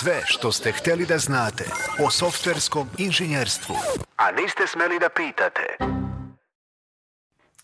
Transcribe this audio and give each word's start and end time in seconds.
Sve 0.00 0.20
što 0.24 0.52
ste 0.52 0.72
hteli 0.72 1.06
da 1.06 1.18
znate 1.18 1.64
o 2.06 2.10
softverskom 2.10 2.88
inženjerstvu, 2.98 3.74
a 4.16 4.30
niste 4.30 4.66
smeli 4.66 4.98
da 5.00 5.08
pitate. 5.08 5.76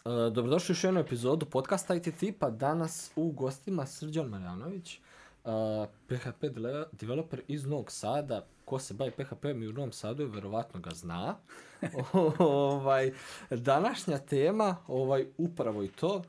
E, 0.04 0.30
Dobrodošli 0.30 0.73
u 0.73 0.75
još 0.75 0.85
jednu 0.85 1.01
epizodu 1.01 1.47
podcasta 1.47 1.95
IT 1.95 2.19
Tipa. 2.19 2.51
Danas 2.51 3.11
u 3.17 3.31
gostima 3.33 3.87
Srđan 3.87 4.27
Marjanović, 4.27 4.99
uh, 5.45 5.53
PHP 6.09 6.45
developer 6.93 7.41
iz 7.48 7.66
Novog 7.66 7.93
Sada. 7.93 8.46
Ko 8.64 8.79
se 8.79 8.95
bavi 8.95 9.11
PHP-om 9.11 9.62
i 9.62 9.69
u 9.69 9.73
Novom 9.73 9.93
Sadu, 9.93 10.27
verovatno 10.27 10.80
ga 10.80 10.91
zna. 10.91 11.37
ovaj, 12.39 13.12
današnja 13.51 14.19
tema, 14.19 14.77
ovaj, 14.87 15.27
upravo 15.39 15.82
i 15.82 15.89
to. 15.89 16.16
Uh, 16.16 16.23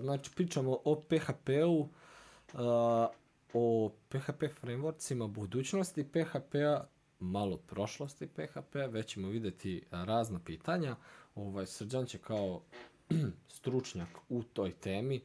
znači, 0.00 0.30
pričamo 0.34 0.78
o 0.84 1.02
PHP-u, 1.08 1.88
uh, 2.52 2.60
o 3.54 3.90
PHP 4.08 4.42
frameworksima, 4.62 5.26
budućnosti 5.26 6.04
PHP-a, 6.04 6.84
malo 7.20 7.56
prošlosti 7.56 8.26
PHP-a, 8.26 8.86
već 8.86 9.06
ćemo 9.06 9.28
videti 9.28 9.82
razna 9.90 10.40
pitanja. 10.44 10.96
Ovaj, 11.34 11.66
Srđan 11.66 12.06
će 12.06 12.18
kao 12.18 12.60
stručnjak 13.56 14.08
u 14.28 14.42
toj 14.42 14.72
temi, 14.72 15.20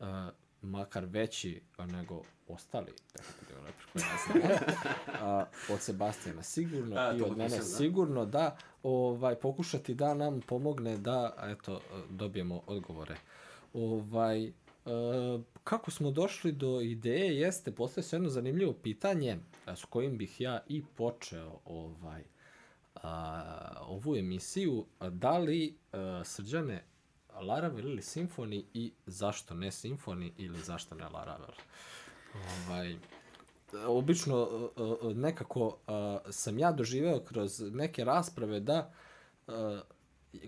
a, 0.00 0.30
makar 0.62 1.04
veći 1.04 1.62
nego 1.78 2.22
ostali 2.48 2.92
PHP 3.12 3.48
developer 3.48 3.86
koji 3.92 4.02
ja 4.02 4.16
znam, 4.26 4.58
a, 5.28 5.44
od 5.70 5.80
Sebastijana 5.80 6.42
sigurno 6.42 6.96
A, 6.96 7.12
i 7.16 7.22
od 7.22 7.36
mene 7.36 7.56
da. 7.56 7.62
sigurno 7.62 8.24
da 8.26 8.56
ovaj 8.82 9.34
pokušati 9.34 9.94
da 9.94 10.14
nam 10.14 10.40
pomogne 10.40 10.96
da 10.96 11.34
eto 11.42 11.80
dobijemo 12.10 12.62
odgovore. 12.66 13.16
Ovaj 13.74 14.44
e, 14.46 14.52
kako 15.66 15.90
smo 15.90 16.10
došli 16.10 16.52
do 16.52 16.80
ideje 16.80 17.40
jeste 17.40 17.72
postoje 17.72 18.04
se 18.04 18.16
jedno 18.16 18.28
zanimljivo 18.28 18.72
pitanje 18.72 19.38
a, 19.64 19.76
s 19.76 19.84
kojim 19.84 20.18
bih 20.18 20.40
ja 20.40 20.60
i 20.68 20.82
počeo 20.96 21.60
ovaj 21.64 22.22
a, 22.94 23.82
ovu 23.86 24.16
emisiju. 24.16 24.86
A 24.98 25.10
da 25.10 25.38
li 25.38 25.78
a, 25.92 26.22
srđane 26.24 26.84
Laravel 27.40 27.88
ili 27.88 28.02
Symfony 28.02 28.64
i 28.74 28.92
zašto 29.06 29.54
ne 29.54 29.70
Symfony 29.70 30.30
ili 30.36 30.60
zašto 30.60 30.94
ne 30.94 31.08
Laravel? 31.08 31.54
Ovaj 32.66 32.96
obično 33.86 34.70
nekako 35.14 35.66
uh, 35.66 35.74
sam 36.30 36.58
ja 36.58 36.72
doživeo 36.72 37.20
kroz 37.20 37.60
neke 37.60 38.04
rasprave 38.04 38.60
da 38.60 38.92
uh, 39.46 39.54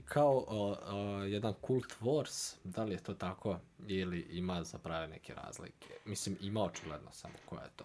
kao 0.04 0.36
uh, 0.36 0.44
uh, 0.44 1.32
jedan 1.32 1.54
kult 1.60 1.94
wars, 2.00 2.54
da 2.64 2.84
li 2.84 2.92
je 2.92 2.98
to 2.98 3.14
tako 3.14 3.58
ili 3.86 4.20
ima 4.20 4.64
zapravo 4.64 5.06
neke 5.06 5.34
razlike. 5.34 5.88
Mislim, 6.04 6.36
ima 6.40 6.62
očigledno 6.62 7.10
samo 7.12 7.34
koja 7.46 7.62
je 7.62 7.70
to. 7.76 7.84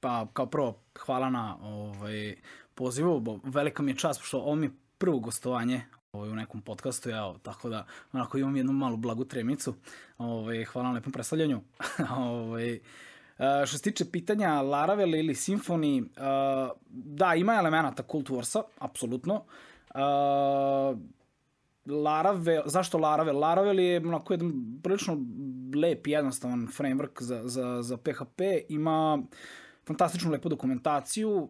Pa, 0.00 0.26
kao 0.32 0.46
prvo, 0.46 0.78
hvala 0.98 1.30
na 1.30 1.58
ovaj, 1.62 2.36
pozivu, 2.74 3.20
bo 3.20 3.38
velika 3.44 3.82
mi 3.82 3.90
je 3.90 3.96
čast, 3.96 4.20
pošto 4.20 4.38
ovo 4.38 4.54
mi 4.54 4.66
je 4.66 4.72
prvo 4.98 5.18
gostovanje 5.18 5.82
ovaj, 6.12 6.30
u 6.30 6.34
nekom 6.34 6.62
podcastu, 6.62 7.10
ja, 7.10 7.34
tako 7.42 7.68
da 7.68 7.86
onako 8.12 8.38
imam 8.38 8.56
jednu 8.56 8.72
malu 8.72 8.96
blagu 8.96 9.24
tremicu. 9.24 9.74
Ovaj, 10.18 10.64
hvala 10.64 10.88
na 10.88 10.94
lepom 10.94 11.12
predstavljanju. 11.12 11.60
ovaj, 12.16 12.80
Uh, 13.38 13.66
što 13.66 13.76
se 13.76 13.82
tiče 13.82 14.10
pitanja 14.10 14.60
Laravel 14.60 15.14
ili 15.14 15.34
Symfony, 15.34 16.02
uh, 16.02 16.70
da, 16.90 17.34
ima 17.34 17.54
elemenata 17.54 18.02
Cult 18.02 18.28
Warsa, 18.28 18.62
apsolutno. 18.78 19.44
Uh, 19.94 20.98
Laravel, 21.86 22.62
zašto 22.66 22.98
Laravel? 22.98 23.38
Laravel 23.38 23.80
je 23.80 23.98
onako 23.98 24.32
jedan 24.32 24.52
prilično 24.82 25.18
lep, 25.74 26.06
jednostavan 26.06 26.68
framework 26.78 27.22
za, 27.22 27.42
za, 27.44 27.82
za 27.82 27.96
PHP, 27.96 28.40
ima 28.68 29.22
fantastičnu 29.86 30.30
lepu 30.30 30.48
dokumentaciju, 30.48 31.30
uh, 31.30 31.48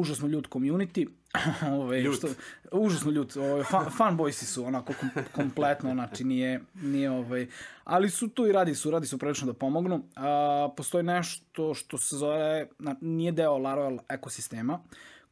užasno 0.00 0.28
ljud 0.28 0.48
community, 0.48 1.08
ove, 1.80 2.00
Ljut. 2.00 2.16
što, 2.16 2.28
užasno 2.72 3.10
ljud, 3.10 3.36
ove, 3.36 3.64
fan, 3.64 3.86
fanboysi 3.98 4.44
su 4.44 4.64
onako 4.64 4.92
kom, 5.00 5.10
kompletno, 5.34 5.92
znači 5.92 6.24
nije, 6.24 6.60
nije 6.74 7.10
ovaj, 7.10 7.46
ali 7.84 8.10
su 8.10 8.28
tu 8.28 8.46
i 8.46 8.52
radi 8.52 8.74
su, 8.74 8.90
radi 8.90 9.06
su 9.06 9.18
prilično 9.18 9.46
da 9.46 9.52
pomognu. 9.52 10.02
A, 10.16 10.68
postoji 10.76 11.04
nešto 11.04 11.74
što 11.74 11.98
se 11.98 12.16
zove, 12.16 12.68
na, 12.78 12.96
nije 13.00 13.32
deo 13.32 13.58
Laravel 13.58 13.98
ekosistema, 14.08 14.80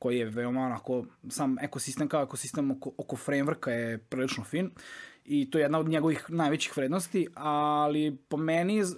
koji 0.04 0.18
je 0.18 0.24
veoma 0.24 0.60
onako, 0.60 1.04
sam 1.28 1.56
ekosistem 1.58 2.08
kao 2.08 2.22
ekosistem 2.22 2.70
oko, 2.70 2.90
oko 2.98 3.16
frameworka 3.16 3.70
je 3.70 3.98
prilično 3.98 4.44
fin 4.44 4.70
i 5.24 5.50
to 5.50 5.58
je 5.58 5.62
jedna 5.62 5.78
od 5.78 5.88
njegovih 5.88 6.24
najvećih 6.28 6.76
vrednosti, 6.76 7.26
ali 7.34 8.16
po 8.28 8.36
meni 8.36 8.82
uh, 8.82 8.88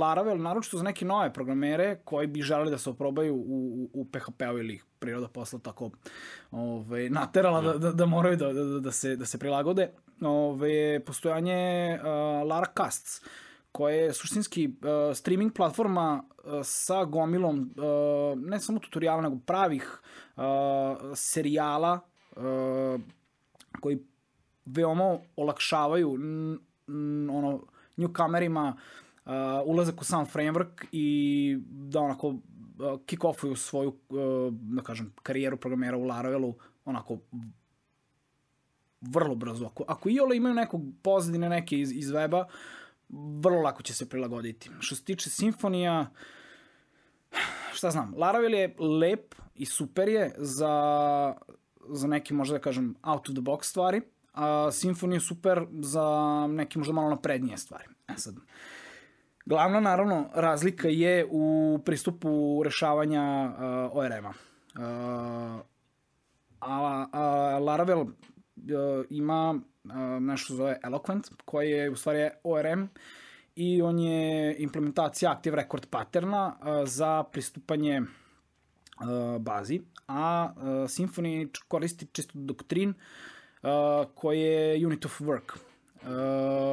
Laravel, 0.00 0.42
naročito 0.42 0.76
za 0.76 0.82
neke 0.82 1.04
nove 1.04 1.32
programere 1.32 2.00
koji 2.04 2.26
bi 2.26 2.42
želeli 2.42 2.70
da 2.70 2.78
se 2.78 2.90
oprobaju 2.90 3.34
u, 3.34 3.38
u, 3.38 3.90
u 3.92 4.04
PHP-u 4.04 4.58
ili 4.58 4.74
ih 4.74 4.84
priroda 4.98 5.28
posla 5.28 5.58
tako 5.58 5.90
ove, 6.50 7.10
naterala 7.10 7.60
da, 7.60 7.78
da, 7.78 7.92
da 7.92 8.06
moraju 8.06 8.36
da, 8.36 8.52
da, 8.52 8.64
da, 8.64 8.92
se, 8.92 9.16
da 9.16 9.26
se 9.26 9.38
prilagode, 9.38 9.92
ove, 10.20 11.00
postojanje 11.04 11.98
uh, 12.00 12.06
Lara 12.48 12.72
Casts, 12.76 13.22
koja 13.72 13.94
je 13.94 14.12
suštinski 14.12 14.66
uh, 14.66 15.16
streaming 15.16 15.52
platforma 15.52 16.22
uh, 16.22 16.60
sa 16.64 17.04
gomilom 17.04 17.60
uh, 17.60 18.38
ne 18.38 18.60
samo 18.60 18.78
tutoriala, 18.78 19.22
nego 19.22 19.38
pravih 19.46 20.00
uh, 20.36 20.42
serijala 21.14 22.00
uh, 22.36 23.00
koji 23.80 23.98
veoma 24.64 25.18
olakšavaju 25.36 26.14
n, 26.18 26.58
n, 26.88 27.30
ono 27.30 27.60
uh, 29.24 29.32
ulazak 29.64 30.00
u 30.00 30.04
sam 30.04 30.26
framework 30.26 30.86
i 30.92 31.58
da 31.70 32.00
onako 32.00 32.28
uh, 32.28 32.38
kick-offuju 33.06 33.56
svoju, 33.56 33.88
uh, 33.88 34.52
da 34.52 34.82
kažem, 34.82 35.12
karijeru 35.22 35.56
programera 35.56 35.96
u 35.96 36.04
Laravelu 36.04 36.54
onako 36.84 37.18
vrlo 39.00 39.34
brzo. 39.34 39.66
Ako, 39.66 39.84
ako 39.88 40.08
i 40.08 40.20
ole 40.20 40.36
imaju 40.36 40.54
nekog 40.54 40.82
pozadine 41.02 41.48
neke 41.48 41.80
iz, 41.80 41.92
iz 41.92 42.10
weba, 42.10 42.44
vrlo 43.12 43.60
lako 43.60 43.82
će 43.82 43.94
se 43.94 44.08
prilagoditi. 44.08 44.70
Što 44.80 44.94
se 44.94 45.04
tiče 45.04 45.30
Simfonija, 45.30 46.10
šta 47.72 47.90
znam, 47.90 48.14
Laravel 48.16 48.54
je 48.54 48.74
lep 48.78 49.34
i 49.54 49.66
super 49.66 50.08
je 50.08 50.34
za, 50.38 50.74
za 51.88 52.06
neke, 52.06 52.34
možda 52.34 52.52
da 52.58 52.62
kažem, 52.62 52.94
out 53.02 53.28
of 53.28 53.34
the 53.34 53.42
box 53.42 53.62
stvari, 53.62 54.02
a 54.32 54.70
Symfony 54.70 55.12
je 55.12 55.20
super 55.20 55.66
za 55.80 56.46
neke 56.50 56.78
možda 56.78 56.92
malo 56.92 57.10
naprednije 57.10 57.58
stvari. 57.58 57.84
E 58.08 58.12
sad, 58.16 58.34
glavna 59.46 59.80
naravno 59.80 60.30
razlika 60.34 60.88
je 60.88 61.26
u 61.30 61.78
pristupu 61.84 62.62
rešavanja 62.64 63.52
uh, 63.52 63.96
ORM-a. 63.96 64.28
Uh, 64.28 65.60
a, 66.60 67.06
a 67.12 67.58
Laravel 67.58 68.00
uh, 68.00 68.08
ima 69.10 69.60
nešto 70.20 70.54
zove 70.54 70.78
Eloquent, 70.82 71.22
koji 71.44 71.70
je 71.70 71.90
u 71.90 71.96
stvari 71.96 72.28
ORM 72.44 72.88
i 73.56 73.82
on 73.82 73.98
je 73.98 74.56
implementacija 74.58 75.32
Active 75.32 75.56
Record 75.56 75.86
patterna 75.86 76.56
za 76.84 77.22
pristupanje 77.22 78.02
bazi, 79.40 79.80
a 80.08 80.52
Symfony 80.86 81.48
koristi 81.68 82.06
čisto 82.12 82.32
doktrin 82.34 82.94
koji 84.14 84.40
je 84.40 84.86
Unit 84.86 85.04
of 85.04 85.20
Work. 85.20 85.56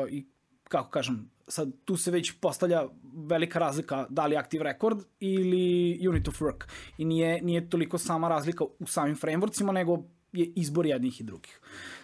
I 0.10 0.26
kako 0.64 0.90
kažem, 0.90 1.32
sad 1.48 1.72
tu 1.86 1.98
se 1.98 2.12
već 2.12 2.40
postavlja 2.40 2.84
velika 3.14 3.60
razlika 3.60 4.06
da 4.10 4.26
li 4.26 4.38
Active 4.38 4.64
Record 4.64 5.04
ili 5.20 6.08
Unit 6.10 6.28
of 6.28 6.42
Work. 6.42 6.64
I 6.98 7.06
nije, 7.06 7.42
nije 7.42 7.70
toliko 7.70 7.98
sama 7.98 8.30
razlika 8.30 8.64
u 8.80 8.86
samim 8.86 9.16
frameworksima, 9.16 9.72
nego 9.72 10.04
je 10.40 10.52
izbor 10.56 10.86
jednih 10.86 11.22
i 11.22 11.24
drugih. 11.24 11.60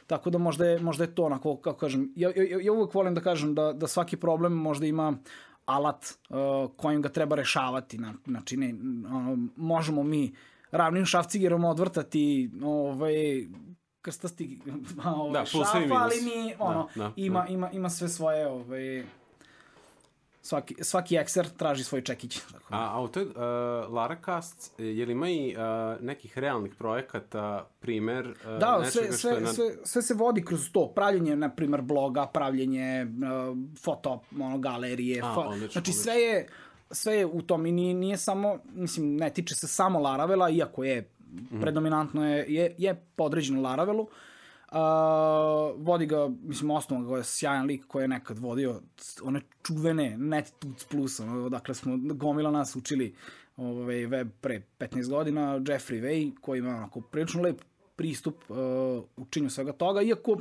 Tako 0.08 0.30
da 0.30 0.38
možda 0.38 0.66
je, 0.66 0.80
možda 0.80 1.04
je 1.04 1.16
to 1.16 1.24
onako, 1.24 1.58
kako 1.58 1.80
kažem, 1.80 2.12
ja, 2.16 2.32
ja, 2.36 2.62
ja 2.62 2.74
uvek 2.74 2.94
volim 2.94 3.16
da 3.16 3.22
kažem 3.22 3.56
da, 3.56 3.74
da 3.74 3.88
svaki 3.88 4.18
problem 4.18 4.54
možda 4.54 4.86
ima 4.86 5.18
alat 5.66 6.06
uh, 6.30 6.38
kojim 6.78 7.02
ga 7.02 7.10
treba 7.10 7.36
rešavati. 7.36 7.98
Na, 7.98 8.14
znači, 8.26 8.58
ne, 8.58 8.74
ono, 9.08 9.48
možemo 9.56 10.04
mi 10.04 10.34
ravnim 10.72 11.06
šafcigerom 11.06 11.64
odvrtati 11.64 12.52
ovaj, 12.64 13.48
krstasti 14.02 14.60
ovaj, 15.06 15.34
Da, 15.34 15.46
minus. 15.80 15.98
ali 16.02 16.16
mi, 16.22 16.54
ono, 16.60 16.88
Da, 16.96 17.04
da, 17.04 17.14
ima, 17.16 17.42
da. 17.48 17.54
ima, 17.54 17.72
ima 17.72 17.90
sve 17.90 18.10
svoje, 18.10 18.48
ovaj, 18.48 19.04
svaki, 20.44 20.76
svaki 20.82 21.16
ekser 21.16 21.50
traži 21.50 21.84
svoj 21.84 22.02
čekić. 22.02 22.40
Tako. 22.52 22.66
A, 22.70 22.98
a 22.98 23.02
u 23.02 23.08
toj 23.08 23.24
uh, 23.24 23.32
Laracast, 23.94 24.80
je 24.80 25.06
li 25.06 25.12
ima 25.12 25.30
i 25.30 25.56
uh, 25.56 26.02
nekih 26.02 26.38
realnih 26.38 26.76
projekata, 26.76 27.68
primer 27.80 28.28
uh, 28.28 28.60
Da, 28.60 28.84
sve, 28.86 29.12
sve, 29.12 29.32
je 29.32 29.42
na... 29.42 29.54
sve, 29.54 29.66
sve 29.84 30.02
se 30.02 30.14
vodi 30.14 30.46
kroz 30.46 30.72
to. 30.72 30.88
Pravljenje, 30.88 31.36
na 31.36 31.50
primer, 31.50 31.82
bloga, 31.82 32.26
pravljenje 32.26 33.06
uh, 33.06 33.58
foto, 33.80 34.22
ono, 34.40 34.58
galerije. 34.58 35.22
A, 35.24 35.34
fo... 35.36 35.42
odlično, 35.42 35.58
znači, 35.58 35.78
odlično. 35.78 36.04
sve 36.04 36.16
je, 36.16 36.48
sve 36.92 37.16
je 37.16 37.26
u 37.26 37.42
tom 37.42 37.66
i 37.66 37.72
nije, 37.72 37.94
nije 37.94 38.18
samo, 38.18 38.58
mislim, 38.74 39.16
ne 39.16 39.30
tiče 39.30 39.56
se 39.56 39.68
samo 39.68 40.00
Laravela, 40.00 40.50
iako 40.50 40.84
je, 40.84 41.10
Mhm. 41.34 41.62
predominantno 41.62 42.28
je, 42.28 42.46
je, 42.48 42.76
je 42.78 43.06
podređeno 43.16 43.62
Laravelu, 43.62 44.02
Uh, 44.02 44.10
vodi 45.78 46.06
ga, 46.06 46.30
mislim, 46.44 46.72
osnovno 46.72 47.10
ga 47.10 47.18
je 47.18 47.24
sjajan 47.24 47.66
lik 47.66 47.86
koji 47.88 48.04
je 48.04 48.08
nekad 48.08 48.40
vodio 48.40 48.82
one 49.24 49.42
čuvene 49.64 50.18
NetTuts 50.18 50.86
Plus, 50.90 51.20
ono, 51.20 51.50
dakle 51.50 51.76
smo 51.76 51.98
gomila 51.98 52.52
nas 52.52 52.76
učili 52.76 53.16
ovaj, 53.58 54.06
web 54.06 54.30
pre 54.42 54.62
15 54.80 55.10
godina, 55.10 55.60
Jeffrey 55.60 56.02
Way, 56.02 56.36
koji 56.42 56.60
ima 56.60 56.70
onako 56.70 57.02
prilično 57.02 57.42
lep 57.42 57.62
pristup 57.96 58.36
uh, 58.50 58.58
učinju 59.18 59.50
svega 59.50 59.72
toga, 59.72 60.02
iako 60.02 60.38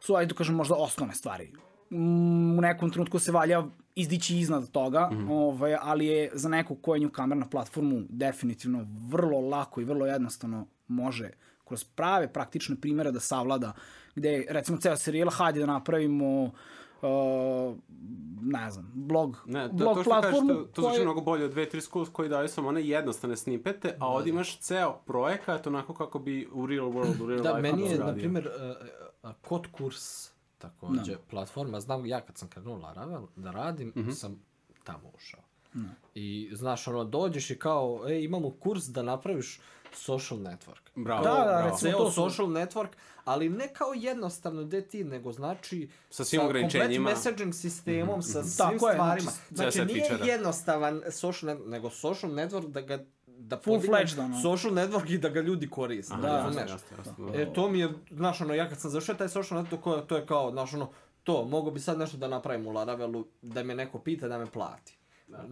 su, 0.00 0.14
ajde 0.14 0.32
da 0.32 0.38
kažem, 0.38 0.54
možda 0.54 0.74
osnovne 0.74 1.14
stvari. 1.14 1.52
Mm, 1.90 2.58
u 2.58 2.60
nekom 2.60 2.90
trenutku 2.90 3.18
se 3.18 3.32
valja 3.32 3.64
izdići 3.94 4.38
iznad 4.38 4.70
toga, 4.70 5.10
mm 5.12 5.16
-hmm. 5.16 5.30
ovaj, 5.30 5.76
ali 5.80 6.06
je 6.06 6.30
za 6.34 6.48
nekog 6.48 6.78
ko 6.82 6.94
je 6.94 7.10
kamer 7.12 7.38
na 7.38 7.48
platformu 7.48 8.02
definitivno 8.08 8.86
vrlo 9.08 9.40
lako 9.40 9.80
i 9.80 9.84
vrlo 9.84 10.06
jednostavno 10.06 10.66
može 10.88 11.30
kroz 11.70 11.84
prave 11.86 12.28
praktične 12.28 12.76
primere 12.76 13.12
da 13.12 13.20
savlada, 13.20 13.72
gde 14.14 14.46
recimo 14.48 14.78
ceo 14.78 14.96
serijal, 14.96 15.30
hajde 15.30 15.60
da 15.60 15.66
napravimo 15.68 16.42
uh, 16.42 17.76
ne 18.42 18.70
znam, 18.70 18.90
blog, 18.94 19.36
Ne, 19.46 19.68
to, 19.68 19.74
blog 19.74 19.96
to 19.96 20.02
što 20.02 20.10
platformu. 20.10 20.48
kažeš, 20.48 20.56
to, 20.58 20.64
to 20.66 20.82
zvuči 20.82 20.90
koje- 20.90 21.04
mnogo 21.04 21.20
bolje 21.22 21.44
od 21.44 21.54
2-3 21.54 21.80
schools 21.80 22.08
koji 22.08 22.28
daju 22.28 22.48
samo 22.48 22.68
one 22.68 22.82
jednostavne 22.84 23.36
snipete, 23.36 23.96
a 23.98 24.06
ovdje 24.08 24.30
imaš 24.30 24.58
ceo 24.58 24.92
projekat 24.96 25.66
onako 25.66 25.94
kako 25.94 26.18
bi 26.18 26.48
u 26.52 26.66
real 26.66 26.86
world, 26.86 27.22
u 27.22 27.28
real 27.28 27.42
Da, 27.42 27.50
life 27.50 27.62
meni 27.62 27.82
je, 27.84 27.98
na 27.98 28.14
primjer, 28.14 28.48
uh, 29.22 29.30
kod 29.40 29.66
kurs, 29.68 30.30
takođe, 30.58 31.16
platforma, 31.20 31.80
znam 31.80 32.06
ja 32.06 32.20
kad 32.20 32.38
sam 32.38 32.48
krenuo 32.48 32.76
Laravel 32.78 33.26
da 33.36 33.50
radim, 33.52 33.92
sam 34.12 34.42
tamo 34.84 35.10
ušao. 35.16 35.40
I 36.14 36.50
znaš, 36.52 36.88
ono, 36.88 37.04
dođeš 37.04 37.50
i 37.50 37.58
kao, 37.58 38.00
e, 38.08 38.22
imamo 38.22 38.50
kurs 38.52 38.84
da 38.84 39.02
napraviš 39.02 39.60
social 39.92 40.40
network. 40.40 40.80
Bravo, 40.96 41.24
Da, 41.24 41.30
da, 41.30 41.36
bravo. 41.36 41.64
recimo- 41.64 41.90
Ceo 41.90 41.98
to 41.98 42.06
su- 42.06 42.14
social 42.22 42.46
network, 42.48 42.88
ali 43.24 43.48
ne 43.48 43.68
kao 43.68 43.92
jednostavno 43.94 44.64
gde 44.64 44.82
ti, 44.82 45.04
nego 45.04 45.32
znači 45.32 45.88
Sa 46.10 46.24
svim 46.24 46.40
komplet 46.40 46.56
ograničenjima. 46.56 47.10
messaging 47.10 47.54
sistemom, 47.54 48.22
sa 48.22 48.42
svim 48.42 48.56
Tako 48.58 48.88
je, 48.88 48.94
stvarima. 48.94 49.20
znači, 49.22 49.36
Znači, 49.50 49.72
set 49.72 49.86
nije 49.86 50.00
feature-a. 50.00 50.26
jednostavan 50.26 51.02
social 51.10 51.50
network, 51.50 51.66
nego 51.66 51.90
social 51.90 52.32
network 52.32 52.66
da 52.68 52.80
ga 52.80 53.04
da 53.26 53.56
podigneš 53.58 54.18
ono. 54.18 54.40
social 54.42 54.72
network 54.72 55.10
i 55.10 55.18
da 55.18 55.28
ga 55.28 55.40
ljudi 55.40 55.68
koriste. 55.68 56.14
Aha, 56.14 56.22
da, 56.22 56.28
jasno, 56.28 56.46
razumeš? 56.46 56.70
jasno, 56.70 56.96
jasno, 56.98 57.26
da. 57.26 57.40
E, 57.40 57.52
to 57.52 57.68
mi 57.68 57.78
je, 57.78 57.88
znaš, 58.10 58.40
ono, 58.40 58.54
ja 58.54 58.68
kad 58.68 58.80
sam 58.80 58.90
završio 58.90 59.14
taj 59.14 59.28
social 59.28 59.60
network, 59.60 59.80
to, 59.82 60.00
to 60.00 60.16
je 60.16 60.26
kao, 60.26 60.50
znaš, 60.50 60.74
ono, 60.74 60.90
to, 61.22 61.44
mogu 61.44 61.70
bi 61.70 61.80
sad 61.80 61.98
nešto 61.98 62.16
da 62.16 62.28
napravim 62.28 62.66
u 62.66 62.72
Laravelu, 62.72 63.26
da 63.42 63.62
me 63.62 63.74
neko 63.74 63.98
pita 63.98 64.28
da 64.28 64.38
me 64.38 64.46
plati. 64.46 64.96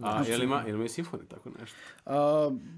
A, 0.01 0.23
jel 0.27 0.43
ima, 0.43 0.63
jel 0.67 0.75
ima 0.75 0.85
i 0.85 0.87
Symfony 0.87 1.27
tako 1.27 1.49
nešto? 1.59 1.77
Uh, 2.05 2.13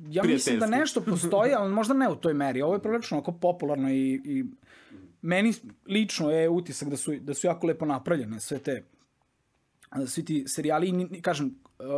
ja 0.09 0.24
mislim 0.24 0.59
da 0.59 0.68
nešto 0.68 1.01
postoji, 1.01 1.53
ali 1.53 1.74
možda 1.74 1.94
ne 1.94 2.09
u 2.09 2.15
toj 2.15 2.33
meri. 2.33 2.62
Ovo 2.62 2.74
je 2.74 2.81
prilično 2.81 3.18
onako 3.18 3.31
popularno 3.31 3.89
i, 3.89 4.21
i 4.25 4.45
meni 5.21 5.53
lično 5.88 6.31
je 6.31 6.50
utisak 6.50 6.89
da 6.89 6.98
su, 6.98 7.15
da 7.19 7.33
su 7.33 7.48
jako 7.48 7.68
lepo 7.68 7.86
napravljene 7.86 8.39
sve 8.39 8.59
te 8.59 8.83
svi 10.07 10.25
ti 10.25 10.44
serijali, 10.48 11.07
i 11.12 11.21
kažem, 11.21 11.56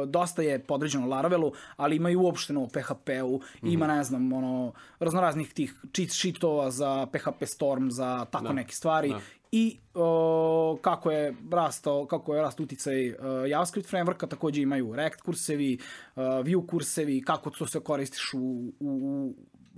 dosta 0.08 0.42
je 0.42 0.60
podređeno 0.60 1.08
Laravelu, 1.08 1.52
ali 1.76 1.96
ima 1.96 2.10
i 2.10 2.16
uopšteno 2.16 2.62
u 2.62 2.68
PHP-u, 2.68 3.42
ima, 3.62 3.88
ne 3.88 4.04
znam, 4.04 4.34
ono, 4.34 4.74
raznoraznih 5.00 5.54
tih 5.54 5.76
cheat 5.94 6.10
sheetova 6.10 6.72
za 6.72 7.06
PHP 7.06 7.46
Storm, 7.46 7.90
za 7.90 8.26
tako 8.26 8.48
Da. 8.48 8.54
neke 8.54 8.74
stvari. 8.74 9.10
Da. 9.10 9.20
I 9.56 9.78
o, 9.94 10.78
kako 10.82 11.12
je 11.12 11.36
rastao, 11.52 12.06
kako 12.06 12.36
je 12.36 12.42
rast 12.42 12.60
uticaj 12.60 13.10
uh, 13.10 13.16
JavaScript 13.48 13.92
frameworka, 13.92 14.28
takođe 14.28 14.62
imaju 14.62 14.96
React 14.96 15.22
kursevi, 15.22 15.78
uh, 16.16 16.24
Vue 16.24 16.68
kursevi, 16.68 17.22
kako 17.22 17.50
to 17.50 17.68
se 17.68 17.80
koristiš 17.80 18.34
u, 18.34 18.40
u, 18.40 18.74
u 18.80 19.34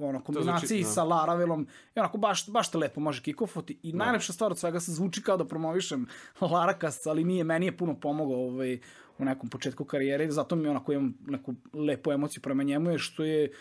ono, 0.08 0.24
kombinaciji 0.24 0.84
da. 0.84 0.90
sa 0.90 1.04
Laravelom. 1.04 1.68
I 1.96 2.00
onako, 2.00 2.18
baš, 2.18 2.50
baš 2.50 2.72
te 2.72 2.78
lepo 2.78 3.02
može 3.02 3.22
kikofoti. 3.22 3.80
I 3.84 3.94
najlepša 3.94 4.34
stvar 4.34 4.52
od 4.52 4.60
svega 4.60 4.80
se 4.80 4.92
zvuči 4.92 5.22
kao 5.22 5.38
da 5.38 5.48
promovišem 5.48 6.08
Laracast, 6.52 7.08
ali 7.08 7.24
nije, 7.24 7.44
meni 7.44 7.66
je 7.66 7.78
puno 7.78 8.00
pomogao 8.00 8.48
ovaj, 8.48 8.80
u 9.18 9.26
nekom 9.26 9.50
početku 9.50 9.86
karijere, 9.86 10.32
zato 10.32 10.56
mi 10.56 10.68
onako 10.68 10.94
imam 10.94 11.14
neku 11.28 11.54
lepu 11.74 12.12
emociju 12.12 12.42
prema 12.42 12.64
njemu, 12.64 12.92
je 12.92 13.00
što 13.00 13.24
je 13.24 13.52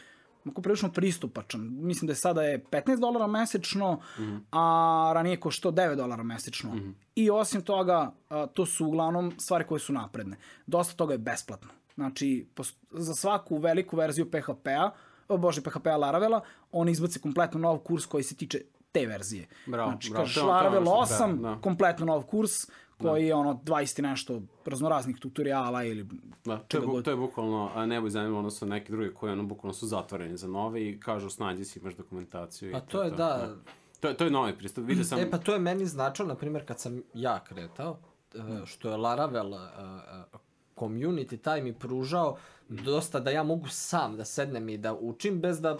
onako 0.44 0.62
prilično 0.62 0.92
pristupačan. 0.92 1.60
Mislim 1.80 2.06
da 2.06 2.10
je 2.12 2.16
sada 2.16 2.42
je 2.42 2.64
15 2.64 3.00
dolara 3.00 3.26
mesečno, 3.26 3.92
mm 3.94 4.22
-hmm. 4.22 4.40
a 4.50 5.12
ranije 5.14 5.40
košto 5.40 5.70
9 5.72 5.94
dolara 5.94 6.22
mesečno. 6.22 6.74
Mm 6.74 6.78
-hmm. 6.78 6.92
I 7.14 7.30
osim 7.30 7.62
toga, 7.62 8.12
a, 8.28 8.46
to 8.46 8.66
su 8.66 8.86
uglavnom 8.86 9.32
stvari 9.38 9.64
koje 9.64 9.78
su 9.78 9.92
napredne. 9.92 10.36
Dosta 10.66 10.94
toga 10.94 11.14
je 11.14 11.18
besplatno. 11.18 11.68
Znači, 11.94 12.46
za 12.90 13.14
svaku 13.14 13.58
veliku 13.58 13.96
verziju 13.96 14.30
PHP-a, 14.30 14.90
bože, 15.28 15.62
PHP-a 15.62 15.96
Laravela, 15.96 16.40
on 16.72 16.88
izbaci 16.88 17.20
kompletno 17.20 17.60
nov 17.60 17.78
kurs 17.78 18.06
koji 18.06 18.24
se 18.24 18.36
tiče 18.36 18.60
te 18.92 19.06
verzije. 19.06 19.46
Bravo, 19.66 19.90
znači, 19.90 20.10
bravo. 20.10 20.24
kažeš 20.24 20.42
Laravel 20.42 20.82
što 20.82 20.90
8, 20.90 21.16
treba, 21.16 21.54
da. 21.54 21.60
kompletno 21.60 22.06
nov 22.06 22.22
kurs, 22.22 22.70
koji 22.98 23.26
je 23.26 23.34
ono 23.34 23.54
20 23.54 23.98
i 23.98 24.02
nešto 24.02 24.42
raznoraznih 24.64 25.18
tutoriala 25.18 25.84
ili 25.84 26.06
Da, 26.44 26.58
to 26.58 26.76
je, 26.76 26.86
god. 26.86 27.04
to 27.04 27.10
je 27.10 27.16
bukvalno 27.16 27.70
a, 27.74 27.86
nebo 27.86 28.06
i 28.06 28.10
zanimljivo 28.10 28.38
odnosno 28.38 28.66
neki 28.66 28.92
drugi 28.92 29.14
koji 29.14 29.32
ono 29.32 29.42
bukvalno 29.42 29.74
su 29.74 29.86
zatvoreni 29.86 30.36
za 30.36 30.48
nove 30.48 30.82
i 30.82 31.00
kažu 31.00 31.30
snađi 31.30 31.64
si 31.64 31.78
imaš 31.78 31.94
dokumentaciju. 31.94 32.72
Pa 32.72 32.78
i 32.78 32.80
to 32.80 33.02
je 33.02 33.10
da, 33.10 33.56
To, 34.00 34.08
je- 34.08 34.16
to 34.16 34.24
je 34.24 34.30
novi 34.30 34.58
pristup. 34.58 34.84
Vidio 34.86 35.04
sam... 35.04 35.18
E 35.18 35.30
pa 35.30 35.38
to 35.38 35.52
je 35.52 35.58
meni 35.58 35.86
značilo, 35.86 36.28
na 36.28 36.34
primjer, 36.34 36.66
kad 36.66 36.80
sam 36.80 37.02
ja 37.14 37.44
kretao, 37.44 37.98
e, 38.34 38.38
što 38.66 38.90
je 38.90 38.96
Laravel 38.96 39.54
e, 39.54 39.58
e, 39.58 40.38
community 40.76 41.36
taj 41.38 41.62
mi 41.62 41.72
pružao 41.72 42.36
dosta 42.68 43.20
da 43.20 43.30
ja 43.30 43.42
mogu 43.42 43.68
sam 43.68 44.16
da 44.16 44.24
sednem 44.24 44.68
i 44.68 44.78
da 44.78 44.94
učim 44.94 45.40
bez 45.40 45.60
da 45.60 45.78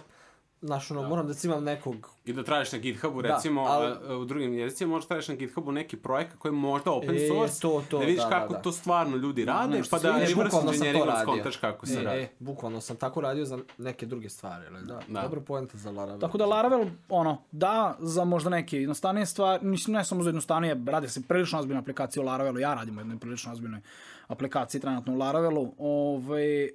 Znaš, 0.65 0.91
ono, 0.91 1.03
moram 1.03 1.27
da 1.27 1.35
imam 1.45 1.65
nekog... 1.65 2.11
I 2.25 2.33
da 2.33 2.45
tražiš 2.45 2.73
na 2.73 2.79
GitHubu, 2.79 3.23
Da, 3.23 3.29
recimo, 3.29 3.61
ali- 3.61 3.95
a, 4.09 4.17
u 4.17 4.25
drugim 4.25 4.55
jezicima 4.55 4.91
možeš 4.91 5.09
tražiš 5.09 5.29
na 5.29 5.35
GitHubu 5.35 5.73
neki 5.73 5.97
projekat 5.97 6.39
koji 6.39 6.51
je 6.51 6.57
možda 6.57 6.91
open 6.91 7.17
E, 7.17 7.29
source, 7.29 7.61
to, 7.61 7.83
to, 7.91 7.99
da 7.99 8.05
vidiš 8.05 8.23
da, 8.23 8.29
kako 8.31 8.53
da, 8.53 8.57
da. 8.57 8.63
to 8.63 8.73
stvarno 8.73 9.17
ljudi 9.17 9.45
rade, 9.45 9.77
nešto 9.77 9.91
pa 9.91 9.99
da 9.99 10.13
sviđa. 10.15 10.33
E, 10.33 10.35
reverse 10.35 10.57
radio. 10.97 11.23
skontaš 11.23 11.57
kako 11.57 11.87
se 11.87 12.01
e, 12.01 12.03
radi. 12.03 12.21
E, 12.21 12.29
bukvalno 12.39 12.81
sam 12.81 12.97
tako 12.97 13.21
radio 13.21 13.45
za 13.45 13.59
neke 13.79 14.07
druge 14.07 14.29
stvari, 14.29 14.65
ali 14.67 14.87
da, 14.87 15.01
Da. 15.09 15.23
dobra 15.23 15.41
poenta 15.41 15.79
za 15.79 15.91
Laravel. 15.91 16.21
Tako 16.21 16.39
da 16.39 16.47
Laravel, 16.47 16.87
ono, 17.09 17.43
da, 17.53 17.97
za 17.99 18.25
možda 18.25 18.51
neke 18.51 18.81
jednostavnije 18.81 19.27
stvari, 19.27 19.67
mislim, 19.67 19.95
ne 19.95 20.05
samo 20.05 20.23
za 20.23 20.29
jednostavnije, 20.29 20.81
radi 20.87 21.09
se 21.09 21.23
prilično 21.23 21.59
ozbiljna 21.59 21.81
aplikacija 21.81 22.23
u 22.23 22.27
Laravelu, 22.27 22.59
ja 22.59 22.75
radim 22.75 22.97
u 22.97 23.01
jednoj 23.01 23.19
prilično 23.19 23.53
ozbiljnoj 23.53 23.81
aplikaciji 24.27 24.81
trenutno 24.81 25.13
u 25.13 25.19
Laravelu, 25.19 25.75
ovaj, 25.79 26.69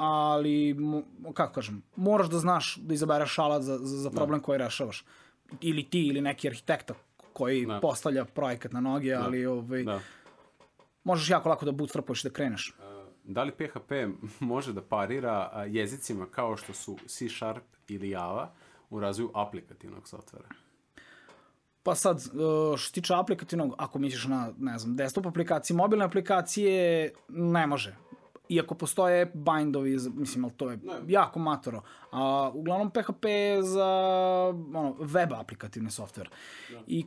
ali, 0.00 0.76
kako 1.34 1.52
kažem, 1.52 1.82
moraš 1.96 2.28
da 2.28 2.38
znaš 2.38 2.76
da 2.76 2.94
izabereš 2.94 3.38
alat 3.38 3.62
za, 3.62 3.78
za, 3.78 3.96
za 3.98 4.10
problem 4.10 4.40
koji 4.40 4.58
rešavaš. 4.58 5.04
Ili 5.60 5.82
ti, 5.90 6.06
ili 6.06 6.20
neki 6.20 6.48
arhitekta 6.48 6.94
koji 7.32 7.66
Da. 7.66 7.80
postavlja 7.80 8.24
projekat 8.24 8.72
na 8.72 8.80
noge, 8.80 9.14
ali 9.14 9.46
ovaj, 9.46 9.82
Da. 9.84 10.00
možeš 11.04 11.30
jako 11.30 11.48
lako 11.48 11.64
da 11.64 11.72
bootstrapuješ 11.72 12.22
da 12.22 12.30
kreneš. 12.30 12.74
Da 13.24 13.42
li 13.42 13.52
PHP 13.52 13.92
može 14.52 14.72
da 14.72 14.82
parira 14.82 15.64
jezicima 15.68 16.26
kao 16.26 16.56
što 16.56 16.72
su 16.72 16.98
C 17.06 17.28
Sharp 17.28 17.64
ili 17.88 18.10
Java 18.10 18.52
u 18.90 19.00
razvoju 19.00 19.30
aplikativnog 19.34 20.08
softvera? 20.08 20.48
Pa 21.82 21.94
sad, 21.94 22.16
e, 22.18 22.20
što 22.76 22.86
se 22.86 22.92
tiče 22.92 23.14
aplikativnog, 23.14 23.74
ako 23.78 23.98
misliš 23.98 24.24
na, 24.26 24.52
ne 24.58 24.78
znam, 24.78 24.96
desktop 24.96 25.26
aplikacije, 25.26 25.76
mobilne 25.76 26.04
aplikacije, 26.04 27.10
ne 27.28 27.66
može. 27.66 27.96
Iako 28.50 28.74
postoje 28.74 29.32
bindovi, 29.34 29.98
za- 29.98 30.10
mislim, 30.10 30.44
ali 30.44 30.52
to 30.56 30.70
je 30.70 30.78
jako 31.08 31.38
matoro. 31.38 31.82
A, 32.12 32.50
uglavnom 32.54 32.90
PHP 32.90 33.24
je 33.24 33.62
za 33.62 33.86
ono, 34.74 34.96
web 34.98 35.32
aplikativni 35.32 35.90
softver. 35.90 36.28
I 36.86 37.04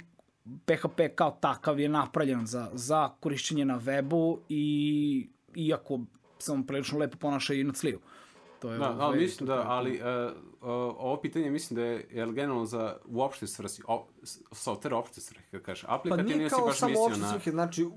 PHP 0.65 1.15
kao 1.15 1.38
takav 1.41 1.79
je 1.79 1.89
napravljen 1.89 2.45
za, 2.45 2.69
za 2.73 3.09
korišćenje 3.19 3.65
na 3.65 3.79
webu 3.79 4.38
i 4.50 5.29
iako 5.55 6.00
se 6.39 6.51
on 6.51 6.67
prilično 6.67 7.00
lepo 7.00 7.17
ponaša 7.17 7.53
i 7.53 7.63
na 7.63 7.73
cliju. 7.73 8.00
To 8.59 8.71
je, 8.71 8.79
Da, 8.79 8.89
ovaj, 8.89 9.05
ali 9.05 9.19
mislim 9.19 9.47
da, 9.47 9.63
ali 9.67 9.91
uh, 9.91 10.31
uh, 10.62 10.67
ovo 10.97 11.21
pitanje 11.21 11.50
mislim 11.51 11.75
da 11.75 11.83
je, 11.83 12.07
je 12.12 12.25
generalno 12.25 12.65
za 12.65 12.97
uopšte 13.05 13.47
svrsi, 13.47 13.83
o, 13.88 14.07
software 14.51 14.93
opšte 14.93 15.21
svrhe, 15.21 15.43
kad 15.51 15.62
kažeš 15.62 15.81
Pa 15.81 15.95
aplikativni, 15.95 16.35
nije 16.35 16.50
si 16.50 16.55
kao 16.55 16.65
baš 16.65 16.77
samo 16.79 16.89
mislio 16.89 17.05
opšte 17.05 17.21
na... 17.21 17.29
svrhe, 17.29 17.51
znači, 17.51 17.89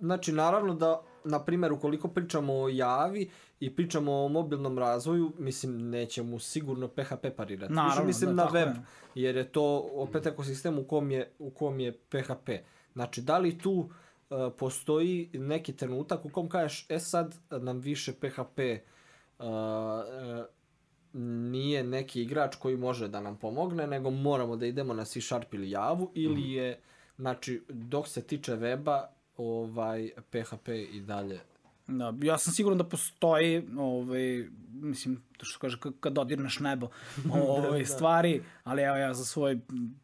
znači 0.00 0.32
naravno 0.32 0.74
da, 0.74 1.02
na 1.24 1.44
primjer, 1.44 1.72
ukoliko 1.72 2.08
pričamo 2.08 2.54
o 2.54 2.68
javi 2.68 3.30
i 3.60 3.76
pričamo 3.76 4.24
o 4.24 4.28
mobilnom 4.28 4.78
razvoju, 4.78 5.32
mislim, 5.38 5.90
neće 5.90 6.22
mu 6.22 6.38
sigurno 6.38 6.88
PHP 6.88 7.26
parirati. 7.36 7.72
Naravno, 7.72 7.94
Više 7.94 8.06
mislim 8.06 8.36
da, 8.36 8.44
na 8.44 8.50
web, 8.50 8.68
je. 8.68 8.82
jer 9.14 9.36
je 9.36 9.52
to 9.52 9.88
opet 9.94 10.26
ekosistem 10.26 10.78
u 10.78 10.84
kom 10.84 11.10
je, 11.10 11.32
u 11.38 11.50
kom 11.50 11.80
je 11.80 11.92
PHP. 11.92 12.50
Znači, 12.92 13.22
da 13.22 13.38
li 13.38 13.58
tu 13.58 13.72
uh, 13.72 13.88
postoji 14.58 15.30
neki 15.34 15.76
trenutak 15.76 16.24
u 16.24 16.28
kom 16.28 16.48
kažeš, 16.48 16.86
e 16.88 16.98
sad 16.98 17.38
nam 17.50 17.78
više 17.78 18.12
PHP 18.12 18.58
uh, 19.38 19.44
uh, 19.44 20.44
nije 21.14 21.84
neki 21.84 22.22
igrač 22.22 22.56
koji 22.56 22.76
može 22.76 23.08
da 23.08 23.20
nam 23.20 23.36
pomogne, 23.36 23.86
nego 23.86 24.10
moramo 24.10 24.56
da 24.56 24.66
idemo 24.66 24.94
na 24.94 25.04
C 25.04 25.20
Sharp 25.20 25.54
ili 25.54 25.70
Javu, 25.70 26.10
ili 26.14 26.52
je, 26.52 26.80
znači, 27.16 27.62
dok 27.68 28.08
se 28.08 28.22
tiče 28.22 28.52
weba, 28.52 29.06
ovaj, 29.36 30.10
PHP 30.30 30.68
i 30.68 31.00
dalje 31.00 31.40
Da, 31.86 32.14
ja 32.22 32.38
sam 32.38 32.52
siguran 32.52 32.78
da 32.78 32.84
postoji, 32.84 33.68
ovaj, 33.78 34.44
mislim, 34.72 35.22
to 35.36 35.44
što 35.44 35.58
kaže, 35.58 35.78
kad 36.00 36.12
dodirneš 36.12 36.60
nebo, 36.60 36.88
ovaj, 37.48 37.84
stvari, 37.84 38.42
ali 38.64 38.82
evo 38.82 38.96
ja 38.96 39.14
za 39.14 39.24
svoj 39.24 39.58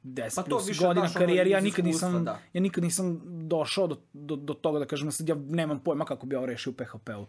10 0.04 0.36
Pa 0.36 0.42
plus 0.42 0.78
godina 0.78 1.08
karijere, 1.14 1.50
ja 1.50 1.60
nikad 1.60 1.86
iskustva, 1.86 2.08
nisam, 2.08 2.24
da. 2.24 2.38
ja 2.52 2.60
nikad 2.60 2.84
nisam 2.84 3.20
došao 3.48 3.86
do, 3.86 3.96
do, 4.12 4.36
do 4.36 4.54
toga 4.54 4.78
da 4.78 4.86
kažem, 4.86 5.12
sad 5.12 5.28
ja 5.28 5.34
nemam 5.34 5.80
pojma 5.80 6.04
kako 6.04 6.26
bi 6.26 6.36
ovo 6.36 6.46
rešio 6.46 6.70
u 6.70 6.74
PHP-u. 6.74 7.26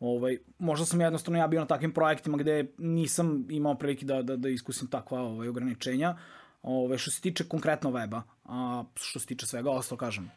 Ovaj, 0.00 0.38
možda 0.58 0.86
sam 0.86 1.00
jednostavno 1.00 1.38
ja 1.38 1.46
bio 1.46 1.60
na 1.60 1.66
takvim 1.66 1.92
projektima 1.92 2.38
gde 2.38 2.72
nisam 2.78 3.46
imao 3.50 3.74
prilike 3.74 4.06
da, 4.06 4.22
da, 4.22 4.36
da 4.36 4.48
iskusim 4.48 4.88
takva 4.88 5.20
ovaj, 5.20 5.48
ograničenja. 5.48 6.16
Ove, 6.62 6.98
što 6.98 7.10
se 7.10 7.20
tiče 7.20 7.44
konkretno 7.48 7.90
weba, 7.90 8.22
a 8.44 8.84
što 8.94 9.18
se 9.20 9.26
tiče 9.26 9.46
svega 9.46 9.70
ostalo, 9.70 9.98
kažem, 9.98 10.30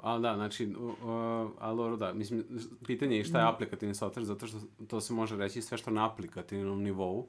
Ali 0.00 0.22
da, 0.22 0.34
znači, 0.34 0.74
uh, 0.78 1.50
ali 1.58 1.76
dobro, 1.76 1.96
da, 1.96 2.12
mislim, 2.12 2.44
pitanje 2.86 3.16
je 3.16 3.24
šta 3.24 3.38
je 3.38 3.48
aplikativni 3.48 3.94
software, 3.94 4.22
zato 4.22 4.46
što 4.46 4.58
to 4.88 5.00
se 5.00 5.12
može 5.12 5.36
reći 5.36 5.62
sve 5.62 5.78
što 5.78 5.90
na 5.90 6.10
aplikativnom 6.10 6.82
nivou 6.82 7.28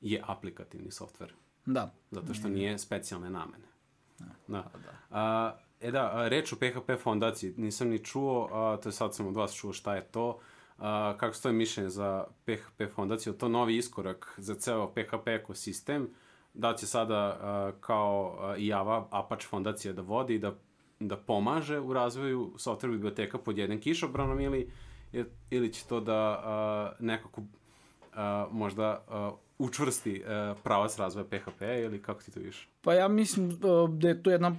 je 0.00 0.22
aplikativni 0.26 0.90
software, 0.90 1.32
da. 1.66 1.94
zato 2.10 2.34
što 2.34 2.48
nije 2.48 2.78
specijalne 2.78 3.30
namene. 3.30 3.68
Da. 4.48 4.70
A, 5.10 5.54
e 5.80 5.90
da, 5.90 6.10
a, 6.12 6.28
reč 6.28 6.52
o 6.52 6.56
PHP 6.56 7.02
fondaciji, 7.02 7.54
nisam 7.56 7.88
ni 7.88 8.04
čuo, 8.04 8.48
a, 8.52 8.76
to 8.76 8.88
je 8.88 8.92
sad 8.92 9.14
sam 9.14 9.26
od 9.26 9.36
vas 9.36 9.54
čuo 9.54 9.72
šta 9.72 9.94
je 9.94 10.04
to, 10.04 10.38
a, 10.78 11.14
kako 11.16 11.34
stoje 11.34 11.52
mišljenje 11.52 11.90
za 11.90 12.24
PHP 12.44 12.82
fondaciju, 12.94 13.32
to 13.32 13.48
novi 13.48 13.76
iskorak 13.76 14.34
za 14.36 14.54
ceo 14.54 14.92
PHP 14.92 15.26
ekosistem, 15.26 16.08
da 16.54 16.74
će 16.74 16.86
sada 16.86 17.38
a, 17.40 17.72
kao 17.80 18.36
a, 18.40 18.56
i 18.56 18.66
Java 18.66 19.08
Apache 19.10 19.46
fondacija 19.46 19.92
da 19.92 20.02
vodi 20.02 20.34
i 20.34 20.38
da, 20.38 20.54
da 21.00 21.16
pomaže 21.16 21.78
u 21.78 21.92
razvoju 21.92 22.52
software 22.56 22.90
biblioteka 22.90 23.38
pod 23.38 23.58
jednim 23.58 23.80
kišobranom 23.80 24.40
ili, 24.40 24.70
ili 25.50 25.72
će 25.72 25.84
to 25.84 26.00
da 26.00 26.42
a, 26.44 26.92
nekako 26.98 27.42
a, 28.14 28.46
možda 28.52 29.04
a, 29.08 29.30
učvrsti 29.58 30.22
a, 30.26 30.54
pravac 30.62 30.98
razvoja 30.98 31.24
PHP 31.24 31.62
ili 31.62 32.02
kako 32.02 32.22
ti 32.22 32.30
to 32.30 32.40
vidiš? 32.40 32.68
Pa 32.80 32.94
ja 32.94 33.08
mislim 33.08 33.58
da 33.98 34.08
je 34.08 34.22
to 34.22 34.30
jedna 34.30 34.56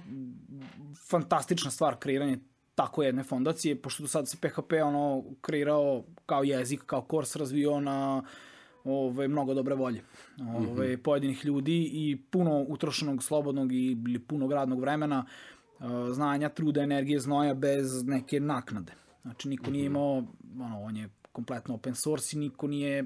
fantastična 1.08 1.70
stvar 1.70 1.96
kreiranje 1.96 2.38
tako 2.74 3.02
jedne 3.02 3.22
fondacije, 3.24 3.82
pošto 3.82 4.02
do 4.02 4.08
sad 4.08 4.28
se 4.28 4.36
PHP 4.36 4.72
ono 4.84 5.24
kreirao 5.40 6.04
kao 6.26 6.42
jezik, 6.42 6.82
kao 6.86 7.02
kurs 7.02 7.36
razvio 7.36 7.80
na 7.80 8.22
ove, 8.84 9.28
mnogo 9.28 9.54
dobre 9.54 9.74
volje 9.74 10.02
ove, 10.56 10.60
mm 10.60 10.76
-hmm. 10.76 11.02
pojedinih 11.02 11.44
ljudi 11.44 11.90
i 11.92 12.16
puno 12.30 12.64
utrošenog 12.68 13.22
slobodnog 13.22 13.72
i, 13.72 13.96
ili 14.06 14.18
punog 14.18 14.52
radnog 14.52 14.80
vremena, 14.80 15.18
uh, 15.18 15.59
znanja, 16.12 16.48
truda, 16.48 16.82
energije, 16.82 17.20
znoja 17.20 17.54
bez 17.54 18.04
neke 18.06 18.40
naknade. 18.40 18.92
Znači 19.22 19.48
niko 19.48 19.70
nije 19.70 19.84
imao, 19.84 20.24
ono, 20.60 20.82
on 20.82 20.96
je 20.96 21.08
kompletno 21.32 21.74
open 21.74 21.94
source 21.94 22.36
i 22.36 22.40
niko 22.40 22.66
nije 22.66 23.04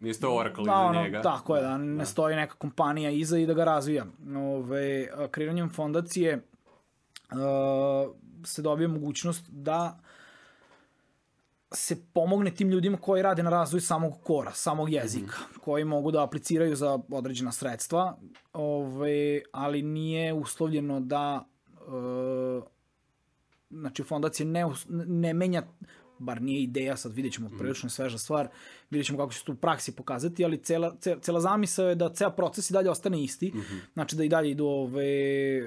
Nije 0.00 0.20
to 0.20 0.36
Oracle 0.36 0.64
da, 0.64 0.70
iza 0.70 0.74
ono, 0.74 1.02
njega. 1.02 1.22
Tako 1.22 1.56
je, 1.56 1.62
da 1.62 1.78
ne 1.78 1.98
da. 1.98 2.04
stoji 2.04 2.36
neka 2.36 2.54
kompanija 2.54 3.10
iza 3.10 3.38
i 3.38 3.46
da 3.46 3.54
ga 3.54 3.64
razvija. 3.64 4.06
Ove, 4.36 5.08
kreiranjem 5.30 5.70
fondacije 5.70 6.36
uh, 7.32 8.14
se 8.44 8.62
dobije 8.62 8.88
mogućnost 8.88 9.50
da 9.50 10.00
se 11.72 11.96
pomogne 12.12 12.50
tim 12.54 12.68
ljudima 12.68 12.96
koji 12.96 13.22
rade 13.22 13.42
na 13.42 13.50
razvoju 13.50 13.80
samog 13.80 14.22
kora, 14.22 14.50
samog 14.52 14.92
jezika, 14.92 15.36
mm 15.40 15.54
-hmm. 15.54 15.58
koji 15.60 15.84
mogu 15.84 16.10
da 16.10 16.24
apliciraju 16.24 16.76
za 16.76 16.98
određena 17.10 17.52
sredstva, 17.52 18.18
ove, 18.52 19.40
ali 19.52 19.82
nije 19.82 20.32
uslovljeno 20.32 21.00
da 21.00 21.44
znači 23.70 24.02
fondacija 24.02 24.46
ne, 24.46 24.64
ne 25.06 25.34
menja 25.34 25.62
bar 26.20 26.42
nije 26.42 26.62
ideja, 26.62 26.96
sad 26.96 27.12
vidjet 27.12 27.34
ćemo, 27.34 27.50
prilično 27.58 27.86
je 27.86 27.90
sveža 27.90 28.18
stvar, 28.18 28.48
vidjet 28.90 29.06
ćemo 29.06 29.18
kako 29.18 29.32
će 29.32 29.38
se 29.38 29.44
to 29.44 29.52
u 29.52 29.56
praksi 29.56 29.92
pokazati, 29.92 30.44
ali 30.44 30.62
cela, 30.62 30.96
cela, 31.00 31.20
cela 31.20 31.40
zamisao 31.40 31.88
je 31.88 31.94
da 31.94 32.12
ceo 32.14 32.30
proces 32.30 32.70
i 32.70 32.72
dalje 32.72 32.90
ostane 32.90 33.22
isti, 33.22 33.52
mm 33.54 33.58
-hmm. 33.58 33.80
znači 33.94 34.16
da 34.16 34.24
i 34.24 34.28
dalje 34.28 34.50
idu 34.50 34.66
ove, 34.66 35.62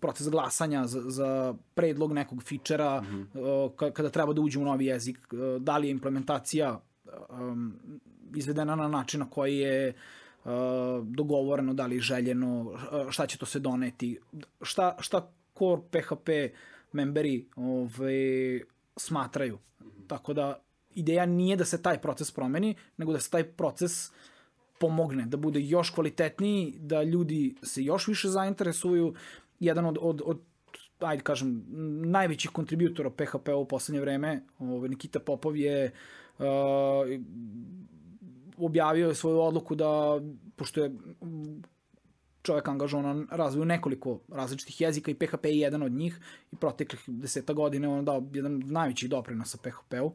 proces 0.00 0.28
glasanja 0.28 0.86
za, 0.86 1.00
za 1.00 1.54
predlog 1.74 2.12
nekog 2.12 2.42
fičera, 2.42 3.00
mm 3.00 3.28
-hmm. 3.34 3.92
kada 3.92 4.10
treba 4.10 4.32
da 4.32 4.40
uđe 4.40 4.58
u 4.58 4.64
novi 4.64 4.86
jezik, 4.86 5.18
da 5.60 5.78
li 5.78 5.86
je 5.86 5.90
implementacija 5.90 6.80
um, 7.28 7.74
izvedena 8.34 8.76
na 8.76 8.88
način 8.88 9.20
na 9.20 9.30
koji 9.30 9.58
je 9.58 9.88
uh, 9.88 9.94
dogovoreno, 11.04 11.74
da 11.74 11.86
li 11.86 11.96
je 11.96 12.00
željeno, 12.00 12.78
šta 13.10 13.26
će 13.26 13.38
to 13.38 13.46
se 13.46 13.58
doneti, 13.58 14.18
šta, 14.62 14.96
šta 15.00 15.32
core 15.58 15.82
PHP 15.90 16.28
memberi 16.92 17.46
ove, 17.56 18.60
smatraju. 18.96 19.58
Tako 20.06 20.32
da 20.34 20.62
ideja 20.94 21.26
nije 21.26 21.56
da 21.56 21.64
se 21.64 21.82
taj 21.82 22.00
proces 22.00 22.30
promeni, 22.30 22.74
nego 22.96 23.12
da 23.12 23.20
se 23.20 23.30
taj 23.30 23.44
proces 23.44 24.10
pomogne, 24.80 25.26
da 25.26 25.36
bude 25.36 25.60
još 25.60 25.90
kvalitetniji, 25.90 26.74
da 26.78 27.02
ljudi 27.02 27.54
se 27.62 27.82
još 27.84 28.08
više 28.08 28.28
zainteresuju. 28.28 29.14
Jedan 29.60 29.86
od, 29.86 29.98
od, 30.00 30.22
od 30.24 30.40
ajde 31.00 31.22
kažem, 31.22 31.64
najvećih 32.04 32.50
kontributora 32.50 33.10
PHP 33.10 33.48
u 33.48 33.64
poslednje 33.64 34.00
vreme, 34.00 34.42
ovaj, 34.58 34.88
Nikita 34.88 35.20
Popov 35.20 35.56
je 35.56 35.92
uh, 36.38 36.44
objavio 38.58 39.08
je 39.08 39.14
svoju 39.14 39.40
odluku 39.40 39.74
da, 39.74 40.20
pošto 40.56 40.82
je 40.82 40.92
čovjek 42.42 42.68
angažovan 42.68 43.18
na 43.18 43.36
razvoju 43.36 43.64
nekoliko 43.64 44.20
različitih 44.28 44.80
jezika 44.80 45.10
i 45.10 45.14
PHP 45.14 45.44
je 45.44 45.58
jedan 45.58 45.82
od 45.82 45.92
njih 45.92 46.20
i 46.52 46.56
proteklih 46.56 47.02
deseta 47.06 47.52
godine 47.52 47.88
on 47.88 48.04
dao 48.04 48.22
jedan 48.32 48.62
najveći 48.66 49.08
doprinosa 49.08 49.58
PHP-u. 49.58 50.12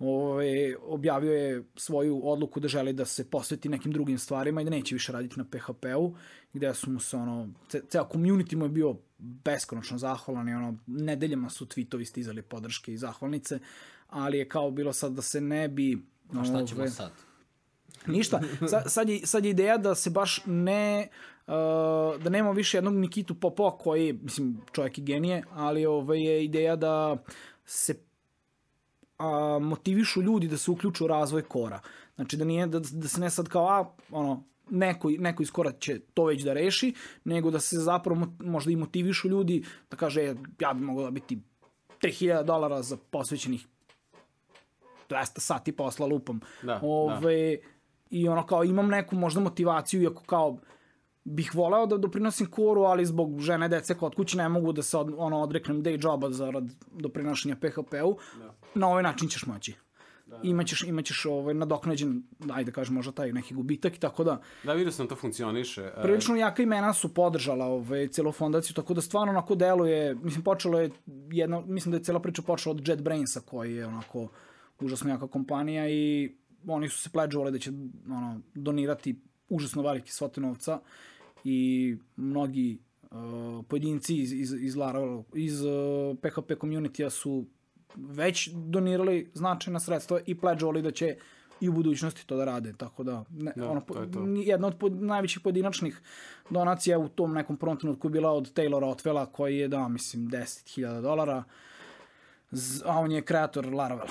Ove, 0.00 0.76
objavio 0.82 1.32
je 1.32 1.64
svoju 1.76 2.20
odluku 2.24 2.60
da 2.60 2.68
želi 2.68 2.92
da 2.92 3.04
se 3.04 3.30
posveti 3.30 3.68
nekim 3.68 3.92
drugim 3.92 4.18
stvarima 4.18 4.60
i 4.60 4.64
da 4.64 4.70
neće 4.70 4.94
više 4.94 5.12
raditi 5.12 5.38
na 5.38 5.44
PHP-u, 5.44 6.14
gde 6.52 6.74
su 6.74 6.90
mu 6.90 7.00
se 7.00 7.16
ono, 7.16 7.48
ce, 7.68 7.82
ceo 7.88 8.08
community 8.12 8.56
mu 8.56 8.64
je 8.64 8.68
bio 8.68 8.96
beskonačno 9.18 9.98
zahvalan 9.98 10.48
i 10.48 10.54
ono, 10.54 10.76
nedeljama 10.86 11.50
su 11.50 11.66
tweetovi 11.66 12.04
stizali 12.04 12.42
podrške 12.42 12.92
i 12.92 12.98
zahvalnice, 12.98 13.58
ali 14.08 14.38
je 14.38 14.48
kao 14.48 14.70
bilo 14.70 14.92
sad 14.92 15.12
da 15.12 15.22
se 15.22 15.40
ne 15.40 15.68
bi... 15.68 15.98
A 16.32 16.44
šta 16.44 16.66
ćemo 16.66 16.80
ove, 16.80 16.90
sad? 16.90 17.27
Ništa. 18.06 18.40
Sa, 18.70 18.88
sad, 18.88 19.08
je, 19.08 19.26
sad 19.26 19.44
je 19.44 19.50
ideja 19.50 19.78
da 19.78 19.94
se 19.94 20.10
baš 20.10 20.40
ne 20.46 21.08
uh, 21.46 21.52
da 22.22 22.30
nemamo 22.30 22.52
više 22.52 22.76
jednog 22.76 22.94
Nikitu 22.94 23.34
Popova 23.34 23.78
koji, 23.78 24.12
mislim, 24.12 24.60
čovjek 24.72 24.98
je 24.98 25.04
genije, 25.04 25.44
ali 25.52 25.86
ove 25.86 26.20
je 26.20 26.44
ideja 26.44 26.76
da 26.76 27.16
se 27.64 27.94
a, 29.18 29.58
motivišu 29.62 30.22
ljudi 30.22 30.48
da 30.48 30.56
se 30.56 30.70
uključu 30.70 31.04
u 31.04 31.08
razvoj 31.08 31.42
kora. 31.42 31.80
Znači 32.14 32.36
da 32.36 32.44
nije 32.44 32.66
da, 32.66 32.78
da 32.78 33.08
se 33.08 33.20
ne 33.20 33.30
sad 33.30 33.48
kao 33.48 33.68
a 33.68 33.94
ono 34.10 34.42
neko, 34.70 35.10
neko 35.18 35.42
iz 35.42 35.50
kora 35.50 35.72
će 35.72 36.00
to 36.14 36.24
već 36.24 36.42
da 36.42 36.52
reši, 36.52 36.94
nego 37.24 37.50
da 37.50 37.60
se 37.60 37.76
zapravo 37.76 38.26
možda 38.40 38.70
i 38.70 38.76
motivišu 38.76 39.28
ljudi 39.28 39.64
da 39.90 39.96
kaže 39.96 40.22
e, 40.22 40.34
ja 40.60 40.72
bi 40.74 40.80
mogao 40.80 41.04
da 41.04 41.10
biti 41.10 41.38
3000 42.02 42.44
dolara 42.44 42.82
za 42.82 42.96
posvećenih 43.10 43.66
200 45.08 45.40
sati 45.40 45.72
posla 45.72 46.06
lupom. 46.06 46.40
Da, 46.62 46.80
Ove, 46.82 47.56
da. 47.56 47.62
I 48.10 48.28
ono 48.28 48.46
kao 48.46 48.64
imam 48.64 48.88
neku 48.88 49.16
možda 49.16 49.40
motivaciju, 49.40 50.02
iako 50.02 50.22
kao 50.24 50.58
bih 51.24 51.54
voleo 51.54 51.86
da 51.86 51.96
doprinosim 51.96 52.46
koru, 52.46 52.82
ali 52.82 53.06
zbog 53.06 53.40
žene, 53.40 53.68
dece 53.68 53.94
kod 53.94 54.14
kuće 54.14 54.36
ne 54.36 54.48
mogu 54.48 54.72
da 54.72 54.82
se 54.82 54.98
od, 54.98 55.14
ono, 55.16 55.40
odreknem 55.40 55.82
day 55.82 56.04
joba 56.04 56.30
zarad 56.30 56.64
doprinošenja 56.92 57.56
PHP-u. 57.56 58.16
Da. 58.38 58.54
Na 58.74 58.88
ovaj 58.88 59.02
način 59.02 59.28
ćeš 59.28 59.46
moći. 59.46 59.74
Da. 60.26 60.40
Imaćeš, 60.42 60.82
imaćeš 60.82 61.26
ovaj, 61.26 61.54
nadoknađen, 61.54 62.22
ajde 62.52 62.72
kažem, 62.72 62.94
možda 62.94 63.12
taj 63.12 63.32
neki 63.32 63.54
gubitak 63.54 63.96
i 63.96 64.00
tako 64.00 64.24
da... 64.24 64.40
Da, 64.64 64.72
vidio 64.72 64.92
sam 64.92 65.06
da 65.06 65.08
to 65.08 65.16
funkcioniše. 65.16 65.82
E, 65.82 66.02
Prilično 66.02 66.36
jaka 66.36 66.62
imena 66.62 66.92
su 66.94 67.14
podržala 67.14 67.66
ovaj, 67.66 68.08
celu 68.08 68.32
fondaciju, 68.32 68.74
tako 68.74 68.94
da 68.94 69.00
stvarno 69.00 69.32
onako 69.32 69.54
deluje, 69.54 70.14
mislim, 70.14 70.44
počelo 70.44 70.80
je 70.80 70.90
jedno, 71.32 71.60
mislim 71.66 71.90
da 71.90 71.96
je 71.96 72.04
cela 72.04 72.20
priča 72.20 72.42
počela 72.42 72.74
od 72.74 72.88
JetBrainsa, 72.88 73.40
koji 73.40 73.74
je 73.74 73.86
onako 73.86 74.28
užasno 74.80 75.10
jaka 75.10 75.26
kompanija 75.26 75.88
i 75.88 76.36
oni 76.66 76.88
su 76.88 76.98
se 76.98 77.10
pledžovali 77.10 77.52
da 77.52 77.58
će 77.58 77.70
ono, 78.06 78.40
donirati 78.54 79.20
užasno 79.48 79.82
velike 79.82 80.12
svote 80.12 80.40
novca 80.40 80.80
i 81.44 81.96
mnogi 82.16 82.78
uh, 83.10 83.64
pojedinci 83.68 84.16
iz, 84.16 84.32
iz, 84.32 84.52
iz, 84.60 84.76
Laravel, 84.76 85.22
iz 85.34 85.62
uh, 85.62 86.16
PHP 86.22 86.50
community-a 86.60 87.10
su 87.10 87.44
već 87.96 88.48
donirali 88.52 89.30
značajna 89.34 89.80
sredstva 89.80 90.20
i 90.26 90.34
pledžovali 90.34 90.82
da 90.82 90.90
će 90.90 91.16
i 91.60 91.68
u 91.68 91.72
budućnosti 91.72 92.26
to 92.26 92.36
da 92.36 92.44
rade, 92.44 92.72
tako 92.76 93.02
da, 93.02 93.24
ne, 93.30 93.52
da 93.56 93.70
ono, 93.70 93.80
to 93.80 94.02
je 94.02 94.10
to. 94.10 94.24
jedna 94.36 94.66
od 94.66 94.78
pod, 94.78 95.02
najvećih 95.02 95.40
pojedinačnih 95.40 96.00
donacija 96.50 96.98
u 96.98 97.08
tom 97.08 97.34
nekom 97.34 97.56
prvom 97.56 97.76
trenutku 97.76 98.06
je 98.08 98.12
bila 98.12 98.32
od 98.32 98.52
Taylora 98.54 98.90
Otvela 98.90 99.26
koji 99.26 99.58
je 99.58 99.68
dao, 99.68 99.88
mislim, 99.88 100.28
10.000 100.28 101.00
dolara, 101.00 101.44
a 102.84 102.98
on 102.98 103.12
je 103.12 103.22
kreator 103.22 103.74
Laravela 103.74 104.10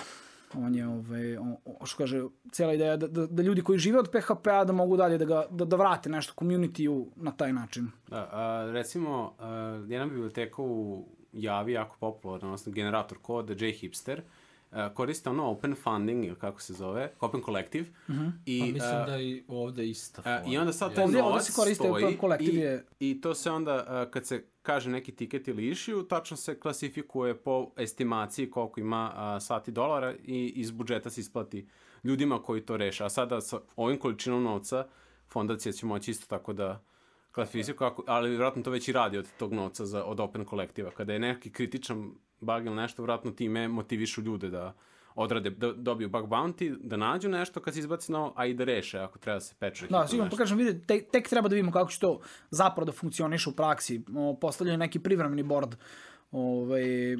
on 0.53 0.75
je, 0.75 0.87
ovaj, 0.87 1.37
on, 1.37 1.55
što 1.85 1.97
kaže, 1.97 2.23
cijela 2.51 2.73
ideja 2.73 2.97
da, 2.97 3.07
da, 3.07 3.25
da 3.27 3.43
ljudi 3.43 3.61
koji 3.61 3.79
žive 3.79 3.99
od 3.99 4.09
PHP-a 4.11 4.63
da 4.63 4.73
mogu 4.73 4.97
dalje 4.97 5.17
da, 5.17 5.25
ga, 5.25 5.45
da, 5.51 5.65
da 5.65 5.75
vrate 5.75 6.09
nešto 6.09 6.33
community-u 6.39 7.07
na 7.15 7.31
taj 7.31 7.53
način. 7.53 7.87
Da, 8.07 8.29
a, 8.31 8.71
recimo, 8.71 9.33
a, 9.39 9.49
jedna 9.87 10.05
biblioteka 10.05 10.61
u 10.61 11.05
Javi 11.33 11.73
jako 11.73 11.95
popularna, 11.99 12.47
odnosno 12.47 12.71
generator 12.71 13.17
koda, 13.21 13.53
JHipster, 13.65 14.19
uh, 14.19 14.46
koriste 14.93 15.29
ono 15.29 15.45
open 15.45 15.75
funding, 15.75 16.25
ili 16.25 16.35
kako 16.35 16.61
se 16.61 16.73
zove, 16.73 17.11
open 17.19 17.41
collective. 17.41 17.85
I, 18.45 18.59
Pa 18.59 18.65
mislim 18.65 18.99
uh, 18.99 19.05
da 19.05 19.15
je 19.15 19.27
i 19.27 19.43
ovde 19.47 19.87
ista 19.87 20.21
E, 20.21 20.23
fora. 20.23 20.43
I 20.47 20.57
onda 20.57 20.73
sad 20.73 20.95
taj 20.95 21.07
novac 21.07 21.45
se 21.45 21.51
koristi 21.55 21.75
stoji 21.75 22.03
open 22.05 22.17
collective 22.19 22.53
i, 22.53 22.57
je- 22.57 22.85
i 22.99 23.21
to 23.21 23.33
se 23.35 23.51
onda, 23.51 23.75
uh, 24.05 24.11
kad 24.11 24.25
se 24.25 24.43
kaže 24.61 24.89
neki 24.89 25.11
tiket 25.11 25.47
ili 25.47 25.67
issue, 25.67 26.07
tačno 26.07 26.37
se 26.37 26.59
klasifikuje 26.59 27.35
po 27.35 27.71
estimaciji 27.77 28.51
koliko 28.51 28.79
ima 28.79 29.11
uh, 29.13 29.43
sati 29.43 29.71
dolara 29.71 30.13
i 30.15 30.53
iz 30.55 30.71
budžeta 30.71 31.09
se 31.09 31.21
isplati 31.21 31.67
ljudima 32.03 32.41
koji 32.41 32.61
to 32.61 32.77
reše. 32.77 33.03
A 33.03 33.09
sada 33.09 33.41
sa 33.41 33.59
ovim 33.75 33.97
količinom 33.97 34.43
novca 34.43 34.87
fondacija 35.27 35.71
će 35.71 35.85
moći 35.85 36.11
isto 36.11 36.25
tako 36.27 36.53
da 36.53 36.83
klasifikuje, 37.31 37.91
ali 38.07 38.29
vjerojatno 38.29 38.63
to 38.63 38.71
već 38.71 38.87
i 38.87 38.91
radi 38.91 39.17
od 39.17 39.27
tog 39.39 39.53
novca 39.53 39.85
za, 39.85 40.03
od 40.03 40.19
Open 40.19 40.45
kolektiva. 40.45 40.91
Kada 40.91 41.13
je 41.13 41.19
neki 41.19 41.51
kritičan 41.51 42.11
bug 42.39 42.65
ili 42.65 42.75
nešto, 42.75 43.01
vjerojatno 43.01 43.31
time 43.31 43.67
motivišu 43.67 44.21
ljude 44.21 44.49
da 44.49 44.73
odrade, 45.15 45.49
da 45.49 45.73
dobiju 45.73 46.09
bug 46.09 46.27
bounty, 46.27 46.77
da 46.81 46.97
nađu 46.97 47.29
nešto 47.29 47.59
kad 47.59 47.73
se 47.73 47.79
izbaci 47.79 48.11
novo, 48.11 48.33
a 48.35 48.45
i 48.45 48.53
da 48.53 48.63
reše 48.63 48.99
ako 48.99 49.19
treba 49.19 49.35
da 49.35 49.39
se 49.39 49.55
peče. 49.59 49.87
Da, 49.87 50.07
sigurno, 50.07 50.31
pa 50.31 50.37
kažem, 50.37 50.57
vidite, 50.57 50.85
tek, 50.85 51.11
tek 51.11 51.29
treba 51.29 51.49
da 51.49 51.55
vidimo 51.55 51.71
kako 51.71 51.91
će 51.91 51.99
to 51.99 52.19
zapravo 52.49 52.85
da 52.85 52.91
funkcioniše 52.91 53.49
u 53.49 53.53
praksi. 53.53 54.01
O, 54.15 54.37
postavljen 54.41 54.79
neki 54.79 54.99
privremeni 54.99 55.43
board 55.43 55.75
ovaj, 56.31 57.15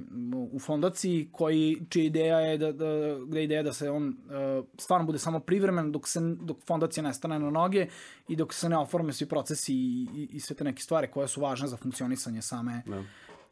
u 0.51 0.59
fondaciji 0.59 1.29
koji, 1.31 1.81
čija 1.89 2.05
ideja 2.05 2.39
je 2.39 2.57
da, 2.57 2.71
da, 2.71 2.86
gde 3.27 3.43
ideja 3.43 3.63
da 3.63 3.74
se 3.74 3.89
on 3.89 4.07
uh, 4.07 4.65
stvarno 4.77 5.05
bude 5.05 5.19
samo 5.19 5.39
privremen 5.39 5.91
dok, 5.91 6.07
se, 6.07 6.19
dok 6.21 6.57
fondacija 6.67 7.03
ne 7.03 7.13
stane 7.13 7.39
na 7.39 7.50
noge 7.50 7.88
i 8.27 8.36
dok 8.36 8.53
se 8.53 8.69
ne 8.69 8.77
oforme 8.77 9.13
svi 9.13 9.25
procesi 9.25 9.74
i, 9.74 10.07
i, 10.15 10.29
i 10.31 10.39
sve 10.39 10.55
te 10.55 10.63
neke 10.63 10.81
stvari 10.81 11.07
koje 11.12 11.27
su 11.27 11.41
važne 11.41 11.67
za 11.67 11.77
funkcionisanje 11.77 12.41
same, 12.41 12.81
Da. 12.86 13.03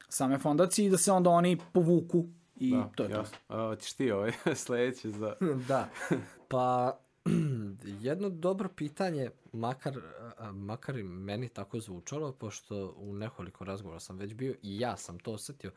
Same 0.10 0.38
fondacije 0.38 0.86
i 0.86 0.90
da 0.90 0.98
se 0.98 1.12
onda 1.12 1.30
oni 1.30 1.58
povuku 1.74 2.26
i 2.56 2.72
Da, 2.72 2.92
to 2.96 3.04
je 3.04 3.10
to. 3.10 3.16
jasno. 3.16 3.38
A, 3.48 3.68
hoćeš 3.68 3.94
ti 3.94 4.12
ovaj 4.12 4.32
sledeće 4.66 5.10
za... 5.10 5.36
Da, 5.68 5.90
pa 6.50 6.98
jedno 8.02 8.30
dobro 8.30 8.70
pitanje, 8.70 9.30
makar, 9.54 9.98
a, 10.38 10.52
makar 10.52 10.98
i 10.98 11.04
meni 11.04 11.50
tako 11.50 11.80
zvučalo, 11.80 12.32
pošto 12.32 12.96
u 12.98 13.14
nekoliko 13.14 13.66
razgovora 13.66 14.00
sam 14.00 14.18
već 14.18 14.34
bio 14.34 14.56
i 14.62 14.80
ja 14.80 14.98
sam 14.98 15.20
to 15.20 15.32
osetio 15.32 15.72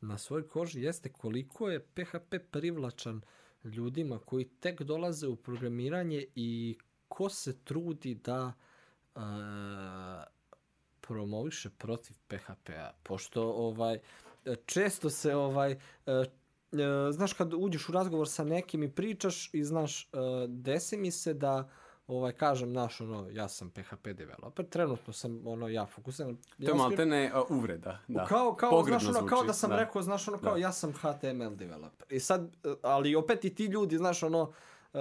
na 0.00 0.18
svojoj 0.18 0.48
koži, 0.48 0.82
jeste 0.82 1.08
koliko 1.08 1.68
je 1.70 1.80
PHP 1.80 2.34
privlačan 2.50 3.20
ljudima 3.64 4.18
koji 4.18 4.44
tek 4.44 4.82
dolaze 4.82 5.26
u 5.26 5.36
programiranje 5.36 6.26
i 6.34 6.78
ko 7.08 7.28
se 7.28 7.64
trudi 7.64 8.14
da 8.14 8.52
a, 9.14 10.24
promoviše 11.08 11.70
protiv 11.70 12.16
PHP-a, 12.28 12.90
pošto 13.02 13.42
ovaj 13.42 13.98
često 14.66 15.10
se 15.10 15.36
ovaj 15.36 15.72
e, 15.72 15.76
e, 16.06 16.26
znaš 17.10 17.32
kad 17.32 17.54
uđeš 17.54 17.88
u 17.88 17.92
razgovor 17.92 18.28
sa 18.28 18.44
nekim 18.44 18.82
i 18.82 18.90
pričaš 18.90 19.54
i 19.54 19.64
znaš 19.64 20.04
e, 20.04 20.08
desi 20.48 20.96
mi 20.96 21.10
se 21.10 21.34
da 21.34 21.70
ovaj 22.06 22.32
kažem 22.32 22.72
naš 22.72 23.00
ono 23.00 23.28
ja 23.30 23.48
sam 23.48 23.70
PHP 23.70 24.06
developer 24.06 24.66
trenutno 24.66 25.12
sam 25.12 25.46
ono 25.46 25.68
ja 25.68 25.86
fokusiran 25.86 26.36
To 26.36 26.68
je 26.68 26.74
malte 26.74 27.06
ne 27.06 27.30
a, 27.34 27.42
uvreda. 27.48 27.98
Da. 28.08 28.24
kao, 28.24 28.54
kao, 28.54 28.70
Pogrdno 28.70 28.98
znaš, 28.98 29.16
ono, 29.16 29.26
kao 29.26 29.38
zvuči, 29.38 29.46
da 29.46 29.52
sam 29.52 29.72
rekao, 29.72 30.02
znaš, 30.02 30.28
ono, 30.28 30.38
kao, 30.38 30.52
Da. 30.52 30.60
ja 30.60 30.72
sam 30.72 30.92
HTML 30.92 31.54
developer. 31.54 32.12
I 32.12 32.20
sad, 32.20 32.56
ali 32.82 33.14
opet 33.14 33.44
i 33.44 33.54
ti 33.54 33.64
ljudi, 33.64 33.98
znaš, 33.98 34.22
ono, 34.22 34.42
uh, 34.92 35.00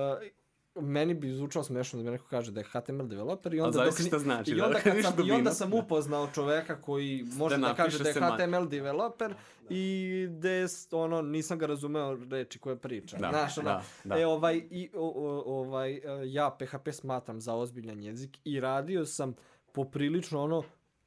meni 0.76 1.14
bi 1.14 1.32
zvučalo 1.32 1.64
smešno 1.64 2.00
da 2.00 2.06
mi 2.06 2.12
neko 2.12 2.26
kaže 2.30 2.52
da 2.52 2.60
je 2.60 2.64
HTML 2.64 3.08
developer 3.08 3.54
i 3.54 3.62
onda, 3.62 3.84
dok 3.84 4.02
šta 4.08 4.20
znači, 4.20 4.52
i 4.52 4.56
da, 4.56 4.66
onda, 4.66 4.80
kad 4.84 4.94
sam, 5.02 5.28
i 5.28 5.32
onda 5.32 5.52
sam 5.52 5.74
upoznao 5.74 6.28
čoveka 6.34 6.82
koji 6.82 7.26
može 7.36 7.58
da, 7.58 7.62
napiše 7.62 7.84
kaže 7.84 8.04
da 8.04 8.10
je. 8.10 8.14
HTML 8.16 8.68
developer 8.70 9.34
i 9.70 10.28
da 10.30 10.50
je, 10.50 10.68
s- 10.68 10.88
ono, 10.92 11.22
nisam 11.22 11.58
ga 11.60 11.66
razumeo 11.66 12.18
reči 12.30 12.60
koje 12.60 12.76
priča. 12.76 13.18
Da, 13.18 13.30
znaš, 13.30 13.58
ono, 13.58 13.70
da, 13.70 13.84
da. 14.04 14.20
E, 14.20 14.26
ovaj, 14.26 14.62
i, 14.70 14.90
o, 14.96 15.08
o, 15.16 15.60
ovaj, 15.60 15.94
e, 15.94 16.02
ja 16.26 16.58
PHP 16.60 16.92
smatram 16.92 17.42
za 17.42 17.54
ozbiljan 17.56 18.04
jezik 18.04 18.38
i 18.44 18.60
radio 18.60 19.06
sam 19.06 19.36
poprilično 19.72 20.44
ono, 20.44 20.64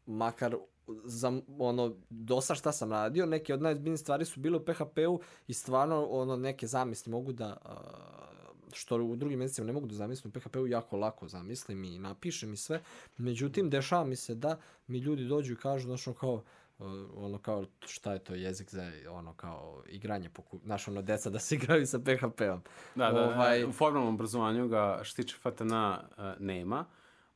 makar 0.06 0.56
za 1.04 1.32
ono 1.58 1.94
dosta 2.10 2.54
šta 2.54 2.72
sam 2.72 2.92
radio, 2.92 3.26
neke 3.26 3.54
od 3.54 3.62
najzbiljnijih 3.62 4.00
stvari 4.00 4.24
su 4.24 4.40
bile 4.40 4.56
u 4.56 4.64
PHP-u 4.64 5.20
i 5.46 5.54
stvarno 5.54 6.06
ono 6.06 6.36
neke 6.36 6.66
zamisli 6.66 7.10
mogu 7.12 7.32
da 7.32 7.56
što 8.76 8.96
u 8.96 9.16
drugim 9.16 9.38
mesecima 9.38 9.66
ne 9.66 9.72
mogu 9.72 9.86
da 9.86 9.94
zamislim 9.94 10.32
u 10.36 10.40
PHP-u 10.40 10.66
jako 10.66 10.96
lako 10.96 11.28
zamislim 11.28 11.84
i 11.84 11.98
napišem 11.98 12.52
i 12.52 12.56
sve. 12.56 12.82
Međutim, 13.18 13.70
dešava 13.70 14.04
mi 14.04 14.16
se 14.16 14.34
da 14.34 14.58
mi 14.86 14.98
ljudi 14.98 15.24
dođu 15.24 15.52
i 15.52 15.56
kažu, 15.56 15.86
znaš, 15.86 16.04
kao, 16.20 16.34
uh, 16.34 16.86
ono 17.16 17.38
kao, 17.38 17.64
šta 17.86 18.12
je 18.12 18.18
to 18.18 18.34
jezik 18.34 18.70
za, 18.70 18.92
ono 19.10 19.34
kao, 19.34 19.82
igranje, 19.88 20.30
poku... 20.30 20.60
znaš, 20.64 20.88
ono, 20.88 21.02
deca 21.02 21.30
da 21.30 21.38
se 21.38 21.54
igraju 21.58 21.86
sa 21.86 21.98
PHP-om. 21.98 22.62
Da, 22.94 23.12
da, 23.12 23.28
Ovaj- 23.28 23.64
u 23.64 23.72
formalnom 23.72 24.14
obrazovanju 24.14 24.68
ga 24.68 25.00
što 25.02 25.22
tiče 25.22 25.36
uh, 25.44 26.24
nema, 26.38 26.84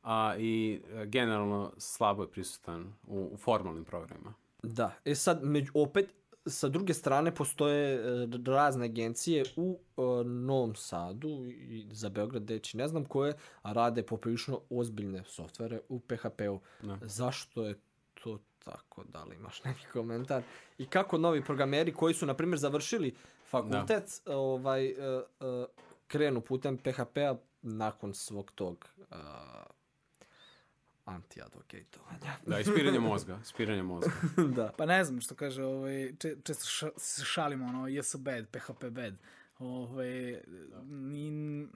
a 0.03 0.35
i 0.37 0.81
uh, 0.83 1.03
generalno 1.03 1.73
slabo 1.77 2.23
je 2.23 2.31
prisutan 2.31 2.93
u, 3.07 3.29
u 3.33 3.37
formalnim 3.37 3.85
programima. 3.85 4.33
Da, 4.63 4.95
e 5.05 5.15
sad, 5.15 5.43
među, 5.43 5.71
opet, 5.75 6.13
sa 6.45 6.67
druge 6.67 6.93
strane, 6.93 7.35
postoje 7.35 7.95
e, 7.95 8.27
razne 8.45 8.85
agencije 8.85 9.43
u 9.55 9.79
e, 9.79 10.01
Novom 10.23 10.75
Sadu 10.75 11.45
i 11.45 11.87
za 11.91 12.09
Beograd, 12.09 12.43
deći 12.43 12.77
ne 12.77 12.87
znam 12.87 13.05
koje, 13.05 13.33
a 13.61 13.73
rade 13.73 14.03
poprilično 14.03 14.61
ozbiljne 14.69 15.23
softvere 15.27 15.79
u 15.89 15.99
PHP-u. 15.99 16.59
Da. 16.81 16.97
Zašto 17.01 17.65
je 17.65 17.75
to 18.23 18.39
tako? 18.63 19.03
Da 19.03 19.23
li 19.23 19.35
imaš 19.35 19.63
neki 19.65 19.85
komentar? 19.93 20.43
I 20.77 20.85
kako 20.85 21.17
novi 21.17 21.43
programeri 21.43 21.93
koji 21.93 22.13
su, 22.13 22.25
na 22.25 22.33
primjer, 22.33 22.59
završili 22.59 23.15
fakultet, 23.49 24.21
ovaj, 24.25 24.85
e, 24.85 24.93
e, 24.95 25.23
krenu 26.07 26.41
putem 26.41 26.77
PHP-a 26.77 27.35
nakon 27.61 28.13
svog 28.13 28.51
tog 28.51 28.85
uh, 28.97 29.15
anti-advocatovanja. 31.11 32.37
Da, 32.45 32.59
ispiranje 32.59 32.99
mozga, 32.99 33.39
ispiranje 33.43 33.83
mozga. 33.83 34.11
da. 34.55 34.71
Pa 34.77 34.85
ne 34.85 35.03
znam 35.03 35.21
što 35.21 35.35
kaže, 35.35 35.63
ovaj, 35.63 36.13
če, 36.19 36.35
često 36.43 36.65
ša, 36.65 36.89
se 36.97 37.25
šalimo, 37.25 37.65
ono, 37.65 37.87
yes 37.87 38.17
bad, 38.17 38.47
PHP 38.47 38.85
bad. 38.89 39.13
Ovaj, 39.59 40.41
ni, 40.83 41.67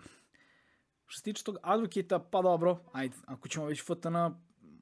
što 1.05 1.19
se 1.19 1.23
tiče 1.23 1.43
tog 1.43 1.57
advokata, 1.61 2.19
pa 2.19 2.41
dobro, 2.41 2.79
ajde, 2.93 3.15
ako 3.25 3.47
ćemo 3.47 3.65
već 3.65 3.83
FTN, 3.83 4.15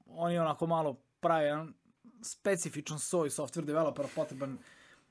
oni 0.06 0.38
onako 0.40 0.68
malo 0.68 0.94
prave 1.20 1.46
jedan 1.46 1.74
specifičan 2.22 3.00
soj 3.00 3.30
software 3.30 3.66
developera 3.66 4.08
potreban 4.16 4.58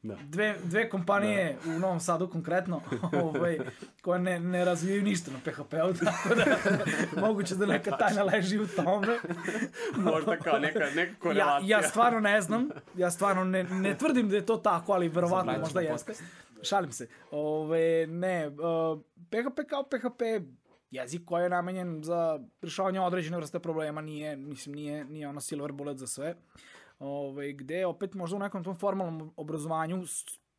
Da. 0.02 0.16
dve, 0.22 0.54
dve 0.64 0.88
kompanije 0.88 1.56
da. 1.64 1.70
u 1.70 1.78
Novom 1.78 2.00
Sadu 2.00 2.28
konkretno 2.28 2.82
ovaj, 3.22 3.58
koje 4.00 4.20
ne, 4.20 4.40
ne 4.40 4.64
razvijaju 4.64 5.02
ništa 5.02 5.30
na 5.30 5.38
PHP-u, 5.38 5.94
tako 6.04 6.34
da 6.34 6.44
moguće 7.20 7.54
da 7.54 7.66
neka 7.66 7.96
tajna 7.96 8.22
leži 8.22 8.58
u 8.58 8.66
tome. 8.66 9.06
Možda 10.12 10.36
kao 10.36 10.58
neka, 10.58 10.78
neka 10.78 11.00
Ja, 11.00 11.18
korelacija. 11.18 11.78
ja 11.78 11.82
stvarno 11.88 12.20
ne 12.20 12.40
znam, 12.40 12.68
ja 12.96 13.10
stvarno 13.10 13.44
ne, 13.44 13.64
ne 13.64 13.98
tvrdim 13.98 14.28
da 14.28 14.36
je 14.36 14.46
to 14.46 14.56
tako, 14.56 14.92
ali 14.92 15.08
verovatno 15.08 15.52
možda 15.60 15.80
jeste. 15.80 16.12
Šalim 16.62 16.92
se. 16.92 17.08
Ove, 17.30 18.06
ne, 18.06 18.48
uh, 18.48 19.00
PHP 19.30 19.68
kao 19.68 19.82
PHP 19.82 20.22
jezik 20.90 21.22
koji 21.24 21.42
je 21.42 21.48
namenjen 21.48 22.02
za 22.02 22.40
rješavanje 22.62 23.00
određene 23.00 23.36
vrste 23.36 23.58
problema, 23.58 24.00
nije, 24.00 24.36
mislim, 24.36 24.74
nije, 24.74 25.04
nije 25.04 25.28
ono 25.28 25.40
silver 25.40 25.72
bullet 25.72 25.98
za 25.98 26.06
sve. 26.06 26.34
Ove, 27.02 27.52
gde 27.52 27.86
opet 27.86 28.14
možda 28.14 28.36
u 28.36 28.40
nekom 28.40 28.64
tom 28.64 28.74
formalnom 28.74 29.32
obrazovanju 29.36 30.04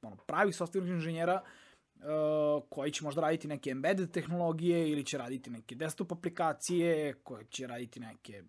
ono, 0.01 0.15
pravih 0.15 0.55
software 0.55 0.87
inženjera 0.87 1.41
uh, 1.41 2.63
koji 2.69 2.91
će 2.91 3.03
možda 3.03 3.21
raditi 3.21 3.47
neke 3.47 3.69
embedded 3.69 4.11
tehnologije 4.11 4.89
ili 4.89 5.05
će 5.05 5.17
raditi 5.17 5.49
neke 5.49 5.75
desktop 5.75 6.11
aplikacije, 6.11 7.13
koji 7.13 7.45
će 7.45 7.67
raditi 7.67 7.99
neke 7.99 8.43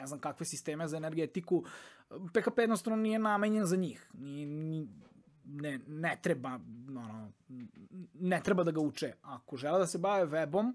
ne 0.00 0.06
znam 0.06 0.20
kakve 0.20 0.46
sisteme 0.46 0.88
za 0.88 0.96
energetiku. 0.96 1.64
PHP 2.08 2.58
jednostavno 2.58 2.96
nije 2.96 3.18
namenjen 3.18 3.66
za 3.66 3.76
njih. 3.76 4.10
Ni, 4.14 4.46
ni, 4.46 4.88
ne, 5.44 5.80
ne 5.86 6.18
treba 6.22 6.60
ono, 6.88 7.32
ne 8.14 8.40
treba 8.44 8.64
da 8.64 8.70
ga 8.70 8.80
uče. 8.80 9.12
Ako 9.22 9.56
žele 9.56 9.78
da 9.78 9.86
se 9.86 9.98
bave 9.98 10.26
webom, 10.26 10.72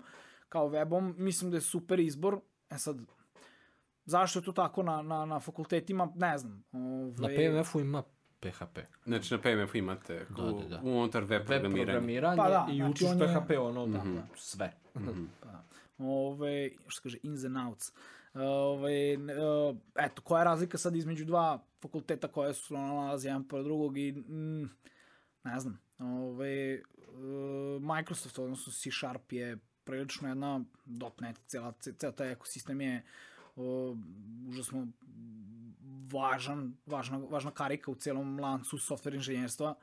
kao 0.49 0.69
webom, 0.69 1.13
mislim 1.17 1.51
da 1.51 1.57
je 1.57 1.61
super 1.61 1.99
izbor. 1.99 2.39
E 2.69 2.77
sad, 2.77 3.01
zašto 4.05 4.39
je 4.39 4.43
to 4.43 4.51
tako 4.51 4.83
na, 4.83 5.01
na, 5.01 5.25
na 5.25 5.39
fakultetima, 5.39 6.11
ne 6.15 6.37
znam. 6.37 6.63
Ove, 6.71 7.11
Na 7.11 7.27
PMF-u 7.29 7.79
ima 7.79 8.03
PHP. 8.39 8.79
Znači 9.05 9.33
na 9.33 9.41
PMF 9.41 9.75
imate 9.75 10.25
Da, 10.29 10.43
da, 10.43 10.67
da. 10.67 10.79
unutar 10.79 11.21
web 11.21 11.29
Web 11.31 11.47
programiranja. 11.47 11.85
programiranje 11.85 12.37
Pa 12.37 12.49
da, 12.49 12.67
i 12.71 12.75
znači 12.75 12.91
učiš 12.91 13.07
on 13.07 13.21
je- 13.21 13.27
PHP, 13.27 13.51
ono, 13.51 13.87
da, 13.87 14.03
sve. 14.35 14.71
Ove, 15.97 16.69
što 16.87 16.97
se 16.97 17.03
kaže, 17.03 17.17
ins 17.23 17.43
and 17.43 17.57
outs. 17.57 17.91
Ove, 18.33 19.13
e, 19.13 19.17
eto, 19.95 20.21
koja 20.21 20.39
je 20.39 20.45
razlika 20.45 20.77
sad 20.77 20.95
između 20.95 21.25
dva 21.25 21.59
fakulteta 21.81 22.27
koje 22.27 22.53
su 22.53 22.75
ono, 22.75 22.87
nalazi 22.87 23.27
jedan 23.27 23.47
pored 23.47 23.65
drugog 23.65 23.97
i 23.97 24.11
mm, 24.11 24.61
ne 25.43 25.59
znam. 25.59 25.79
Ove, 25.99 26.73
e, 26.73 26.81
Microsoft, 27.79 28.39
odnosno 28.39 28.73
C 28.73 28.89
Sharp 28.91 29.31
je 29.31 29.57
prilično 29.83 30.29
jedna 30.29 30.63
.NET, 31.21 31.37
cijela, 31.47 31.71
cijela 31.71 32.15
taj 32.15 32.31
ekosistem 32.31 32.81
je 32.81 33.03
o, 33.55 33.95
užasno 34.47 34.87
važan, 36.11 36.73
važna, 36.85 37.17
važna 37.17 37.51
karika 37.51 37.91
u 37.91 37.95
celom 37.95 38.39
lancu 38.39 38.77
software 38.77 39.15
inženjerstva. 39.15 39.75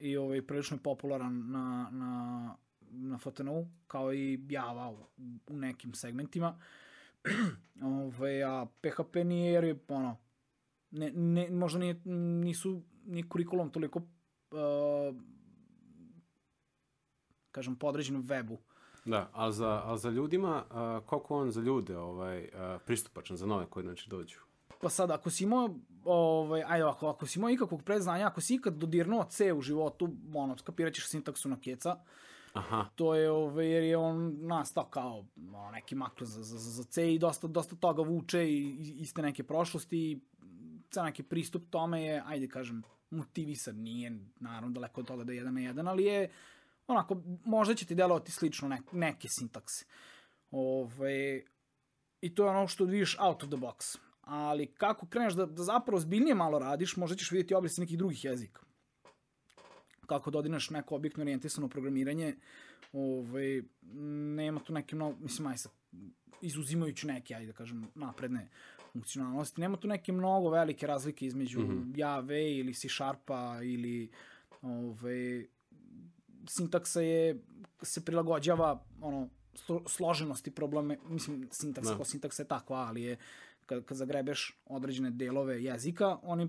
i 0.00 0.16
ovaj, 0.16 0.42
prilično 0.42 0.76
je 0.76 0.82
popularan 0.82 1.50
na, 1.50 1.88
na, 1.92 2.56
na 2.90 3.18
FTN-u, 3.18 3.66
kao 3.86 4.14
i 4.14 4.40
Java 4.48 4.90
u, 4.90 4.96
u 5.46 5.56
nekim 5.56 5.94
segmentima. 5.94 6.58
Ove, 7.82 8.42
a 8.42 8.66
PHP 8.80 9.16
nije 9.24 9.52
jer 9.52 9.64
je 9.64 9.78
ono, 9.88 10.16
ne, 10.90 11.10
ne, 11.12 11.50
možda 11.50 11.78
nije, 11.78 12.00
nisu 12.44 12.82
ni 13.04 13.28
kurikulum 13.28 13.70
toliko 13.70 13.98
uh, 13.98 15.16
kažem 17.56 17.76
podređen 17.76 18.22
webu. 18.22 18.58
Da, 19.06 19.30
a 19.32 19.52
za, 19.52 19.82
a 19.84 19.96
za 19.96 20.10
ljudima, 20.10 20.64
a, 20.70 21.00
koliko 21.06 21.36
on 21.36 21.50
za 21.50 21.60
ljude 21.60 21.98
ovaj, 21.98 22.48
a, 22.54 22.78
pristupačan, 22.86 23.36
za 23.36 23.46
nove 23.46 23.66
koji 23.66 23.84
znači 23.84 24.10
dođu? 24.10 24.38
Pa 24.80 24.88
sad, 24.88 25.10
ako 25.10 25.30
si 25.30 25.44
imao, 25.44 25.74
ovaj, 26.04 26.62
ajde 26.66 26.84
ovako, 26.84 27.08
ako 27.08 27.26
si 27.26 27.38
imao 27.38 27.50
ikakvog 27.50 27.82
predznanja, 27.82 28.26
ako 28.26 28.40
si 28.40 28.54
ikad 28.54 28.74
dodirnuo 28.74 29.24
C 29.24 29.52
u 29.52 29.60
životu, 29.60 30.08
ono, 30.34 30.58
skapirat 30.58 30.94
ćeš 30.94 31.08
sintaksu 31.08 31.48
na 31.48 31.60
keca, 31.60 31.96
Aha. 32.52 32.86
to 32.94 33.14
je, 33.14 33.30
ovaj, 33.30 33.66
jer 33.66 33.82
je 33.82 33.96
on 33.96 34.36
nastao 34.40 34.84
kao 34.84 35.24
ono, 35.36 35.70
neki 35.70 35.94
makl 35.94 36.24
za, 36.24 36.42
za, 36.42 36.58
za 36.58 36.84
C 36.84 37.14
i 37.14 37.18
dosta, 37.18 37.46
dosta 37.46 37.76
toga 37.76 38.02
vuče 38.02 38.50
i, 38.50 38.94
iste 39.00 39.22
neke 39.22 39.42
prošlosti 39.42 39.98
i 40.12 40.20
neki 41.04 41.22
pristup 41.22 41.62
tome 41.70 42.02
je, 42.02 42.22
ajde 42.26 42.48
kažem, 42.48 42.82
motivisan, 43.10 43.76
nije 43.76 44.18
naravno 44.40 44.70
daleko 44.70 45.00
od 45.00 45.06
toga 45.06 45.24
da 45.24 45.32
je 45.32 45.36
jedan 45.36 45.54
na 45.54 45.60
jedan, 45.60 45.88
ali 45.88 46.04
je 46.04 46.30
onako, 46.86 47.22
možda 47.44 47.74
će 47.74 47.86
ti 47.86 47.94
delovati 47.94 48.32
slično 48.32 48.68
ne, 48.68 48.82
neke 48.92 49.28
sintakse. 49.28 49.84
Ove, 50.50 51.42
I 52.20 52.34
to 52.34 52.44
je 52.44 52.50
ono 52.50 52.68
što 52.68 52.84
vidiš 52.84 53.16
out 53.18 53.42
of 53.42 53.48
the 53.48 53.58
box. 53.58 53.98
Ali 54.20 54.66
kako 54.66 55.06
kreneš 55.06 55.34
da, 55.34 55.46
da 55.46 55.62
zapravo 55.62 56.00
zbiljnije 56.00 56.34
malo 56.34 56.58
radiš, 56.58 56.96
možda 56.96 57.16
ćeš 57.16 57.30
vidjeti 57.30 57.54
obrise 57.54 57.80
nekih 57.80 57.98
drugih 57.98 58.24
jezika. 58.24 58.62
Kako 60.06 60.30
dodinaš 60.30 60.70
neko 60.70 60.94
objektno 60.94 61.22
orijentisano 61.22 61.68
programiranje, 61.68 62.36
ove, 62.92 63.62
nema 64.36 64.60
tu 64.60 64.72
neke 64.72 64.96
mnogo, 64.96 65.16
mislim, 65.20 65.46
aj 65.46 65.56
sad, 65.56 65.72
izuzimajući 66.40 67.06
neke, 67.06 67.34
ajde 67.34 67.46
da 67.46 67.52
kažem, 67.52 67.86
napredne 67.94 68.48
funkcionalnosti, 68.92 69.60
nema 69.60 69.76
tu 69.76 69.88
neke 69.88 70.12
mnogo 70.12 70.50
velike 70.50 70.86
razlike 70.86 71.26
između 71.26 71.60
mm 71.60 71.68
-hmm. 71.68 71.98
Java 71.98 72.38
ili 72.38 72.74
C 72.74 72.88
Sharpa 72.88 73.58
ili 73.62 74.10
ove, 74.62 75.46
sintaksa 76.48 77.00
je, 77.00 77.42
se 77.82 78.04
prilagođava 78.04 78.84
ono, 79.00 79.28
složenosti 79.86 80.50
probleme, 80.50 80.98
mislim, 81.08 81.48
sintaksa 81.52 81.94
no. 81.98 82.04
sintaksa 82.04 82.42
je 82.42 82.48
takva, 82.48 82.76
ali 82.76 83.02
je, 83.02 83.16
kad, 83.66 83.84
kad 83.84 83.96
zagrebeš 83.96 84.60
određene 84.66 85.10
delove 85.10 85.62
jezika, 85.64 86.18
oni 86.22 86.48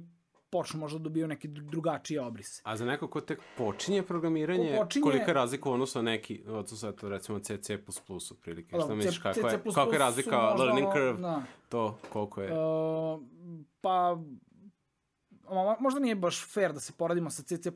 počnu 0.49 0.79
možda 0.79 0.99
da 0.99 1.03
dobiju 1.03 1.27
neke 1.27 1.47
drugačije 1.47 2.21
obrise. 2.21 2.62
A 2.65 2.77
za 2.77 2.86
neko 2.86 3.07
ko 3.07 3.21
tek 3.21 3.41
počinje 3.57 4.03
programiranje, 4.03 4.75
ko 4.77 4.83
počinje... 4.83 5.03
kolika 5.03 5.25
je 5.25 5.33
razlika 5.33 5.69
u 5.69 5.73
odnosu 5.73 5.99
na 5.99 6.12
neki, 6.12 6.43
odnosno 6.47 6.91
to 6.91 7.10
recimo 7.10 7.39
C, 7.39 7.57
C++ 7.62 7.79
otprilike, 8.31 8.75
šta 8.83 8.95
misliš, 8.95 9.19
kakva 9.19 9.51
je, 9.51 9.60
kakva 9.75 9.93
je 9.93 9.99
razlika, 9.99 10.53
learning 10.53 10.88
curve, 10.93 11.13
da. 11.13 11.43
to 11.69 11.97
koliko 12.13 12.41
je? 12.41 12.53
Uh, 12.53 13.21
pa, 13.81 14.17
možda 15.79 15.99
nije 15.99 16.15
baš 16.15 16.53
fair 16.53 16.73
da 16.73 16.79
se 16.79 16.93
poradimo 16.93 17.29
sa 17.29 17.43
C, 17.43 17.57
C++, 17.57 17.71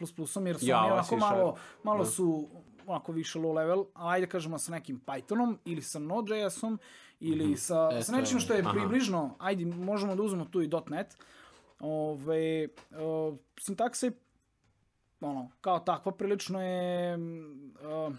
jer 0.46 0.60
su 0.60 0.66
ja, 0.66 0.80
oni 0.80 0.92
onako 0.92 1.16
malo, 1.16 1.56
malo 1.84 2.04
da. 2.04 2.10
su 2.10 2.50
onako 2.86 3.12
više 3.12 3.40
low 3.40 3.54
level, 3.54 3.86
a 3.94 4.10
ajde 4.10 4.28
kažemo 4.28 4.58
sa 4.58 4.72
nekim 4.72 5.02
Pythonom 5.06 5.58
ili 5.66 5.82
sa 5.82 6.00
Node.js-om 6.00 6.80
ili 7.20 7.46
mm 7.46 7.52
-hmm. 7.52 7.56
sa, 7.56 7.90
Eto, 7.92 8.04
sa 8.04 8.12
nečim 8.12 8.40
što 8.40 8.54
je 8.54 8.60
aha. 8.60 8.72
približno, 8.72 9.36
ajde 9.40 9.66
možemo 9.66 10.16
da 10.16 10.24
uzmemo 10.24 10.46
tu 10.46 10.62
i 10.62 10.70
.NET, 10.90 11.18
Ove, 11.80 12.68
uh, 12.92 13.38
sintaksa 13.60 14.06
je 14.06 14.12
ono, 15.22 15.52
kao 15.62 15.80
takva 15.80 16.12
prilično 16.12 16.62
je 16.62 17.18
uh, 17.18 18.16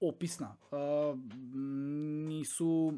opisna. 0.00 0.56
Uh, 0.70 1.18
nisu 2.28 2.92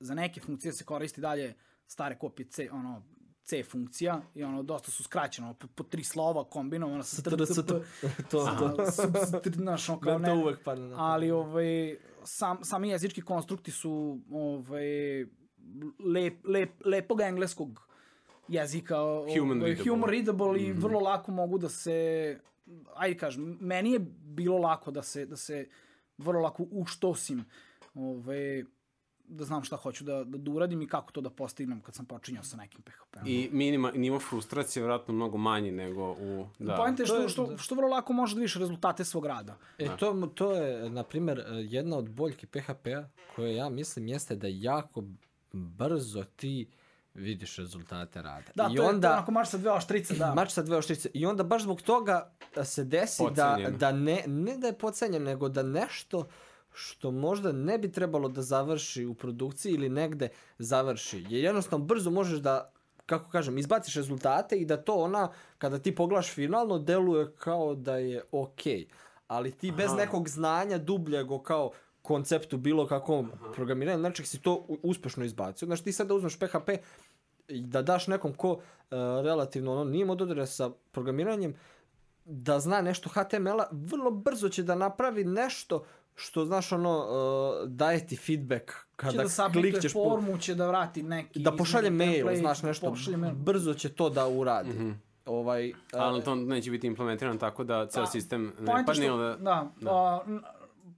za 0.00 0.14
neke 0.14 0.40
funkcije 0.40 0.72
se 0.72 0.84
koristi 0.84 1.20
dalje 1.20 1.54
stare 1.86 2.18
kopije 2.18 2.48
C, 2.48 2.68
ono, 2.72 3.02
C 3.46 3.62
funkcija 3.62 4.20
i 4.34 4.44
ono 4.44 4.62
dosta 4.62 4.90
su 4.90 5.02
skraćeno 5.02 5.54
po, 5.54 5.66
po 5.66 5.84
tri 5.84 6.04
slova 6.04 6.44
kombinovano 6.44 7.02
sa 7.02 7.22
TRCP 7.22 7.68
to 8.30 8.46
to 9.44 9.50
znaš 9.54 9.88
ono 9.88 10.00
kao 10.00 10.18
ne 10.28 10.32
uvek 10.32 10.64
padne 10.64 10.94
ali 10.96 11.30
ovaj 11.30 11.96
sam 12.24 12.64
sami 12.64 12.88
jezički 12.88 13.22
konstrukti 13.22 13.70
su 13.70 14.20
ovaj 14.32 15.20
lep, 16.14 16.34
lep, 16.44 16.70
lepog 16.84 17.20
engleskog 17.20 17.88
jezika 18.48 18.96
human 19.38 19.60
readable, 19.60 19.84
human 19.90 20.10
readable 20.10 20.46
mm 20.46 20.56
-hmm. 20.56 20.68
i 20.68 20.72
vrlo 20.72 21.00
lako 21.00 21.32
mogu 21.32 21.58
da 21.58 21.68
se 21.68 22.38
ajde 22.94 23.18
kažem 23.18 23.58
meni 23.60 23.92
je 23.92 23.98
bilo 24.24 24.58
lako 24.58 24.90
da 24.90 25.02
se 25.02 25.26
da 25.26 25.36
se 25.36 25.68
vrlo 26.18 26.40
lako 26.40 26.66
uštosim 26.70 27.44
ovaj 27.94 28.64
da 29.28 29.44
znam 29.44 29.64
šta 29.64 29.76
hoću 29.76 30.04
da, 30.04 30.24
da, 30.24 30.38
da 30.38 30.50
uradim 30.50 30.82
i 30.82 30.86
kako 30.88 31.12
to 31.12 31.20
da 31.20 31.30
postignem 31.30 31.80
kad 31.80 31.94
sam 31.94 32.06
počinjao 32.06 32.44
sa 32.44 32.56
nekim 32.56 32.82
PHP-om. 32.82 33.26
I 33.26 33.48
minima, 33.52 33.90
nivo 33.90 34.20
frustracije 34.20 34.80
je 34.80 34.84
vjerojatno 34.84 35.14
mnogo 35.14 35.38
manji 35.38 35.70
nego 35.70 36.12
u... 36.12 36.46
Da. 36.58 36.76
Pojente 36.76 37.02
je 37.02 37.06
što, 37.06 37.28
što, 37.28 37.58
što 37.58 37.74
vrlo 37.74 37.88
lako 37.88 38.12
može 38.12 38.34
da 38.34 38.38
vidiš 38.38 38.56
rezultate 38.56 39.04
svog 39.04 39.26
rada. 39.26 39.56
E, 39.78 39.88
da. 39.88 39.96
to, 39.96 40.30
to 40.34 40.52
je, 40.52 40.90
na 40.90 41.02
primjer, 41.02 41.44
jedna 41.48 41.96
od 41.96 42.10
boljki 42.10 42.46
PHP-a 42.46 43.08
koje 43.36 43.56
ja 43.56 43.68
mislim 43.68 44.08
jeste 44.08 44.36
da 44.36 44.46
jako 44.50 45.02
brzo 45.52 46.24
ti 46.36 46.68
vidiš 47.14 47.56
rezultate 47.56 48.22
rada. 48.22 48.50
Da, 48.54 48.68
I 48.72 48.76
to 48.76 48.82
onda, 48.82 49.08
je 49.08 49.12
to 49.12 49.16
onako 49.16 49.32
marš 49.32 49.50
sa 49.50 49.58
dve 49.58 49.70
oštrice, 49.70 50.14
da. 50.14 50.34
Marš 50.34 50.52
sa 50.52 50.62
dve 50.62 50.76
oštrice. 50.76 51.10
I 51.14 51.26
onda 51.26 51.42
baš 51.42 51.62
zbog 51.62 51.82
toga 51.82 52.32
se 52.64 52.84
desi 52.84 53.22
da, 53.34 53.58
da 53.78 53.92
ne, 53.92 54.24
ne 54.26 54.58
da 54.58 54.66
je 54.66 54.78
pocenjen, 54.78 55.22
nego 55.22 55.48
da 55.48 55.62
nešto 55.62 56.26
što 56.78 57.10
možda 57.10 57.52
ne 57.52 57.78
bi 57.78 57.92
trebalo 57.92 58.28
da 58.28 58.42
završi 58.42 59.06
u 59.06 59.14
produkciji 59.14 59.72
ili 59.72 59.88
negde 59.88 60.28
završi. 60.58 61.24
Jer 61.28 61.44
jednostavno 61.44 61.84
brzo 61.84 62.10
možeš 62.10 62.38
da 62.38 62.72
kako 63.06 63.30
kažem, 63.30 63.58
izbaciš 63.58 63.94
rezultate 63.94 64.56
i 64.56 64.64
da 64.64 64.76
to 64.76 64.94
ona, 64.94 65.28
kada 65.58 65.78
ti 65.78 65.94
poglaš 65.94 66.34
finalno, 66.34 66.78
deluje 66.78 67.32
kao 67.38 67.74
da 67.74 67.96
je 67.96 68.22
okej. 68.32 68.74
Okay. 68.74 68.86
Ali 69.26 69.52
ti 69.52 69.68
Aha. 69.68 69.76
bez 69.76 69.90
nekog 69.96 70.28
znanja 70.28 70.78
dubljego 70.78 71.38
kao 71.38 71.70
konceptu 72.02 72.56
bilo 72.56 72.86
kakvom 72.86 73.30
programiranju, 73.54 73.98
znači 73.98 74.26
si 74.26 74.42
to 74.42 74.66
uspešno 74.82 75.24
izbacio. 75.24 75.66
Znači 75.66 75.84
ti 75.84 75.92
sad 75.92 76.08
da 76.08 76.14
uzmeš 76.14 76.38
PHP 76.38 76.68
i 77.48 77.60
da 77.60 77.82
daš 77.82 78.06
nekom 78.06 78.34
ko 78.34 78.50
uh, 78.52 78.60
relativno 79.24 79.72
ono, 79.72 79.84
nije 79.84 80.02
imao 80.02 80.46
sa 80.46 80.70
programiranjem, 80.92 81.54
da 82.24 82.60
zna 82.60 82.80
nešto 82.80 83.08
HTML-a, 83.08 83.68
vrlo 83.72 84.10
brzo 84.10 84.48
će 84.48 84.62
da 84.62 84.74
napravi 84.74 85.24
nešto 85.24 85.84
što 86.16 86.44
znaš 86.44 86.72
ono 86.72 86.98
uh, 86.98 87.68
daje 87.68 88.06
ti 88.06 88.16
feedback 88.16 88.72
kada 88.96 89.28
će 89.28 89.36
da 89.36 89.48
klikćeš 89.52 89.92
formu 89.92 90.38
će 90.38 90.54
da 90.54 90.66
vrati 90.66 91.02
neki 91.02 91.38
da 91.38 91.52
pošalje 91.52 91.90
mail 91.90 92.12
template, 92.12 92.38
znaš 92.38 92.62
nešto 92.62 92.94
mail. 93.16 93.34
brzo 93.34 93.74
će 93.74 93.88
to 93.88 94.10
da 94.10 94.28
uradi 94.28 94.70
mm 94.70 94.78
-hmm. 94.78 94.94
ovaj 95.26 95.70
uh, 95.70 95.76
ali 95.92 96.24
to 96.24 96.34
neće 96.34 96.70
biti 96.70 96.86
implementirano 96.86 97.38
tako 97.38 97.64
da 97.64 97.86
ceo 97.86 98.02
da, 98.02 98.06
sistem 98.06 98.52
ne 98.60 98.84
padne 98.86 99.08
da, 99.08 99.16
da, 99.16 99.70
da. 99.80 100.22
Uh, 100.26 100.40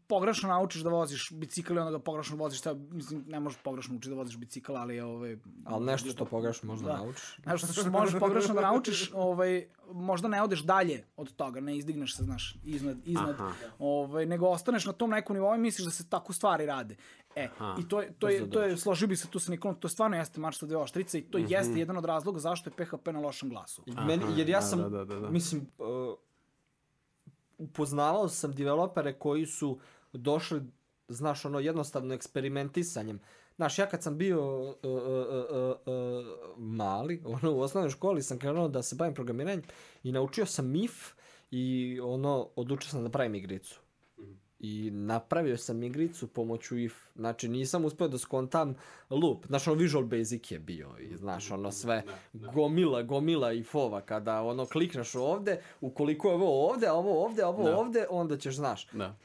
pogrešno 0.09 0.49
naučiš 0.49 0.83
da 0.83 0.90
voziš 0.90 1.31
bicikl 1.31 1.75
i 1.75 1.79
onda 1.79 1.90
ga 1.90 1.99
pogrešno 1.99 2.37
voziš, 2.37 2.59
šta, 2.59 2.75
mislim, 2.75 3.25
ne 3.27 3.40
možeš 3.40 3.59
pogrešno 3.62 3.92
naučiti 3.92 4.11
da 4.11 4.16
voziš 4.16 4.37
bicikl, 4.37 4.77
ali 4.77 5.01
ovaj... 5.01 5.37
Ali 5.64 5.87
nešto 5.87 6.11
što 6.11 6.25
pogrešno 6.25 6.66
možda 6.66 6.87
da, 6.87 6.97
naučiš. 6.97 7.38
Nešto 7.47 7.73
što 7.73 7.90
možeš 7.90 8.21
pogrešno 8.21 8.55
da 8.55 8.61
naučiš, 8.61 9.11
ovaj, 9.14 9.66
možda 9.92 10.29
ne 10.29 10.42
odeš 10.42 10.61
dalje 10.61 11.05
od 11.16 11.37
toga, 11.37 11.61
ne 11.61 11.77
izdigneš 11.77 12.16
se, 12.16 12.25
znaš, 12.25 12.57
iznad, 12.64 12.97
iznad, 13.05 13.37
ovaj, 13.79 14.27
nego 14.27 14.49
ostaneš 14.49 14.87
na 14.87 14.92
tom 14.92 15.11
nekom 15.11 15.37
nivou 15.37 15.55
i 15.55 15.59
misliš 15.59 15.85
da 15.85 15.90
se 15.90 16.09
tako 16.09 16.33
stvari 16.33 16.66
rade. 16.66 16.97
E, 17.37 17.49
Aha, 17.59 17.77
i 17.81 17.88
to 17.88 18.01
je, 18.01 18.12
to 18.18 18.29
je, 18.29 18.51
to 18.51 18.62
je, 18.62 18.77
složio 18.77 19.09
bi 19.09 19.16
se 19.16 19.29
tu 19.29 19.38
sa 19.38 19.51
Nikolom, 19.51 19.77
to 19.77 19.88
stvarno 19.88 20.16
jeste 20.16 20.40
marš 20.40 20.59
sa 20.59 20.66
dve 20.66 20.77
oštrice 20.77 21.18
i 21.18 21.23
to 21.23 21.38
mm 21.38 21.42
-hmm. 21.42 21.53
jeste 21.53 21.79
jedan 21.79 21.97
od 21.97 22.05
razloga 22.05 22.38
zašto 22.38 22.71
je 22.71 22.85
PHP 22.85 23.07
na 23.07 23.21
lošem 23.21 23.49
glasu. 23.49 23.83
Aha, 23.97 24.05
Meni, 24.05 24.25
jer 24.37 24.49
ja 24.49 24.62
sam, 24.62 24.79
da, 24.79 24.88
da, 24.88 25.05
da, 25.05 25.21
da. 25.21 25.31
mislim, 25.31 25.66
uh, 25.79 25.87
upoznavao 27.59 28.29
sam 28.29 28.53
developere 28.53 29.12
koji 29.18 29.47
su 29.47 29.79
došli, 30.12 30.62
znaš, 31.09 31.44
ono, 31.44 31.61
jednostavno 31.61 32.14
eksperimentisanjem. 32.14 33.21
Znaš, 33.57 33.79
ja 33.79 33.87
kad 33.87 34.03
sam 34.03 34.18
bio 34.18 34.61
uh, 34.61 34.75
uh, 34.83 34.92
uh, 34.92 35.77
uh, 35.87 36.27
mali, 36.59 37.23
ono, 37.25 37.53
u 37.53 37.61
osnovnoj 37.61 37.90
školi 37.90 38.23
sam 38.23 38.38
krenuo 38.38 38.68
da 38.68 38.83
se 38.83 38.97
bavim 38.97 39.14
programiranjem 39.14 39.62
i 40.03 40.12
naučio 40.12 40.47
sam 40.47 40.71
MIF 40.71 41.12
i 41.51 41.99
ono, 42.03 42.49
odlučio 42.57 42.90
sam 42.90 43.03
da 43.03 43.11
pravim 43.11 43.35
igricu. 43.35 43.81
I 44.61 44.90
napravio 44.90 45.57
sam 45.57 45.83
igricu 45.83 46.27
pomoću 46.27 46.79
if. 46.79 46.94
Znači, 47.14 47.49
nisam 47.49 47.85
uspio 47.85 48.09
da 48.09 48.18
skontam 48.18 48.75
loop. 49.11 49.47
Znaš, 49.47 49.68
ono, 49.68 49.77
Visual 49.77 50.05
Basic 50.05 50.51
je 50.51 50.59
bio. 50.59 50.88
I, 51.01 51.16
znaš, 51.16 51.51
ono, 51.51 51.73
sve 51.73 52.03
gomila, 52.33 53.03
gomila 53.03 53.53
ifova. 53.53 54.01
Kada, 54.01 54.42
ono, 54.42 54.66
klikneš 54.66 55.14
ovde, 55.14 55.61
ukoliko 55.81 56.29
je 56.29 56.35
ovo 56.35 56.71
ovde, 56.71 56.87
a 56.87 56.94
ovo 56.94 57.25
ovde, 57.25 57.42
a 57.42 57.49
ovo 57.49 57.64
da. 57.64 57.77
ovde, 57.77 58.07
onda 58.11 58.37
ćeš, 58.37 58.55
znaš. 58.55 58.87
Da 58.92 59.16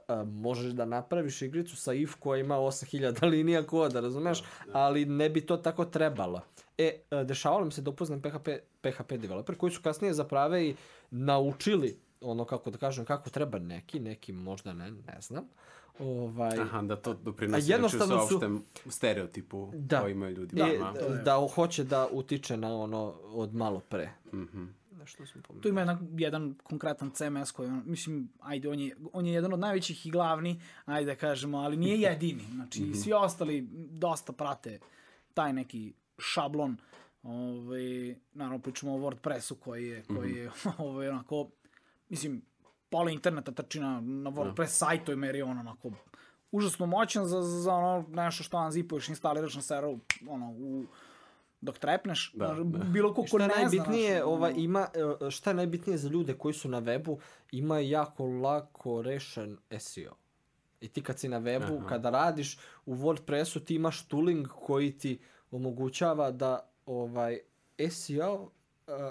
a, 0.00 0.24
možeš 0.24 0.66
da 0.66 0.84
napraviš 0.84 1.42
igricu 1.42 1.76
sa 1.76 1.92
if 1.94 2.14
koja 2.14 2.40
ima 2.40 2.56
8000 2.56 2.90
linija 3.30 3.62
koda, 3.62 4.00
razumeš? 4.00 4.40
Da, 4.40 4.46
da. 4.66 4.78
Ali 4.78 5.04
ne 5.04 5.28
bi 5.28 5.40
to 5.40 5.56
tako 5.56 5.84
trebalo. 5.84 6.40
E, 6.78 7.00
e, 7.10 7.24
dešavalo 7.24 7.64
mi 7.64 7.72
se 7.72 7.82
da 7.82 7.90
upoznam 7.90 8.22
PHP, 8.22 8.48
PHP 8.80 9.12
developer 9.12 9.56
koji 9.56 9.72
su 9.72 9.82
kasnije 9.82 10.14
zaprave 10.14 10.64
i 10.64 10.74
naučili 11.10 11.98
ono 12.20 12.44
kako 12.44 12.70
da 12.70 12.78
kažem 12.78 13.04
kako 13.04 13.30
treba 13.30 13.58
neki, 13.58 14.00
neki 14.00 14.32
možda 14.32 14.72
ne, 14.72 14.90
ne 14.90 15.20
znam. 15.20 15.44
Ovaj, 15.98 16.58
Aha, 16.58 16.82
da 16.82 16.96
to 16.96 17.14
doprinosi 17.14 17.70
jednostavno 17.70 18.18
su- 18.18 18.34
opštem 18.34 18.62
stereotipu 18.86 19.70
Da. 19.74 20.00
koji 20.00 20.12
imaju 20.12 20.32
ljudi. 20.32 20.56
da, 20.56 20.66
da, 21.00 21.08
da 21.14 21.48
hoće 21.48 21.84
da 21.84 22.08
utiče 22.12 22.56
na 22.56 22.74
ono 22.74 23.14
od 23.24 23.54
malo 23.54 23.80
pre. 23.80 24.10
Mhm. 24.34 24.64
Nešto 25.00 25.26
smo 25.26 25.42
pomenuli. 25.42 25.62
Tu 25.62 25.68
ima 25.68 25.80
jedan, 25.80 26.08
jedan 26.12 26.54
konkretan 26.62 27.10
CMS 27.10 27.50
koji, 27.50 27.68
on, 27.68 27.82
mislim, 27.86 28.32
ajde, 28.40 28.68
on 28.68 28.80
je, 28.80 28.96
on 29.12 29.26
je 29.26 29.32
jedan 29.32 29.52
od 29.52 29.58
najvećih 29.58 30.06
i 30.06 30.10
glavni, 30.10 30.60
ajde 30.84 31.06
da 31.06 31.16
kažemo, 31.16 31.58
ali 31.58 31.76
nije 31.76 32.00
jedini. 32.10 32.44
Znači, 32.54 32.94
svi 32.94 33.12
ostali 33.12 33.68
dosta 33.90 34.32
prate 34.32 34.78
taj 35.34 35.52
neki 35.52 35.92
šablon. 36.18 36.76
Ove, 37.22 38.14
naravno, 38.32 38.58
pričamo 38.58 38.94
o 38.94 38.98
WordPressu 38.98 39.54
koji 39.54 39.88
je, 39.88 40.02
koji 40.02 40.32
je 40.32 40.50
ove, 40.78 41.10
onako, 41.10 41.48
mislim, 42.08 42.42
pola 42.90 43.10
interneta 43.10 43.52
trči 43.52 43.80
na, 43.80 44.00
na 44.00 44.30
WordPress 44.30 44.66
sajtovima 44.66 45.26
jer 45.26 45.34
je 45.34 45.44
on 45.44 45.58
onako 45.58 45.90
užasno 46.52 46.86
moćan 46.86 47.26
za, 47.26 47.42
za 47.42 47.74
ono 47.74 48.04
nešto 48.08 48.44
što 48.44 48.58
unzipuješ, 48.58 49.08
instaliraš 49.08 49.54
na 49.54 49.62
serveru, 49.62 49.98
ono, 50.28 50.50
u, 50.50 50.84
dok 51.60 51.78
trepneš, 51.78 52.32
Da, 52.34 52.46
da. 52.46 52.78
bilo 52.84 53.14
ko 53.14 53.24
ko 53.30 53.38
ne 53.38 53.48
najbitnije, 53.48 54.12
znaš, 54.12 54.26
ovaj, 54.26 54.52
ima, 54.56 54.88
e, 55.26 55.30
šta 55.30 55.50
je 55.50 55.54
najbitnije 55.54 55.98
za 55.98 56.08
ljude 56.08 56.34
koji 56.34 56.54
su 56.54 56.68
na 56.68 56.80
webu, 56.80 57.18
ima 57.52 57.78
jako 57.78 58.26
lako 58.26 59.02
rešen 59.02 59.58
SEO. 59.78 60.14
I 60.80 60.88
ti 60.88 61.02
kad 61.02 61.18
si 61.18 61.28
na 61.28 61.40
webu, 61.40 61.78
Aha. 61.78 61.88
kada 61.88 62.10
radiš 62.10 62.58
u 62.86 62.94
WordPressu, 62.94 63.64
ti 63.64 63.74
imaš 63.74 64.06
tooling 64.08 64.48
koji 64.48 64.98
ti 64.98 65.18
omogućava 65.50 66.30
da 66.30 66.70
ovaj 66.86 67.38
SEO, 67.90 68.50
e, 68.86 69.10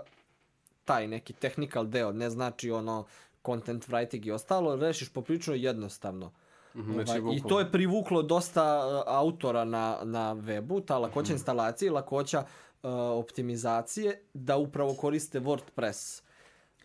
taj 0.85 1.07
neki 1.07 1.33
technical 1.33 1.87
deo, 1.87 2.11
ne 2.11 2.29
znači 2.29 2.71
ono 2.71 3.05
content 3.45 3.87
writing 3.87 4.27
i 4.27 4.31
ostalo, 4.31 4.75
rešiš 4.75 5.09
poprilično 5.13 5.53
jednostavno. 5.53 6.31
Ovaj, 6.75 7.05
znači, 7.05 7.21
I 7.33 7.41
to 7.49 7.59
je 7.59 7.71
privuklo 7.71 8.21
dosta 8.21 8.87
uh, 8.87 9.03
autora 9.07 9.65
na, 9.65 9.97
na 10.03 10.35
webu, 10.35 10.85
ta 10.85 10.97
lakoća 10.97 11.33
instalacije, 11.33 11.91
lakoća 11.91 12.39
uh, 12.39 12.89
optimizacije, 12.93 14.21
da 14.33 14.57
upravo 14.57 14.93
koriste 14.93 15.39
WordPress. 15.39 16.21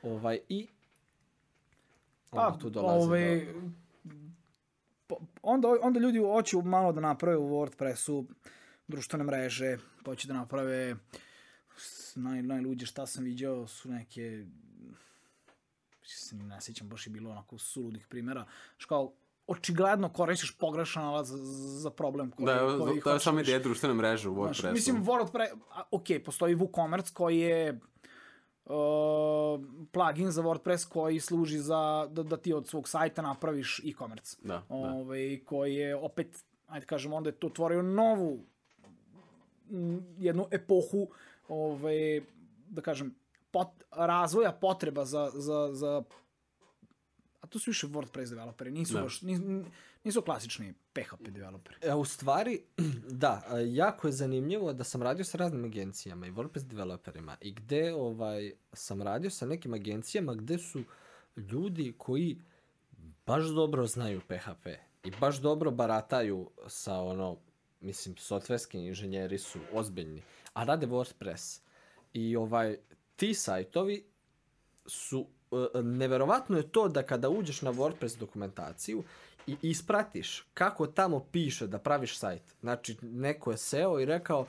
Ovaj, 0.02 0.38
I 0.48 0.68
Pa, 2.30 2.56
tu 2.60 2.70
dolazi 2.70 3.06
ovaj, 3.06 3.44
do... 3.44 3.70
po- 5.06 5.20
onda, 5.42 5.68
onda 5.82 6.00
ljudi 6.00 6.18
hoće 6.18 6.56
malo 6.56 6.92
da 6.92 7.00
naprave 7.00 7.36
u 7.36 7.48
WordPressu 7.48 8.26
društvene 8.88 9.24
mreže, 9.24 9.78
pa 10.04 10.10
hoće 10.10 10.28
da 10.28 10.34
naprave 10.34 10.96
naj, 12.14 12.42
najluđe 12.42 12.86
šta 12.86 13.06
sam 13.06 13.24
viđao 13.24 13.66
su 13.66 13.88
neke 13.88 14.44
se 16.06 16.36
ne 16.36 16.60
sjećam, 16.60 16.88
baš 16.88 17.06
je 17.06 17.10
bilo 17.10 17.30
onako 17.30 17.58
suludih 17.58 18.06
primjera, 18.06 18.46
što 18.76 18.88
kao 18.88 19.12
očigledno 19.46 20.08
koristiš 20.08 20.58
pogrešan 20.58 21.04
alat 21.04 21.26
za, 21.26 21.36
za 21.80 21.90
problem 21.90 22.30
koji, 22.30 22.46
Da, 22.46 22.58
koji 22.58 23.00
to 23.00 23.10
je 23.10 23.12
hoćeš 23.12 23.24
samo 23.24 23.36
da 23.36 23.42
ideja 23.42 23.58
društvene 23.58 23.94
mreže 23.94 24.28
u 24.28 24.34
Znaš, 24.34 24.58
WordPressu. 24.58 24.72
mislim, 24.72 25.04
WordPress, 25.04 25.56
ok, 25.90 26.04
postoji 26.24 26.56
WooCommerce 26.56 27.12
koji 27.12 27.38
je 27.38 27.80
uh, 28.64 28.72
plugin 29.92 30.30
za 30.30 30.42
WordPress 30.42 30.88
koji 30.88 31.20
služi 31.20 31.58
za 31.58 32.06
da, 32.10 32.22
da 32.22 32.36
ti 32.36 32.52
od 32.52 32.66
svog 32.66 32.88
sajta 32.88 33.22
napraviš 33.22 33.78
e-commerce. 33.78 34.36
Da, 34.42 34.54
da. 34.54 34.62
Ovaj, 34.68 35.40
koji 35.44 35.74
je 35.74 35.96
opet, 35.96 36.44
ajde 36.66 36.86
kažem, 36.86 37.12
onda 37.12 37.28
je 37.28 37.32
to 37.36 37.46
otvorio 37.46 37.82
novu 37.82 38.44
jednu 40.18 40.46
epohu 40.50 41.08
ovaj, 41.48 42.20
da 42.68 42.82
kažem, 42.82 43.14
pot, 43.50 43.68
razvoja 43.90 44.52
potreba 44.52 45.04
za, 45.04 45.30
za, 45.34 45.68
za 45.72 46.02
a 47.44 47.46
to 47.46 47.58
su 47.58 47.70
više 47.70 47.86
WordPress 47.86 48.30
developeri, 48.30 48.70
nisu 48.70 48.94
Da. 48.94 49.02
baš, 49.02 49.22
nisu, 49.22 49.42
nisu 50.04 50.22
klasični 50.22 50.74
PHP 50.92 51.28
developeri. 51.28 51.76
E, 51.82 51.94
u 51.94 52.04
stvari, 52.04 52.60
da, 53.22 53.42
e, 53.50 53.74
jako 53.74 54.08
je 54.08 54.12
zanimljivo 54.12 54.72
da 54.72 54.84
sam 54.84 55.02
radio 55.02 55.24
sa 55.24 55.38
raznim 55.38 55.64
agencijama 55.64 56.26
i 56.26 56.32
WordPress 56.32 56.66
developerima 56.66 57.36
i 57.40 57.52
gde 57.52 57.94
ovaj, 57.94 58.52
sam 58.72 59.02
radio 59.02 59.30
sa 59.30 59.46
nekim 59.46 59.74
agencijama 59.74 60.34
gde 60.34 60.58
su 60.58 60.82
ljudi 61.36 61.94
koji 61.98 62.38
baš 63.26 63.44
dobro 63.44 63.86
znaju 63.86 64.20
PHP 64.20 64.66
i 65.04 65.10
baš 65.20 65.40
dobro 65.40 65.70
barataju 65.70 66.50
sa 66.66 67.00
ono, 67.00 67.36
mislim, 67.80 68.16
softverski 68.16 68.78
inženjeri 68.78 69.38
su 69.38 69.58
ozbiljni, 69.72 70.22
a 70.52 70.64
rade 70.64 70.86
WordPress. 70.86 71.60
I 72.12 72.36
ovaj, 72.36 72.76
ti 73.16 73.34
sajtovi 73.34 74.04
su, 74.86 75.26
neverovatno 75.82 76.56
je 76.56 76.68
to 76.68 76.88
da 76.88 77.02
kada 77.02 77.28
uđeš 77.28 77.62
na 77.62 77.72
WordPress 77.72 78.18
dokumentaciju 78.18 79.02
i 79.46 79.56
ispratiš 79.62 80.46
kako 80.54 80.86
tamo 80.86 81.20
piše 81.32 81.66
da 81.66 81.78
praviš 81.78 82.18
sajt. 82.18 82.42
Znači, 82.60 82.96
neko 83.02 83.50
je 83.50 83.56
seo 83.56 84.00
i 84.00 84.04
rekao, 84.04 84.46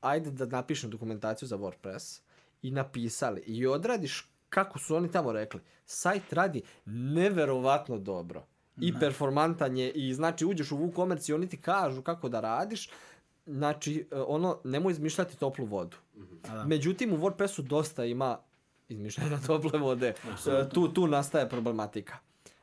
ajde 0.00 0.30
da 0.30 0.46
napišem 0.46 0.90
dokumentaciju 0.90 1.48
za 1.48 1.56
WordPress 1.56 2.20
i 2.62 2.70
napisali 2.70 3.40
i 3.40 3.66
odradiš 3.66 4.30
kako 4.48 4.78
su 4.78 4.96
oni 4.96 5.10
tamo 5.10 5.32
rekli. 5.32 5.60
Sajt 5.86 6.32
radi 6.32 6.62
neverovatno 6.86 7.98
dobro. 7.98 8.46
I 8.80 8.94
performantan 9.00 9.76
je 9.76 9.90
i 9.90 10.14
znači 10.14 10.44
uđeš 10.44 10.72
u 10.72 10.76
WooCommerce 10.76 11.30
i 11.30 11.32
oni 11.32 11.48
ti 11.48 11.56
kažu 11.60 12.02
kako 12.02 12.28
da 12.28 12.40
radiš. 12.40 12.90
Znači, 13.46 14.08
e, 14.10 14.16
ono, 14.26 14.60
nemoj 14.64 14.92
izmišljati 14.92 15.38
toplu 15.38 15.66
vodu. 15.66 15.96
Međutim, 16.66 17.12
u 17.12 17.16
WordPressu 17.16 17.62
dosta 17.62 18.04
ima 18.04 18.38
izmišljanja 18.88 19.38
tople 19.46 19.78
vode. 19.78 20.14
Tu, 20.74 20.88
tu 20.88 21.06
nastaje 21.06 21.48
problematika. 21.48 22.18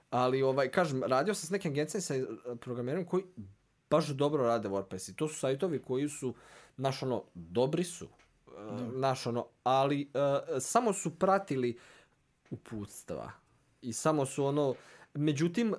Ali, 0.09 0.43
ovaj, 0.43 0.71
kažem, 0.71 1.03
radio 1.03 1.33
sam 1.33 1.47
s 1.47 1.49
nekim 1.49 1.71
agencijama 1.71 2.01
sa 2.01 2.15
e, 2.15 2.25
programiranjem 2.61 3.07
koji 3.07 3.23
baš 3.89 4.07
dobro 4.07 4.43
rade 4.43 4.69
WordPress 4.69 5.11
i 5.11 5.15
to 5.15 5.27
su 5.27 5.39
sajtovi 5.39 5.81
koji 5.81 6.09
su, 6.09 6.33
naš 6.77 7.03
ono, 7.03 7.23
dobri 7.33 7.83
su, 7.83 8.05
e, 8.05 8.51
naš 8.93 9.27
ono, 9.27 9.45
ali 9.63 10.01
e, 10.01 10.59
samo 10.59 10.93
su 10.93 11.19
pratili 11.19 11.77
uputstva 12.49 13.31
i 13.81 13.93
samo 13.93 14.25
su 14.25 14.45
ono, 14.45 14.75
međutim, 15.13 15.73
e, 15.73 15.75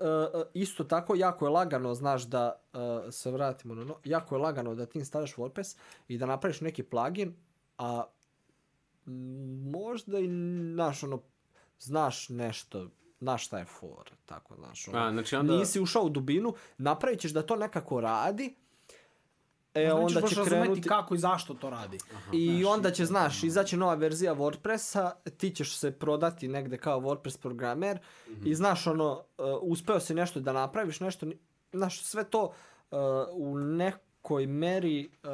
isto 0.54 0.84
tako 0.84 1.14
jako 1.14 1.46
je 1.46 1.50
lagano, 1.50 1.94
znaš 1.94 2.22
da 2.22 2.60
e, 2.72 3.12
se 3.12 3.30
vratimo 3.30 3.74
na 3.74 3.82
ono, 3.82 3.96
jako 4.04 4.34
je 4.34 4.40
lagano 4.40 4.74
da 4.74 4.86
ti 4.86 4.98
instalaš 4.98 5.34
WordPress 5.36 5.76
i 6.08 6.18
da 6.18 6.26
napraviš 6.26 6.60
neki 6.60 6.82
plugin, 6.82 7.36
a 7.78 8.04
možda 9.72 10.18
i, 10.18 10.28
znaš, 10.74 11.02
ono, 11.02 11.22
znaš 11.78 12.28
nešto, 12.28 12.88
znaš 13.20 13.46
šta 13.46 13.58
je 13.58 13.64
for, 13.64 14.10
tako, 14.26 14.56
znaš, 14.56 14.88
ono, 14.88 14.98
A, 14.98 15.12
znači 15.12 15.36
onda- 15.36 15.56
nisi 15.56 15.80
ušao 15.80 16.02
u 16.02 16.08
dubinu, 16.08 16.54
napravit 16.78 17.20
ćeš 17.20 17.32
da 17.32 17.42
to 17.42 17.56
nekako 17.56 18.00
radi, 18.00 18.54
e, 19.74 19.92
Onda 19.92 20.18
onda 20.18 20.28
će 20.28 20.34
krenuti... 20.44 20.88
kako 20.88 21.14
i 21.14 21.18
zašto 21.18 21.54
to 21.54 21.70
radi. 21.70 21.98
I 22.32 22.64
onda 22.64 22.90
će, 22.90 23.04
znaš, 23.04 23.42
izaći 23.42 23.76
nova 23.76 23.94
verzija 23.94 24.34
WordPressa, 24.34 25.10
ti 25.36 25.50
ćeš 25.50 25.78
se 25.78 25.90
prodati 25.90 26.48
negde 26.48 26.78
kao 26.78 27.00
WordPress 27.00 27.40
programer 27.40 27.98
i 28.44 28.54
znaš, 28.54 28.86
ono, 28.86 29.12
uh, 29.12 29.44
uspeo 29.62 30.00
si 30.00 30.14
nešto 30.14 30.40
da 30.40 30.52
napraviš, 30.52 31.00
nešto, 31.00 31.26
znaš, 31.72 32.02
sve 32.02 32.24
to 32.24 32.44
uh, 32.90 32.98
u 33.32 33.58
nekoj 34.24 34.46
meri 34.46 35.08
uh, 35.22 35.30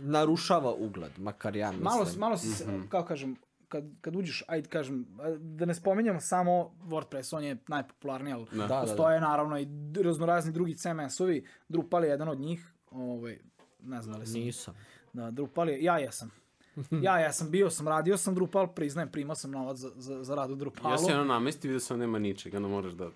narušava 0.00 0.74
ugled, 0.74 1.12
makar 1.18 1.56
ja 1.56 1.72
mislim. 1.72 1.84
Malo, 1.84 2.06
malo 2.18 2.36
si, 2.36 2.48
se, 2.48 2.64
kako 2.88 3.08
kažem, 3.08 3.36
kad, 3.68 3.84
kad 4.00 4.16
uđeš, 4.16 4.44
ajde 4.48 4.68
kažem, 4.68 5.06
da 5.38 5.64
ne 5.64 5.74
spominjamo 5.74 6.20
samo 6.20 6.74
WordPress, 6.82 7.36
on 7.36 7.44
je 7.44 7.56
najpopularniji, 7.68 8.32
ali 8.32 8.46
Da. 8.50 8.56
Da, 8.56 8.66
da, 8.66 8.80
postoje 8.80 9.20
naravno 9.20 9.58
i 9.58 9.66
raznorazni 10.04 10.52
drugi 10.52 10.74
CMS-ovi, 10.74 11.46
Drupal 11.68 12.04
je 12.04 12.10
jedan 12.10 12.28
od 12.28 12.40
njih, 12.40 12.72
ovaj, 12.90 13.38
ne 13.82 14.02
znam 14.02 14.12
da 14.12 14.20
li 14.20 14.26
sam, 14.26 14.40
Nisam. 14.40 14.74
da, 15.12 15.30
Drupal 15.30 15.68
je, 15.68 15.82
ja 15.84 15.98
jesam. 15.98 16.30
Ja 17.02 17.18
jesam, 17.18 17.50
bio 17.50 17.70
sam, 17.70 17.88
radio 17.88 18.16
sam 18.16 18.34
Drupal, 18.34 18.74
priznajem, 18.74 19.10
primao 19.12 19.34
sam 19.34 19.50
novac 19.50 19.76
za, 19.76 19.90
za, 19.96 20.24
za 20.24 20.34
rad 20.34 20.50
u 20.50 20.54
Drupalu. 20.54 20.94
Ja 20.94 20.98
sam 20.98 21.08
jedno 21.08 21.24
namesti, 21.24 21.68
vidio 21.68 21.80
sam 21.80 21.98
nema 21.98 22.18
ničega, 22.18 22.56
onda 22.56 22.68
moraš 22.68 22.92
da 22.92 23.10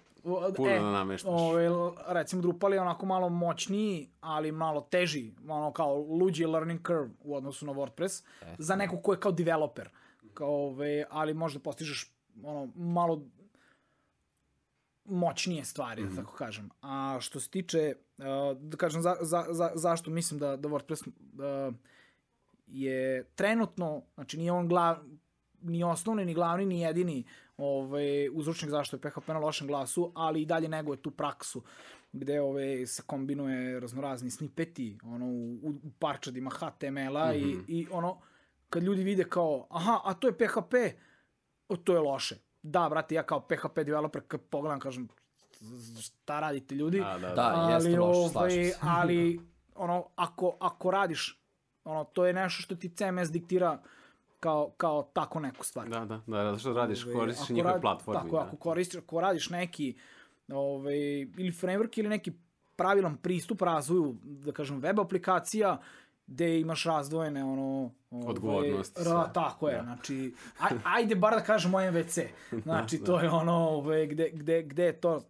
Puno 0.57 0.71
da 0.71 0.91
nameštaš. 0.91 1.33
Ovaj, 1.33 1.67
recimo 2.07 2.43
Drupal 2.43 2.75
je 2.75 2.81
onako 2.81 3.07
malo 3.07 3.29
moćniji, 3.29 4.11
ali 4.21 4.53
malo 4.53 4.81
teži, 4.81 5.33
ono 5.49 5.73
kao 5.73 5.97
luđi 5.97 6.47
learning 6.47 6.87
curve 6.87 7.11
u 7.21 7.37
odnosu 7.37 7.67
na 7.67 7.73
WordPress, 7.73 8.25
za 8.59 8.77
nekog 8.77 9.03
ko 9.03 9.13
je 9.13 9.21
kao 9.21 9.33
developer. 9.33 9.89
Kao, 10.35 10.49
ovaj, 10.49 11.05
ali 11.11 11.35
možda 11.35 11.61
postižeš 11.61 12.13
ono, 12.45 12.69
malo 12.75 13.23
moćnije 15.05 15.65
stvari, 15.65 16.05
da 16.05 16.17
tako 16.17 16.37
kažem. 16.37 16.71
A 16.83 17.19
što 17.21 17.41
se 17.41 17.51
tiče, 17.51 17.95
uh, 18.19 18.25
da 18.61 18.77
kažem, 18.77 19.03
za, 19.03 19.17
za, 19.21 19.45
za, 19.51 19.71
zašto 19.75 20.11
mislim 20.11 20.41
da, 20.41 20.57
da 20.57 20.69
WordPress 20.69 21.09
uh, 21.09 21.75
je 22.67 23.25
trenutno, 23.25 24.03
znači 24.15 24.39
nije 24.39 24.53
on 24.53 24.69
glav, 24.69 24.97
ni 25.63 25.85
osnovni, 25.85 26.25
ni 26.25 26.35
glavni, 26.35 26.67
ni 26.67 26.81
jedini 26.81 27.25
ovaj, 27.57 28.29
uzročnik 28.33 28.71
zašto 28.71 28.97
je 28.97 29.01
PHP 29.01 29.29
na 29.29 29.39
lošem 29.39 29.67
glasu, 29.67 30.13
ali 30.15 30.43
i 30.43 30.47
dalje 30.47 30.69
neguje 30.69 31.03
tu 31.03 31.11
praksu 31.11 31.63
gde 32.13 32.41
ove, 32.41 32.87
se 32.87 33.03
kombinuje 33.07 33.81
raznorazni 33.81 34.31
snipeti 34.31 34.99
ono, 35.05 35.27
u, 35.27 35.55
u 35.63 35.91
parčadima 35.99 36.51
HTML-a 36.51 37.33
mm 37.33 37.35
-hmm. 37.35 37.51
i, 37.51 37.55
Mhm. 37.55 37.65
i 37.69 37.87
ono, 37.91 38.21
kad 38.71 38.83
ljudi 38.83 39.03
vide 39.03 39.25
kao, 39.25 39.67
aha, 39.71 40.01
a 40.05 40.15
to 40.15 40.27
je 40.27 40.39
PHP, 40.39 40.75
o, 41.69 41.77
to 41.77 41.93
je 41.95 42.01
loše. 42.01 42.37
Da, 42.63 42.89
brate, 42.89 43.15
ja 43.15 43.23
kao 43.23 43.41
PHP 43.41 43.75
developer 43.77 44.23
kad 44.29 44.41
pogledam, 44.41 44.81
kažem, 44.81 45.09
šta 46.01 46.41
radite 46.41 46.75
ljudi? 46.75 46.99
Da, 46.99 47.19
da, 47.21 47.35
Da, 47.35 47.69
jeste 47.73 47.99
loše, 47.99 48.33
slažem 48.33 48.65
se. 48.65 48.79
ali, 48.81 49.41
ono, 49.75 50.09
ako, 50.17 50.57
ako 50.61 50.91
radiš, 50.91 51.43
ono, 51.85 52.05
to 52.05 52.27
je 52.27 52.33
nešto 52.33 52.63
što 52.63 52.75
ti 52.77 52.89
CMS 52.89 53.31
diktira 53.31 53.83
kao, 54.41 54.71
kao 54.71 55.03
tako 55.05 55.41
neku 55.41 55.65
stvar. 55.65 55.89
Da, 55.89 56.01
da, 56.01 56.21
da, 56.27 56.45
zato 56.45 56.59
što 56.59 56.73
radiš, 56.73 57.05
Ovaj, 57.05 57.15
koristiš 57.15 57.49
njihove 57.49 57.73
radi- 57.73 57.81
platforme. 57.81 58.21
Tako, 58.21 58.37
da. 58.37 58.43
ako 58.43 58.57
koristiš, 58.57 58.99
ako 58.99 59.21
radiš 59.21 59.51
neki 59.51 59.97
ovaj, 60.51 60.97
ili 61.19 61.51
framework 61.53 61.99
ili 61.99 62.09
neki 62.09 62.33
pravilan 62.77 63.17
pristup 63.17 63.63
razvoju, 63.63 64.17
da 64.23 64.53
kažem, 64.53 64.79
web 64.79 65.01
aplikacija, 65.01 65.79
gde 66.27 66.61
imaš 66.61 66.85
razdvojene 66.85 67.45
ono 67.45 67.91
ovaj, 68.11 68.27
Odgovornosti, 68.27 69.05
ra, 69.05 69.25
tako 69.25 69.69
je 69.69 69.77
Da. 69.77 69.83
znači 69.83 70.35
aj, 70.59 70.71
ajde 70.85 71.15
bar 71.15 71.35
da 71.35 71.43
kažemo 71.43 71.79
MVC 71.83 72.19
znači 72.53 72.99
to 73.07 73.21
je 73.21 73.31
ono 73.31 73.55
ovaj, 73.55 74.07
gde, 74.07 74.31
gde, 74.31 74.63
gde 74.63 74.85
je 74.85 74.93
to 74.93 75.23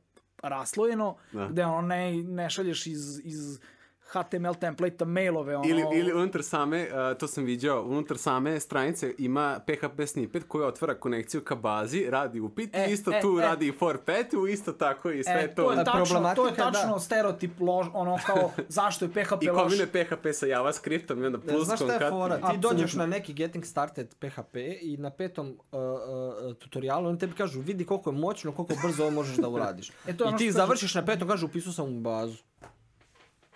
raslojeno 0.42 1.16
Da. 1.33 1.47
gde 1.47 1.64
ono 1.64 1.81
ne, 1.83 2.12
ne 2.14 2.51
šalješ 2.51 2.87
iz, 2.87 3.21
iz 3.25 3.61
HTML 4.07 4.55
template 4.61 5.05
mailove 5.05 5.57
ono 5.57 5.69
Ili, 5.69 5.83
ili 5.99 6.12
unutar 6.12 6.42
same, 6.42 6.83
uh, 6.83 7.19
to 7.19 7.27
sam 7.27 7.45
viđao, 7.45 7.83
unutar 7.83 8.19
same 8.19 8.61
stranice 8.61 9.14
ima 9.19 9.61
PHP 9.66 10.07
snippet 10.07 10.45
koji 10.49 10.64
otvara 10.64 10.95
konekciju 10.95 11.45
ka 11.45 11.55
bazi, 11.55 12.07
radi 12.11 12.40
upit 12.40 12.75
E, 12.75 12.87
i 12.88 12.92
isto 12.92 13.12
e, 13.12 13.21
tu 13.21 13.38
e. 13.38 13.42
radi 13.42 13.69
i 13.69 13.73
for 13.73 13.99
petu, 13.99 14.47
isto 14.47 14.73
tako 14.73 15.11
i 15.11 15.25
sve 15.25 15.42
E, 15.45 15.55
to. 15.55 15.62
to 15.62 15.73
je 15.73 15.85
tačno, 15.85 15.92
to 15.92 15.99
je 15.99 16.05
problematika, 16.05 16.73
tačno 16.73 16.92
da. 16.95 17.01
stereotip 17.01 17.61
lož, 17.61 17.87
ono 17.92 18.19
kao 18.27 18.51
zašto 18.69 19.05
je 19.05 19.09
PHP 19.09 19.42
I 19.42 19.49
loš. 19.49 19.62
kombine 19.62 19.87
PHP 19.87 20.27
sa 20.33 20.47
JavaScriptom 20.47 21.23
i 21.23 21.27
onda 21.27 21.38
Ne, 21.38 21.53
plus 21.53 21.66
Znaš 21.66 21.81
šta 21.81 21.92
je 21.92 22.11
fora? 22.11 22.37
Ti 22.51 22.59
dođeš 22.59 22.95
na 22.95 23.07
neki 23.07 23.33
Getting 23.33 23.64
Started 23.64 24.14
PHP 24.14 24.57
i 24.81 24.97
na 24.97 25.11
petom 25.11 25.49
uh, 25.73 25.81
uh, 25.81 26.55
tutorialu 26.57 27.09
oni 27.09 27.19
tebi 27.19 27.33
kažu 27.35 27.61
vidi 27.61 27.85
koliko 27.85 28.11
je 28.11 28.16
moćno, 28.16 28.53
koliko 28.53 28.75
brzo 28.83 29.03
ovo 29.03 29.11
možeš 29.11 29.37
da 29.37 29.49
uradiš. 29.49 29.90
E, 30.07 30.16
to 30.16 30.25
je 30.25 30.29
ono 30.29 30.37
I 30.37 30.38
ti 30.38 30.53
završiš 30.53 30.95
na 30.95 31.05
petom, 31.05 31.29
kažu 31.29 31.47
upisao 31.47 31.73
sam 31.73 31.97
u 31.97 32.01
bazu. 32.01 32.42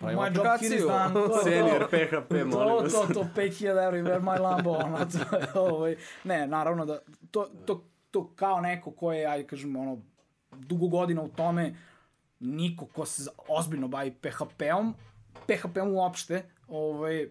Pravim 0.01 0.17
My 0.19 0.35
job 0.35 0.59
here 0.59 0.75
is 0.75 0.83
aplikaciju. 0.83 1.13
To 1.13 1.27
to. 1.27 1.43
Senior 1.43 1.87
PHP, 1.89 2.29
To, 2.29 2.45
molim 2.45 2.83
vas. 2.83 2.93
to, 2.93 3.13
to, 3.13 3.27
5000 3.35 3.85
evra 3.85 3.97
i 3.97 4.03
where 4.03 4.21
my 4.21 4.39
Lambo, 4.41 4.71
ono, 4.71 4.97
to 5.05 5.37
je, 5.37 5.47
ovaj, 5.53 5.95
ne, 6.23 6.47
naravno 6.47 6.85
da, 6.85 6.99
to, 7.31 7.47
to, 7.65 7.83
to 8.11 8.31
kao 8.35 8.61
neko 8.61 8.91
ko 8.91 9.13
je, 9.13 9.25
ajde 9.25 9.47
kažem, 9.47 9.75
ono, 9.75 9.97
dugo 10.51 10.87
godina 10.87 11.21
u 11.21 11.27
tome, 11.29 11.75
niko 12.39 12.85
ko 12.85 13.05
se 13.05 13.29
ozbiljno 13.47 13.87
bavi 13.87 14.11
PHP-om, 14.11 14.93
PHP-om 15.47 15.93
uopšte, 15.93 16.43
ovaj, 16.67 17.27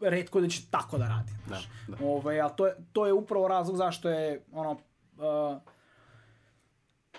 redko 0.00 0.40
da 0.40 0.48
će 0.48 0.62
tako 0.70 0.98
da 0.98 1.08
radi. 1.08 1.32
Znaš. 1.46 1.68
da. 1.88 1.96
Ovaj, 2.06 2.40
ali 2.40 2.52
to 2.56 2.66
je, 2.66 2.74
to 2.92 3.06
je 3.06 3.12
upravo 3.12 3.48
razlog 3.48 3.76
zašto 3.76 4.10
je, 4.10 4.44
ono, 4.52 4.70
uh, 4.70 5.60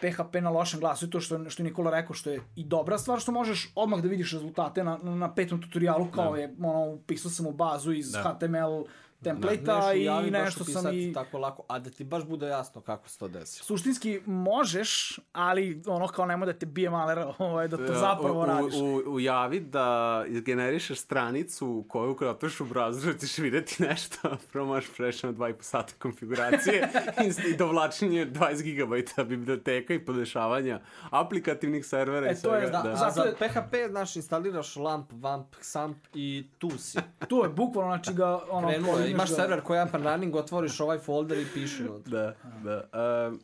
PHP 0.02 0.42
na 0.42 0.50
lošem 0.50 0.80
glasu 0.80 1.06
i 1.06 1.10
to 1.10 1.20
što, 1.20 1.50
što 1.50 1.64
je 1.64 1.70
Nikola 1.70 1.92
rekao, 1.92 2.14
što 2.14 2.30
je 2.30 2.42
i 2.56 2.64
dobra 2.64 2.98
stvar, 2.98 3.20
što 3.20 3.32
možeš 3.32 3.72
odmah 3.76 4.02
da 4.02 4.08
vidiš 4.08 4.34
rezultate 4.34 4.84
na, 4.84 4.98
na 4.98 5.34
petom 5.34 5.62
tutorialu, 5.62 6.08
kao 6.12 6.36
je, 6.36 6.56
ono, 6.60 6.86
upisao 6.86 7.32
sam 7.32 7.48
u 7.48 7.52
bazu 7.52 7.94
iz 7.94 8.12
Da. 8.12 8.24
HTML 8.24 8.84
template-a 9.24 9.92
u 10.22 10.28
i 10.28 10.32
nešto 10.32 10.64
sam 10.64 10.96
i... 10.98 11.14
tako 11.14 11.38
lako, 11.38 11.64
a 11.68 11.80
da 11.80 11.90
ti 11.90 12.04
baš 12.04 12.24
bude 12.24 12.48
jasno 12.48 12.82
kako 12.82 13.10
se 13.10 13.20
to 13.20 13.28
desilo. 13.28 13.66
Suštinski 13.66 14.22
možeš, 14.26 15.20
ali 15.34 15.82
ono 15.88 16.08
kao 16.08 16.26
nemoj 16.26 16.46
da 16.46 16.54
te 16.54 16.66
bije 16.66 16.90
malera 16.90 17.34
ovaj, 17.40 17.68
da 17.68 17.78
to 17.78 17.94
zapravo 17.94 18.42
u, 18.42 18.46
radiš. 18.46 18.76
U, 18.76 18.86
u, 18.86 19.14
u 19.14 19.20
javi 19.20 19.60
da 19.60 20.24
izgenerišeš 20.28 21.00
stranicu 21.00 21.86
koju 21.88 22.16
kada 22.16 22.32
otvoriš 22.32 22.60
u 22.60 22.66
browseru 22.66 23.20
ćeš 23.20 23.38
vidjeti 23.38 23.84
nešto, 23.84 24.18
prvo 24.52 24.66
možeš 24.66 24.90
preći 24.98 25.26
na 25.26 25.34
2,5 25.34 25.56
sata 25.62 25.94
konfiguracije 26.00 26.90
i, 27.54 27.58
dovlačenje 27.58 28.26
20 28.26 28.76
GB 29.16 29.28
biblioteka 29.28 29.94
i 29.94 30.06
podešavanja 30.06 30.80
aplikativnih 31.10 31.86
servera 31.86 32.28
E, 32.28 32.32
i 32.32 32.36
to 32.36 32.40
svega. 32.40 32.66
je, 32.66 32.72
da, 32.72 32.92
A 32.92 32.96
Zato 32.96 33.14
za 33.14 33.24
je- 33.24 33.36
PHP, 33.50 33.74
znaš, 33.90 34.16
instaliraš 34.16 34.76
LAMP, 34.76 35.12
VAMP, 35.12 35.56
XAMPP 35.56 36.08
i 36.14 36.48
tu 36.58 36.70
si. 36.78 36.98
Tu 37.28 37.38
je 37.38 37.50
bukvalno, 37.50 37.96
znači 37.96 38.14
ga... 38.14 38.40
Ono, 38.50 38.68
Krenulo 38.70 38.98
je, 38.98 39.11
imaš 39.12 39.30
imaš 39.30 39.30
ga- 39.30 39.42
server 39.42 39.62
koji 39.62 39.78
je 39.78 39.84
up 39.84 39.96
and 39.96 40.06
running, 40.06 40.36
otvoriš 40.36 40.80
ovaj 40.80 41.00
folder 41.00 41.38
i 41.38 41.46
piši 41.54 41.84
unutra. 41.84 42.12
Da, 42.12 42.36
da. 42.64 43.28
Uh, 43.30 43.38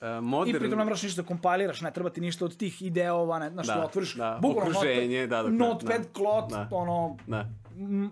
uh, 0.00 0.08
I 0.18 0.20
modern... 0.20 0.58
pritom 0.58 0.78
ne 0.78 0.84
moraš 0.84 1.02
ništa 1.02 1.22
da 1.22 1.28
kompiliraš, 1.28 1.80
ne 1.80 1.90
treba 1.90 2.10
ti 2.10 2.20
ništa 2.20 2.44
od 2.44 2.56
tih 2.56 2.82
ideova, 2.82 3.38
ne, 3.38 3.50
znaš, 3.50 3.66
Da, 3.66 3.74
da, 3.74 3.84
otvoriš 3.84 4.14
da, 4.14 4.38
bukvalno 4.42 4.78
okruženje, 4.78 5.26
da, 5.26 5.42
da, 5.42 5.48
notepad, 5.48 6.02
da, 6.02 6.12
klot, 6.12 6.50
da. 6.50 6.68
ono, 6.70 7.16
Da. 7.26 7.48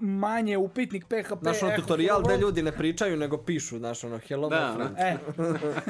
manje 0.01 0.59
upitnik 0.59 1.05
PHP. 1.05 1.43
Znaš, 1.43 1.63
ono 1.63 1.73
eho, 1.73 1.83
tutorial 1.83 2.23
gde 2.23 2.37
ljudi 2.37 2.63
ne 2.63 2.73
pričaju, 2.73 3.17
nego 3.17 3.39
pišu, 3.39 3.79
znaš, 3.79 4.05
ono, 4.05 4.19
hello 4.19 4.49
Da, 4.49 4.57
my 4.57 4.75
friend. 4.75 4.97
E, 4.99 5.17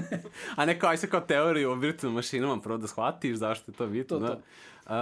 A 0.56 0.64
ne 0.64 0.78
kao, 0.78 0.90
aj 0.90 0.96
se 0.96 1.10
kao 1.10 1.20
teoriju 1.20 1.70
o 1.70 1.74
virtualnim 1.74 2.14
mašinama, 2.14 2.60
prvo 2.60 2.78
da 2.78 2.86
shvatiš 2.86 3.36
zašto 3.36 3.70
je 3.70 3.76
to 3.76 3.86
bitno. 3.86 4.18
To, 4.18 4.26
da. 4.26 4.34
to. 4.34 4.40
Uh, 4.86 4.92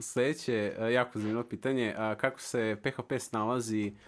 sledeće, 0.00 0.72
uh, 0.78 0.92
jako 0.92 1.18
zanimljivo 1.18 1.44
pitanje, 1.44 1.94
uh, 1.98 2.18
kako 2.18 2.40
se 2.40 2.76
PHP 2.82 3.12
snalazi 3.18 3.92
uh, 3.94 4.00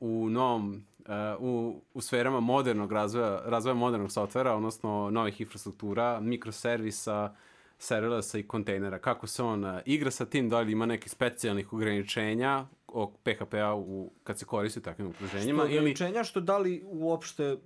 u 0.00 0.28
novom, 0.30 0.84
uh, 0.98 1.12
u, 1.38 1.80
u 1.94 2.00
sferama 2.00 2.40
modernog 2.40 2.92
razvoja, 2.92 3.42
razvoja 3.44 3.74
modernog 3.74 4.12
softvera, 4.12 4.54
odnosno 4.54 5.10
novih 5.10 5.40
infrastruktura, 5.40 6.20
mikroservisa, 6.20 7.34
serverlessa 7.78 8.38
i 8.38 8.42
kontejnera. 8.42 8.98
Kako 8.98 9.26
se 9.26 9.42
on 9.42 9.64
uh, 9.64 9.80
igra 9.84 10.10
sa 10.10 10.26
tim, 10.26 10.48
da 10.48 10.60
li 10.60 10.72
ima 10.72 10.86
neki 10.86 11.08
specijalnih 11.08 11.72
ograničenja 11.72 12.66
o 12.88 13.12
PHP-a 13.24 13.74
u, 13.74 14.10
kad 14.24 14.38
se 14.38 14.44
koristi 14.44 14.78
u 14.78 14.82
takvim 14.82 15.08
okruženjima 15.08 15.64
ili... 15.64 15.78
Ograničenja 15.78 16.24
što 16.24 16.40
da 16.40 16.58
li 16.58 16.82
uopšte, 16.84 17.56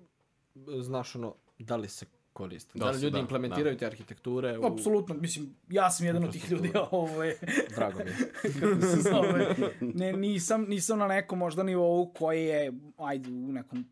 znaš, 0.81 1.17
ono, 1.17 1.35
da 1.59 1.77
li 1.77 1.89
se 1.89 2.07
koriste. 2.33 2.79
Da, 2.79 2.85
Da 2.85 2.91
li 2.91 3.03
ljudi 3.03 3.13
da, 3.13 3.19
implementiraju 3.19 3.77
te 3.77 3.87
arhitekture 3.87 4.59
u... 4.59 4.67
apsolutno, 4.67 5.15
mislim, 5.15 5.57
ja 5.69 5.91
sam 5.91 6.07
jedan 6.07 6.25
od 6.25 6.33
tih 6.33 6.51
ljudi, 6.51 6.73
ovaj, 6.91 7.35
Drago 7.77 7.99
mi 7.99 8.11
je. 8.11 8.17
kako 8.61 8.81
se 8.81 9.11
zove, 9.11 9.57
ne, 9.81 10.13
nisam, 10.13 10.65
nisam 10.69 10.99
na 10.99 11.07
nekom 11.07 11.39
možda 11.39 11.63
nivou 11.63 12.13
koji 12.13 12.45
je, 12.45 12.73
ajde, 12.99 13.31
u 13.31 13.53
nekom 13.53 13.89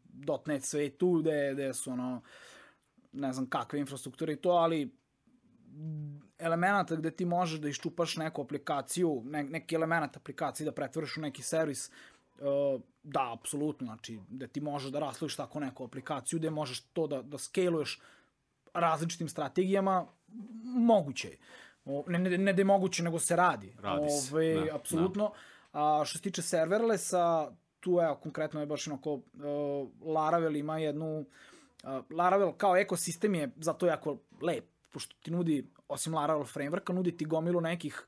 .NET 0.47 0.65
svetu, 0.65 1.13
gde, 1.13 1.51
gde 1.55 1.75
su 1.75 1.91
ono, 1.91 2.23
ne 3.13 3.33
znam 3.33 3.47
kakve 3.47 3.81
infrastrukture 3.81 4.33
i 4.33 4.37
to, 4.37 4.51
ali 4.51 4.91
elemenata 6.39 6.97
gde 6.97 7.11
ti 7.11 7.25
možeš 7.25 7.61
da 7.61 7.69
iščupaš 7.69 8.17
neku 8.17 8.43
aplikaciju, 8.43 9.23
ne, 9.25 9.43
neki 9.45 9.75
element 9.75 10.17
aplikacije 10.17 10.65
da 10.65 10.73
pretvoriš 10.73 11.17
u 11.17 11.21
neki 11.21 11.43
servis, 11.43 11.91
uh, 12.39 12.81
da, 13.03 13.33
apsolutno, 13.33 13.87
znači, 13.87 14.19
da 14.29 14.47
ti 14.47 14.61
možeš 14.61 14.91
da 14.91 14.99
rasloviš 14.99 15.37
tako 15.37 15.61
neku 15.61 15.85
aplikaciju, 15.85 16.39
gde 16.39 16.51
možeš 16.51 16.81
to 16.81 17.07
da, 17.07 17.23
da 17.23 17.39
skaluješ 17.39 18.01
različitim 18.75 19.29
strategijama, 19.29 20.07
moguće 20.65 21.29
je. 21.29 21.39
Ne, 22.07 22.19
ne, 22.19 22.39
ne 22.39 22.53
da 22.53 22.61
je 22.61 22.65
moguće, 22.65 23.03
nego 23.03 23.19
se 23.19 23.37
radi. 23.37 23.75
Radi 23.79 24.11
se, 24.11 24.35
Ove, 24.35 24.55
da, 24.55 24.77
apsolutno. 24.77 25.33
A 25.73 26.03
što 26.05 26.19
se 26.19 26.23
tiče 26.23 26.43
serverlessa, 26.43 27.53
tu 27.81 27.91
evo, 27.91 28.15
konkretno 28.15 28.61
je 28.61 28.67
baš 28.67 28.87
onako, 28.87 29.13
uh, 29.15 29.23
Laravel 30.15 30.57
ima 30.57 30.79
jednu, 30.79 31.19
uh, 31.21 31.91
Laravel 32.11 32.53
kao 32.53 32.77
ekosistem 32.77 33.35
je 33.35 33.51
zato 33.57 33.87
jako 33.87 34.19
lep, 34.43 34.65
pošto 34.93 35.17
ti 35.23 35.31
nudi, 35.31 35.71
osim 35.89 36.15
Laravel 36.15 36.45
frameworka, 36.45 36.93
nudi 36.93 37.17
ti 37.17 37.25
gomilu 37.25 37.61
nekih 37.61 38.07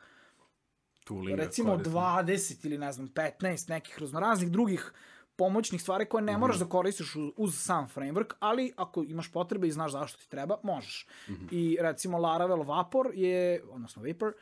toolinga 1.05 1.43
recimo 1.43 1.73
korisnih. 1.73 1.95
20 1.95 2.67
ili 2.67 2.79
ne 2.79 2.93
znam 2.93 3.09
15 3.09 3.71
nekih 3.71 3.99
raznoraznih 3.99 4.51
drugih 4.51 4.93
pomoćnih 5.37 5.83
stvari 5.83 6.07
koje 6.07 6.23
ne 6.23 6.39
moraš 6.39 6.59
da 6.59 6.65
koristiš 6.65 7.17
uz, 7.17 7.31
uz 7.37 7.55
sam 7.59 7.89
framework, 7.95 8.33
ali 8.41 8.73
ako 8.77 9.03
imaš 9.03 9.33
potrebe 9.33 9.67
i 9.67 9.73
znaš 9.73 9.93
zašto 9.93 10.19
ti 10.19 10.29
treba, 10.29 10.57
možeš. 10.63 11.07
I 11.51 11.77
recimo 11.81 12.19
Laravel 12.19 12.63
Vapor 12.63 13.11
je, 13.15 13.63
odnosno 13.71 14.03
Vapor, 14.03 14.33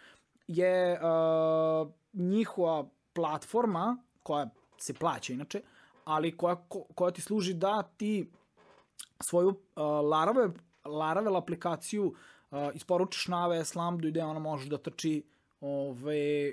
je 0.48 0.92
uh, 0.92 1.90
njihova 2.12 2.88
platforma 3.12 3.96
koja 4.22 4.48
se 4.79 4.94
plaća 4.94 5.33
inače, 5.33 5.62
ali 6.05 6.37
koja, 6.37 6.57
ko- 6.68 6.85
koja 6.94 7.11
ti 7.11 7.20
služi 7.22 7.55
da 7.55 7.83
ti 7.83 8.31
svoju 9.20 9.48
uh, 9.48 9.57
Laravel, 10.11 10.50
Laravel 10.85 11.37
aplikaciju 11.37 12.05
uh, 12.50 12.59
isporučiš 12.74 13.29
na 13.29 13.48
AWS 13.48 13.76
Lambda 13.76 14.09
gde 14.09 14.24
ona 14.24 14.38
može 14.40 14.68
da 14.68 14.79
trči 14.79 15.22
ove, 15.61 16.53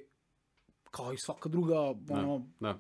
kao 0.91 1.13
i 1.13 1.17
svaka 1.17 1.50
druga 1.50 1.80
ono, 2.10 2.45
Da, 2.60 2.73
da. 2.73 2.80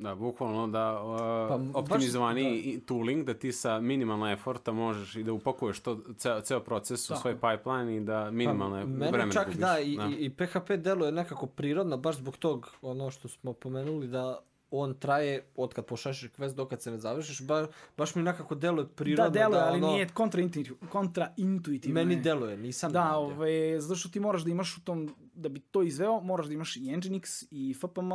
Da, 0.00 0.14
bukvalno 0.16 0.66
da 0.68 1.02
uh, 1.02 1.18
Pa, 1.48 1.48
pa, 1.48 1.58
baš- 1.58 1.70
optimizovani 1.74 2.42
da. 2.74 2.86
tooling, 2.86 3.24
da 3.24 3.34
ti 3.34 3.52
sa 3.52 3.80
minimalna 3.80 4.32
eforta 4.32 4.72
možeš 4.72 5.16
i 5.16 5.22
da 5.22 5.32
upakuješ 5.32 5.80
to, 5.80 6.00
ceo, 6.16 6.40
ceo 6.40 6.60
proces 6.60 7.04
u 7.04 7.08
Tako 7.08 7.20
svoj 7.20 7.34
pipeline 7.34 7.96
i 7.96 8.00
da 8.00 8.30
minimalne 8.30 8.80
Pa, 8.80 8.86
Mene 8.88 9.10
vremena 9.10 9.32
čak 9.32 9.46
gubiš. 9.46 9.60
da, 9.60 9.78
i, 9.78 9.92
i, 10.10 10.16
i 10.16 10.30
PHP 10.30 10.70
deluje 10.72 11.12
nekako 11.12 11.46
prirodno, 11.46 11.96
baš 11.98 12.16
zbog 12.16 12.36
tog, 12.36 12.70
ono 12.82 13.10
što 13.10 13.28
smo 13.28 13.52
pomenuli, 13.52 14.08
da 14.08 14.38
on 14.72 14.94
traje 14.94 15.44
od 15.56 15.74
kad 15.74 15.86
pošalješ 15.86 16.22
request 16.22 16.54
do 16.54 16.66
kad 16.66 16.82
se 16.82 16.90
ne 16.90 16.98
završiš, 16.98 17.42
ba, 17.42 17.66
baš 17.96 18.14
mi 18.14 18.22
nekako 18.22 18.54
deluje 18.54 18.86
prirodno. 18.88 19.24
Da, 19.24 19.38
deluje, 19.38 19.60
ali 19.60 19.78
ono, 19.78 19.86
nije 19.88 20.08
kontraintuitivno. 20.08 20.88
kontraintuitivno 20.90 21.94
Meni 21.94 22.14
je. 22.14 22.20
deluje, 22.20 22.56
nisam 22.56 22.92
Da, 22.92 22.98
radio. 23.00 23.16
ovaj, 23.16 23.50
zato 23.78 23.94
što 23.94 24.08
ti 24.08 24.20
moraš 24.20 24.42
da 24.42 24.50
imaš 24.50 24.76
u 24.76 24.80
tom, 24.80 25.00
da 25.34 25.48
bi 25.48 25.60
to 25.60 25.82
izveo, 25.82 26.20
moraš 26.20 26.46
da 26.46 26.54
imaš 26.54 26.76
i 26.76 26.80
Nginx 26.80 27.46
i 27.50 27.74
FPM 27.74 28.12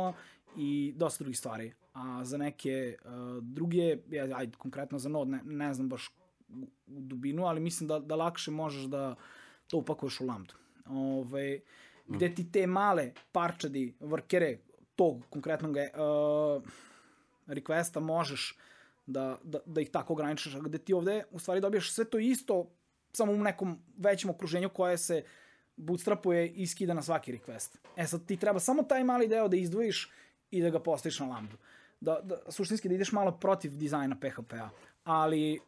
i 0.56 0.92
dosta 0.96 1.24
drugih 1.24 1.38
stvari. 1.38 1.72
A 1.92 2.24
za 2.24 2.38
neke 2.38 2.96
uh, 3.04 3.10
druge, 3.42 3.98
ja, 4.10 4.36
ajde, 4.36 4.56
konkretno 4.58 4.98
za 4.98 5.08
Node, 5.08 5.30
ne, 5.30 5.40
ne 5.44 5.74
znam 5.74 5.88
baš 5.88 6.10
u, 6.48 6.62
u 6.86 7.00
dubinu, 7.00 7.46
ali 7.46 7.60
mislim 7.60 7.88
da, 7.88 7.98
da 7.98 8.16
lakše 8.16 8.50
možeš 8.50 8.82
da 8.82 9.14
to 9.66 9.78
upakuješ 9.78 10.20
u 10.20 10.26
Lambda. 10.26 10.54
Ove, 10.88 11.60
gde 12.08 12.34
ti 12.34 12.52
te 12.52 12.66
male 12.66 13.12
parčadi, 13.32 13.94
vrkere, 14.00 14.58
tog 14.96 15.22
konkretnog 15.30 15.76
uh, 15.76 16.62
requesta 17.46 18.00
možeš 18.00 18.58
da, 19.06 19.38
da, 19.44 19.58
da 19.66 19.80
ih 19.80 19.90
tako 19.90 20.12
ograničiš, 20.12 20.54
a 20.54 20.60
gde 20.60 20.78
ti 20.78 20.94
ovde 20.94 21.24
u 21.30 21.38
stvari 21.38 21.60
dobiješ 21.60 21.92
sve 21.92 22.04
to 22.04 22.18
isto, 22.18 22.70
samo 23.12 23.32
u 23.32 23.36
nekom 23.36 23.78
većem 23.96 24.30
okruženju 24.30 24.68
koje 24.68 24.98
se 24.98 25.22
bootstrapuje 25.76 26.48
i 26.48 26.66
skida 26.66 26.94
na 26.94 27.02
svaki 27.02 27.32
request. 27.32 27.76
E 27.96 28.06
sad 28.06 28.26
ti 28.26 28.36
treba 28.36 28.60
samo 28.60 28.82
taj 28.82 29.04
mali 29.04 29.28
deo 29.28 29.48
da 29.48 29.56
izdvojiš 29.56 30.10
i 30.50 30.62
da 30.62 30.70
ga 30.70 30.80
postaviš 30.80 31.20
na 31.20 31.26
lambdu. 31.26 31.56
Da, 32.00 32.20
da, 32.22 32.36
suštinski 32.48 32.88
da 32.88 32.94
ideš 32.94 33.12
malo 33.12 33.32
protiv 33.32 33.76
dizajna 33.76 34.16
PHP-a, 34.16 34.68
ali 35.04 35.60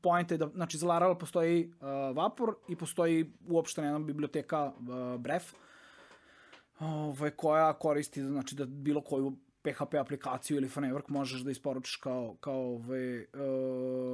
point 0.00 0.30
je 0.30 0.38
da, 0.38 0.46
znači 0.46 0.78
za 0.78 0.86
Laravel 0.86 1.18
postoji 1.18 1.72
uh, 1.80 2.16
Vapor 2.16 2.54
i 2.68 2.76
postoji 2.76 3.32
uopštena 3.48 3.86
jedna 3.86 3.98
biblioteka 3.98 4.64
uh, 4.64 5.20
Bref, 5.20 5.52
ovaj, 6.80 7.30
koja 7.30 7.72
koristi 7.72 8.22
znači, 8.22 8.54
da 8.54 8.64
bilo 8.64 9.00
koju 9.00 9.36
PHP 9.62 9.94
aplikaciju 9.94 10.56
ili 10.56 10.68
framework 10.68 11.02
možeš 11.08 11.40
da 11.40 11.50
isporučiš 11.50 11.96
kao, 11.96 12.36
kao, 12.40 12.74
ovaj, 12.74 13.18
uh, 13.18 13.26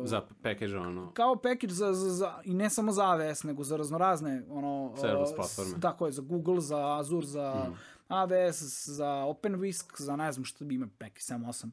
Za 0.04 0.22
package, 0.42 0.76
ono, 0.76 1.12
kao 1.12 1.36
package 1.36 1.72
za, 1.74 1.92
za, 1.92 2.10
za, 2.10 2.40
i 2.44 2.54
ne 2.54 2.70
samo 2.70 2.92
za 2.92 3.02
AWS, 3.02 3.44
nego 3.44 3.64
za 3.64 3.76
raznorazne 3.76 4.42
ono, 4.50 4.94
Serverless 4.96 5.32
uh, 5.32 5.36
platforme. 5.36 5.80
Tako 5.80 6.06
je, 6.06 6.12
za 6.12 6.22
Google, 6.22 6.60
za 6.60 6.98
Azure, 6.98 7.26
za 7.26 7.66
mm. 7.68 7.74
AWS, 8.08 8.88
za 8.88 9.06
OpenWhisk, 9.06 10.02
za 10.02 10.16
ne 10.16 10.32
znam 10.32 10.44
što 10.44 10.64
bi 10.64 10.74
ima 10.74 10.88
neki 11.00 11.20
7-8 11.20 11.70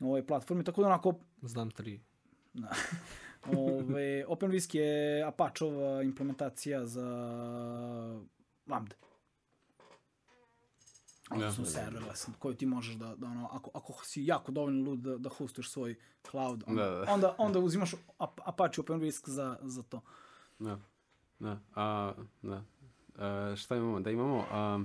ove 0.00 0.26
platforme, 0.26 0.64
tako 0.64 0.80
da 0.80 0.86
onako 0.86 1.14
Znam 1.42 1.70
tri. 1.70 2.00
ove, 3.58 4.24
OpenWhisk 4.28 4.74
je 4.76 5.22
Apacheova 5.22 6.02
implementacija 6.02 6.86
za 6.86 7.06
Lambda. 8.66 8.96
Odnosno 11.30 11.64
serverless, 11.64 12.28
koju 12.38 12.54
ti 12.54 12.66
možeš 12.66 12.94
da, 12.94 13.14
da 13.16 13.26
ono, 13.26 13.48
ako, 13.52 13.70
ako 13.74 14.04
si 14.04 14.26
jako 14.26 14.52
dovoljno 14.52 14.90
lud 14.90 14.98
da, 14.98 15.18
da 15.18 15.28
hostuješ 15.28 15.70
svoj 15.70 15.96
cloud, 16.30 16.64
onda, 16.66 16.82
Da, 16.84 16.90
da. 16.90 17.12
onda, 17.12 17.34
onda 17.38 17.58
uzimaš 17.58 17.94
Ap- 18.18 18.40
Apache 18.44 18.82
OpenWhisk 18.82 19.28
za, 19.28 19.58
za 19.62 19.82
to. 19.82 20.00
Da. 20.58 20.78
Da. 21.38 21.58
A, 21.74 22.12
da. 22.42 22.64
A, 23.18 23.54
šta 23.56 23.76
imamo? 23.76 24.00
Da 24.00 24.10
imamo... 24.10 24.44
A, 24.50 24.84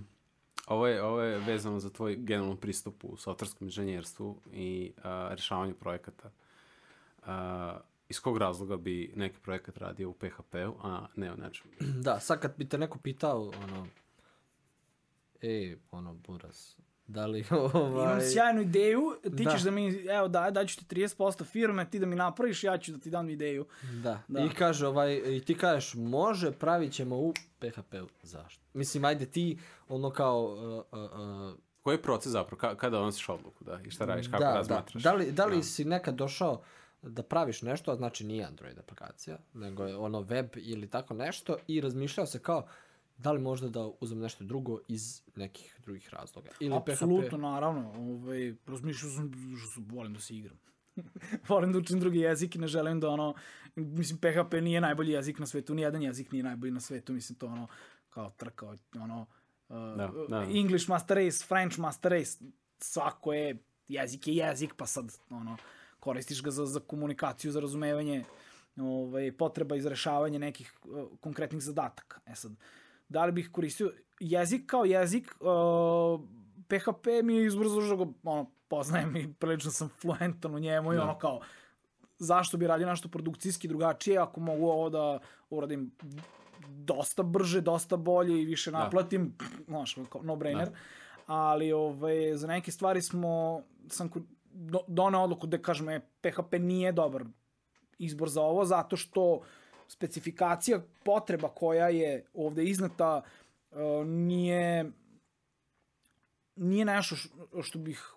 ovo, 0.68 0.88
je, 0.88 1.03
ovo 1.03 1.22
je 1.22 1.39
vezano 1.39 1.80
za 1.80 1.89
tvoj 1.89 2.15
generalni 2.15 2.57
pristup 2.57 3.03
u 3.03 3.15
softwarskom 3.15 3.63
inženjerstvu 3.63 4.38
i 4.53 4.91
a, 5.03 5.28
rešavanju 5.32 5.74
projekata. 5.74 6.32
A, 7.26 7.80
iz 8.09 8.20
kog 8.20 8.38
razloga 8.38 8.78
bi 8.78 9.13
neki 9.15 9.39
projekat 9.39 9.78
radio 9.78 10.09
u 10.09 10.13
PHP-u, 10.13 10.76
a 10.84 11.07
ne 11.15 11.34
u 11.34 11.38
nečem? 11.38 11.68
Da, 12.05 12.20
sad 12.20 12.39
kad 12.39 12.57
bi 12.57 12.70
te 12.70 12.78
neko 12.78 12.99
pitao, 12.99 13.51
ono, 13.63 13.88
e, 15.41 15.78
ono, 15.91 16.13
Buras, 16.13 16.78
da 17.08 17.26
li, 17.26 17.45
ovaj... 17.74 18.05
Imam 18.05 18.22
sjajnu 18.34 18.62
ideju, 18.62 19.01
ti 19.24 19.43
Da. 19.43 19.51
ćeš 19.51 19.62
da 19.62 19.72
mi, 19.72 20.05
evo 20.05 20.28
daj, 20.28 20.51
daj 20.51 20.66
ću 20.66 20.78
ti 20.78 20.95
30% 20.95 21.43
firme, 21.43 21.89
ti 21.89 21.99
da 21.99 22.05
mi 22.05 22.16
napraviš, 22.16 22.64
ja 22.64 22.78
ću 22.78 22.91
da 22.91 22.97
ti 22.97 23.10
dam 23.10 23.30
ideju. 23.30 23.66
Da. 24.03 24.22
Da. 24.28 24.39
I 24.39 24.49
kaže 24.49 24.88
ovaj, 24.88 25.16
i 25.16 25.41
ti 25.45 25.58
kažeš, 25.58 25.93
može, 25.95 26.51
pravit 26.51 26.93
ćemo 26.93 27.18
u 27.18 27.34
PHP-u. 27.60 28.08
Zašto? 28.24 28.64
Mislim, 28.74 29.05
ajde 29.05 29.26
ti, 29.26 29.60
ono 29.88 30.10
kao, 30.10 30.43
uh, 30.91 30.99
uh, 30.99 31.12
uh, 31.12 31.60
Koji 31.82 31.95
je 31.95 32.01
proces 32.01 32.32
zapravo? 32.32 32.60
Ka, 32.60 32.76
kada 32.76 32.97
donosiš 32.97 33.30
odluku, 33.30 33.64
da? 33.64 33.80
I 33.86 33.91
šta 33.91 34.05
radiš? 34.05 34.28
Kako 34.28 34.43
da, 34.43 34.49
da. 34.49 34.55
razmatraš? 34.55 35.03
Da 35.03 35.14
li, 35.14 35.32
da 35.32 35.45
li 35.45 35.64
si 35.64 35.86
nekad 35.86 36.16
došao 36.16 36.62
da 37.01 37.24
praviš 37.24 37.62
nešto, 37.62 37.91
a 37.91 37.95
znači 37.95 38.26
nije 38.26 38.45
Android 38.45 38.80
aplikacija, 38.80 39.38
nego 39.53 39.86
je 39.86 39.97
ono 39.97 40.22
web 40.22 40.47
ili 40.55 40.89
tako 40.89 41.14
nešto 41.14 41.58
i 41.68 41.82
razmišljao 41.82 42.26
se 42.26 42.39
kao, 42.39 42.68
da 43.18 43.32
li 43.32 43.39
možda 43.39 43.70
da 43.70 43.89
uzmem 44.01 44.20
nešto 44.20 44.43
drugo 44.43 44.80
iz 44.88 45.22
nekih 45.36 45.76
drugih 45.84 46.09
razloga. 46.13 46.49
Ili 46.59 46.76
Apsolutno, 46.76 47.38
naravno. 47.38 47.91
Ovaj, 47.91 48.55
razmišljao 48.65 49.11
sam, 49.11 49.32
što 49.57 49.82
volim 49.95 50.13
da 50.13 50.20
se 50.20 50.36
igram. 50.36 50.59
volim 51.49 51.72
da 51.72 51.80
učim 51.80 51.99
drugi 51.99 52.20
jezik 52.20 52.55
i 52.55 52.59
ne 52.59 52.68
želim 52.68 52.99
da 52.99 53.09
ono, 53.09 53.34
mislim, 53.76 54.20
PHP 54.20 54.53
nije 54.53 54.82
najbolji 54.82 55.11
jezik 55.11 55.39
na 55.39 55.45
svetu, 55.45 55.76
nijedan 55.76 56.01
jezik 56.01 56.32
nije 56.32 56.43
najbolji 56.43 56.72
na 56.72 56.80
svetu, 56.80 57.13
mislim, 57.13 57.39
to 57.39 57.47
ono, 57.47 57.68
kao 58.09 58.30
trka, 58.30 58.76
ono, 58.95 59.22
uh, 59.70 59.76
Da, 59.97 60.11
da. 60.30 60.43
English 60.43 60.89
master 60.89 61.18
race, 61.18 61.45
French 61.45 61.80
master 61.80 62.11
race, 62.11 62.38
svako 62.80 63.34
je, 63.34 63.57
jezik 63.88 64.28
je 64.28 64.36
jezik, 64.36 64.74
pa 64.78 64.86
sad, 64.86 65.18
ono, 65.30 65.57
koristiš 65.99 66.43
ga 66.43 66.51
za, 66.51 66.65
za 66.65 66.80
komunikaciju, 66.80 67.51
za 67.51 67.59
razumevanje 67.59 68.24
ovaj, 68.78 69.32
potreba 69.32 69.76
iz 69.76 69.86
rešavanja 69.86 70.39
nekih 70.39 70.74
uh, 70.84 71.20
konkretnih 71.20 71.61
zadataka. 71.61 72.20
E 72.26 72.36
sad, 72.36 72.51
da 73.10 73.26
li 73.26 73.32
bih 73.32 73.49
koristio 73.51 73.91
jezik 74.20 74.66
kao 74.66 74.86
jezik, 74.86 75.36
uh, 75.39 76.22
PHP 76.68 77.08
mi 77.24 77.36
je 77.36 77.45
izbor 77.45 77.68
za 77.68 77.95
ga 77.95 78.05
ono, 78.24 78.51
poznajem 78.68 79.16
i 79.16 79.34
prilično 79.34 79.72
sam 79.72 79.89
fluentan 79.91 80.55
u 80.55 80.60
njemu 80.60 80.93
i 80.93 80.95
Da. 80.95 81.03
ono 81.03 81.18
kao, 81.18 81.39
zašto 82.18 82.58
bi 82.58 82.68
radio 82.68 82.88
nešto 82.88 83.10
produkcijski 83.10 83.68
drugačije 83.68 84.18
ako 84.18 84.39
mogu 84.39 84.66
ovo 84.66 84.89
da 84.89 85.20
uradim 85.49 85.91
dosta 86.68 87.24
brže, 87.24 87.62
dosta 87.62 87.97
bolje 87.97 88.41
i 88.41 88.45
više 88.45 88.72
naplatim, 88.72 89.36
znaš, 89.68 89.95
kao 90.10 90.22
no-brainer. 90.22 90.66
Da. 90.66 90.76
Ali 91.28 91.72
ove, 91.74 92.38
za 92.38 92.47
neke 92.47 92.72
stvari 92.72 93.01
smo, 93.01 93.62
sam 93.89 94.10
ko- 94.10 94.22
do, 94.43 94.80
donao 94.88 95.24
odluku 95.24 95.47
da 95.47 95.58
kažem, 95.58 95.89
e, 95.89 95.99
PHP 96.22 96.53
nije 96.53 96.91
dobar 96.91 97.24
izbor 97.99 98.30
za 98.30 98.41
ovo, 98.41 98.66
zato 98.66 98.95
što 98.97 99.41
specifikacija 99.88 100.81
potreba 101.03 101.49
koja 101.49 101.89
je 101.89 102.25
ovde 102.33 102.63
iznata 102.63 103.21
uh, 103.71 103.77
nije 104.05 104.91
nije 106.57 106.85
nešto 106.85 107.15
što 107.61 107.79
bih 107.79 108.13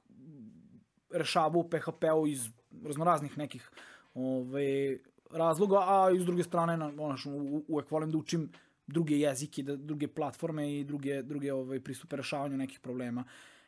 rešavao 1.11 1.61
u 1.61 1.71
PHP-u 1.71 2.27
iz 2.27 2.49
raznoraznih 2.85 3.39
nekih 3.39 3.71
ove, 4.15 4.99
razloga, 5.31 5.77
a 5.77 6.11
iz 6.17 6.25
druge 6.25 6.43
strane 6.43 6.77
na, 6.77 6.93
u- 7.27 7.65
uvek 7.69 7.91
volim 7.91 8.11
da 8.11 8.19
učim 8.19 8.51
druge 8.87 9.19
jezike, 9.19 9.63
da, 9.63 9.77
druge 9.77 10.09
platforme 10.09 10.79
i 10.79 10.85
druge, 10.85 11.23
druge 11.23 11.53
ove, 11.53 11.81
pristupe 11.81 12.17
rešavanju 12.17 12.57
nekih 12.57 12.81
problema. 12.81 13.25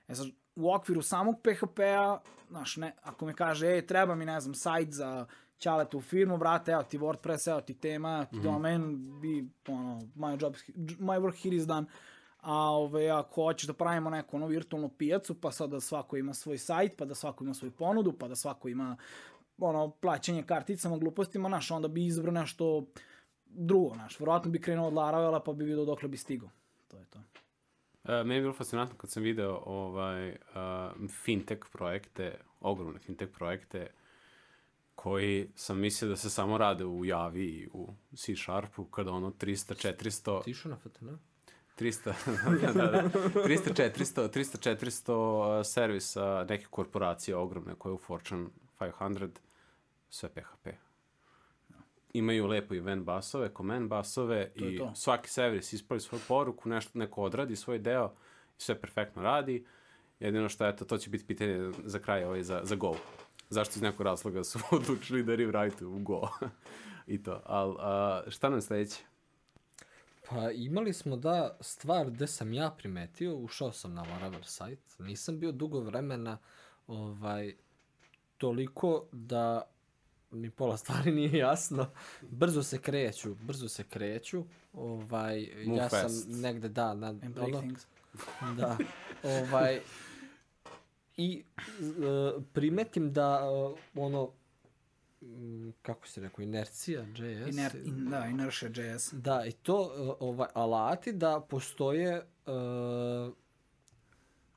E 0.09 0.15
sad, 0.15 0.27
u 0.57 0.75
okviru 0.75 1.03
samog 1.03 1.41
PHP-a, 1.43 2.21
znaš, 2.49 2.77
ne, 2.77 2.95
ako 3.03 3.27
mi 3.27 3.35
kaže, 3.35 3.67
ej, 3.67 3.87
treba 3.87 4.15
mi, 4.15 4.25
ne 4.25 4.41
znam, 4.41 4.55
sajt 4.55 4.93
za 4.93 5.27
ćaletu 5.63 6.01
firmu, 6.01 6.39
brate, 6.39 6.73
evo 6.73 6.83
ti 6.83 6.99
WordPress, 6.99 7.51
evo 7.51 7.61
ti 7.61 7.75
tema, 7.75 8.15
evo 8.15 8.25
ti 8.25 8.41
domen, 8.41 8.99
bi, 9.21 9.49
ono, 9.69 10.01
my, 10.15 10.43
job, 10.43 10.55
my 10.99 11.21
work 11.21 11.43
here 11.43 11.57
is 11.57 11.67
done. 11.67 11.87
A 12.41 12.55
ove, 12.55 13.11
ako 13.11 13.45
hoćeš 13.45 13.67
da 13.67 13.73
pravimo 13.73 14.11
neku 14.11 14.37
ono, 14.37 14.47
virtualnu 14.47 14.89
pijacu, 14.89 15.41
pa 15.41 15.53
sad 15.53 15.71
da 15.71 15.81
svako 15.81 16.17
ima 16.17 16.35
svoj 16.35 16.59
sajt, 16.59 16.97
pa 16.99 17.05
da 17.05 17.15
svako 17.15 17.45
ima 17.45 17.55
svoju 17.55 17.71
ponudu, 17.71 18.13
pa 18.19 18.29
da 18.29 18.37
svako 18.37 18.69
ima 18.69 18.97
ono, 19.59 19.91
plaćanje 19.91 20.43
karticama, 20.43 20.99
glupostima, 20.99 21.49
naš, 21.49 21.71
onda 21.71 21.89
bi 21.89 22.07
izabrao 22.07 22.33
nešto 22.33 22.87
drugo, 23.47 23.95
naš. 23.95 24.21
Verovatno 24.21 24.51
bi 24.51 24.61
krenuo 24.61 24.87
od 24.87 24.95
Laravela, 24.95 25.41
pa 25.41 25.53
bi 25.53 25.65
vidio 25.65 25.85
dokle 25.85 26.09
bi 26.09 26.17
stigao. 26.17 26.51
To 26.89 26.97
je 26.97 27.05
to. 27.05 27.19
E, 28.05 28.25
meni 28.25 28.35
je 28.35 28.41
bilo 28.41 28.53
fascinantno 28.55 28.97
kad 28.97 29.11
sam 29.11 29.23
video 29.23 29.63
ovaj, 29.67 30.29
uh, 30.31 31.09
fintech 31.25 31.61
projekte, 31.73 32.39
ogromne 32.61 32.99
fintech 32.99 33.33
projekte, 33.33 33.87
koji 35.03 35.49
sam 35.55 35.79
mislio 35.79 36.09
da 36.09 36.17
se 36.17 36.31
samo 36.31 36.59
rade 36.59 36.85
u 36.85 37.05
Javi 37.05 37.45
i 37.45 37.69
u 37.73 37.95
C 38.17 38.37
Sharpu, 38.37 38.85
kada 38.85 39.11
ono 39.11 39.31
300, 39.31 39.89
400, 39.89 40.45
Ti 40.45 40.51
išao 40.51 40.71
na 40.71 40.77
FTN? 40.77 41.09
300, 41.79 42.13
da, 42.63 42.73
da, 42.73 42.91
da, 42.91 43.03
300, 43.09 43.91
400, 43.99 44.29
300, 44.29 44.77
400 44.77 45.59
uh, 45.61 45.67
servisa 45.67 46.47
neke 46.49 46.67
korporacije 46.71 47.37
ogromne 47.37 47.75
koje 47.79 47.93
u 47.93 47.99
Fortune 47.99 48.47
500, 48.79 49.29
sve 50.11 50.29
PHP. 50.29 50.69
Imaju 52.13 52.47
lepo 52.47 52.75
event 52.75 53.05
basove, 53.05 53.51
command 53.57 53.89
basove 53.89 54.51
To 54.59 54.65
je 54.65 54.75
i 54.75 54.79
to. 54.79 54.95
svaki 54.95 55.31
servis 55.31 55.73
ispravi 55.73 56.01
svoju 56.01 56.23
poruku, 56.29 56.69
nešto, 56.69 56.99
neko 56.99 57.23
odradi 57.23 57.57
svoj 57.57 57.79
deo 57.79 58.13
i 58.59 58.63
sve 58.63 58.81
perfektno 58.81 59.23
radi. 59.23 59.67
Jedino 60.21 60.49
što, 60.49 60.69
eto, 60.69 60.85
to 60.85 60.99
će 60.99 61.11
biti 61.11 61.27
pitanje 61.27 61.73
za 61.85 61.99
kraj 61.99 62.25
ovaj, 62.25 62.43
za, 62.43 62.61
za 62.65 62.75
Go. 62.75 62.97
Zašto 63.53 63.73
iz 63.77 63.83
nekog 63.83 64.07
razloga 64.07 64.45
su 64.45 64.59
odlučili 64.71 65.23
da 65.23 65.33
rewrite 65.33 65.85
u 65.85 65.99
Go. 65.99 66.29
I 67.07 67.23
to. 67.23 67.43
Al, 67.45 67.77
a, 67.81 68.23
šta 68.29 68.51
nam 68.51 68.61
sledeće? 68.61 69.03
Pa 70.29 70.51
imali 70.51 70.93
smo 70.93 71.17
da 71.17 71.57
stvar 71.61 72.11
gde 72.11 72.27
sam 72.27 72.53
ja 72.53 72.71
primetio, 72.71 73.37
ušao 73.37 73.73
sam 73.73 73.95
na 73.95 74.03
Laravel 74.03 74.43
sajt, 74.43 74.79
nisam 74.99 75.39
bio 75.39 75.53
dugo 75.53 75.81
vremena 75.81 76.39
ovaj, 76.87 77.55
toliko 78.39 79.05
da 79.13 79.63
mi 80.31 80.51
pola 80.51 80.77
stvari 80.77 81.13
nije 81.21 81.39
jasno. 81.39 81.91
Brzo 82.23 82.63
se 82.63 82.79
kreću, 82.79 83.35
brzo 83.35 83.69
se 83.69 83.85
kreću. 83.85 84.45
Ovaj, 84.73 85.49
Move 85.67 85.79
ja 85.79 85.89
fast. 85.89 86.23
sam 86.23 86.41
negde, 86.41 86.69
da, 86.69 86.95
na, 86.95 87.07
And 87.07 87.35
break 87.35 87.49
ono, 87.49 87.61
things. 87.61 87.87
da, 88.57 88.79
ovaj, 89.23 89.81
i 91.23 91.45
uh, 91.81 92.43
primetim 92.53 93.13
da 93.13 93.51
uh, 93.51 93.79
ono, 93.95 94.31
kako 95.83 96.09
se 96.09 96.21
rekao, 96.21 96.43
inercija, 96.43 97.01
JS. 97.01 97.55
Iner, 97.55 97.73
in, 97.85 98.11
da, 98.11 98.27
inertia 98.27 98.69
JS. 98.69 99.13
Da, 99.13 99.47
i 99.47 99.53
to 99.53 99.81
uh, 99.81 100.17
ovaj, 100.21 100.49
alati 100.55 101.13
da 101.13 101.41
postoje 101.41 102.27
uh, 102.47 103.33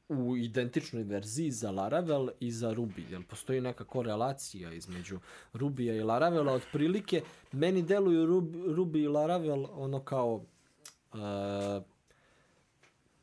u 0.09 0.37
identičnoj 0.37 1.03
verziji 1.03 1.51
za 1.51 1.71
Laravel 1.71 2.29
i 2.39 2.51
za 2.51 2.73
Ruby. 2.73 3.11
Jel 3.11 3.23
postoji 3.29 3.61
neka 3.61 3.83
korelacija 3.83 4.71
između 4.71 5.19
Rubija 5.53 5.95
i 5.95 6.03
Laravela? 6.03 6.53
Otprilike, 6.53 7.21
meni 7.51 7.81
deluju 7.81 8.27
Ruby, 8.27 8.75
Ruby 8.75 9.03
i 9.03 9.07
Laravel 9.07 9.65
ono 9.71 9.99
kao 9.99 10.33
uh, 11.13 11.19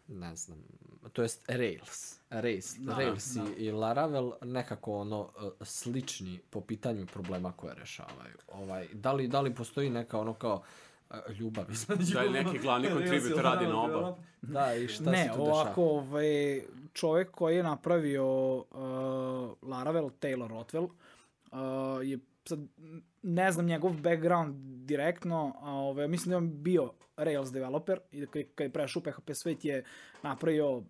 ne 0.09 0.37
znam, 0.37 0.59
to 1.13 1.23
jest 1.23 1.43
Rails. 1.49 2.19
Rails, 2.31 2.77
Da, 2.79 2.97
Rails 2.97 3.35
da. 3.35 3.43
i, 3.59 3.65
i 3.65 3.71
Laravel 3.71 4.33
nekako 4.43 4.93
ono 4.93 5.21
uh, 5.21 5.67
slični 5.67 6.41
po 6.51 6.61
pitanju 6.61 7.07
problema 7.07 7.53
koje 7.53 7.75
rešavaju. 7.75 8.37
Ovaj, 8.53 8.89
da, 8.93 9.13
li, 9.13 9.29
da 9.29 9.41
li 9.41 9.55
postoji 9.55 9.91
neka 9.91 10.19
ono 10.19 10.35
kao 10.35 10.63
uh, 11.11 11.17
ljubav 11.39 11.71
između... 11.71 12.15
Da 12.15 12.21
li 12.21 12.31
neki 12.31 12.59
glavni 12.59 12.89
contributor 12.95 13.45
radi 13.45 13.67
na 13.67 13.83
oba? 13.83 14.17
Da, 14.43 14.75
i 14.75 14.89
šta 14.89 15.11
ne, 15.11 15.25
se 15.25 15.35
tu 15.35 15.43
ovako, 15.43 15.83
dešava? 15.83 15.87
ovaj, 15.87 16.63
čovjek 16.93 17.31
koji 17.31 17.57
je 17.57 17.63
napravio 17.63 18.57
uh, 18.57 18.67
Laravel, 19.63 20.11
Taylor 20.21 20.49
Rothwell, 20.49 20.85
uh, 20.85 20.91
je 22.03 22.19
sad, 22.45 22.59
ne 23.23 23.53
znam 23.53 23.67
njegov 23.67 23.93
background 23.93 24.57
direktno, 24.87 25.55
a 25.61 25.71
ovaj, 25.71 26.09
mislim 26.09 26.31
da 26.31 26.35
je 26.35 26.39
on 26.39 26.63
bio 26.63 26.93
Rails 27.17 27.53
developer 27.53 27.99
i 28.11 28.21
da 28.21 28.27
kad 28.27 28.43
kad 28.55 28.65
je 28.65 28.73
prešao 28.73 29.01
u 29.01 29.03
PHP 29.03 29.31
svet 29.35 29.65
je 29.65 29.85
napravio 30.23 30.77
uh, 30.77 30.85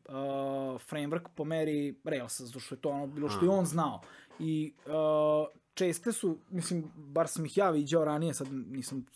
framework 0.90 1.28
po 1.34 1.44
meri 1.44 1.94
Railsa, 2.04 2.44
zato 2.44 2.60
što 2.60 2.74
je 2.74 2.80
to 2.80 2.88
ono 2.88 3.06
bilo 3.06 3.28
što 3.28 3.44
je 3.44 3.50
on 3.50 3.64
znao. 3.64 4.00
I 4.38 4.72
uh, 4.86 4.92
česte 5.74 6.12
su, 6.12 6.38
mislim, 6.50 6.84
bar 6.96 7.28
sam 7.28 7.46
ih 7.46 7.56
ja 7.56 7.70
viđao 7.70 8.04
ranije, 8.04 8.34
sad 8.34 8.48
nisam 8.52 9.06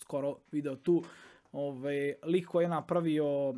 skoro 0.00 0.36
video 0.52 0.76
tu, 0.76 1.04
ovaj, 1.52 2.14
lik 2.22 2.46
koji 2.46 2.64
je 2.64 2.68
napravio 2.68 3.48
uh, 3.48 3.56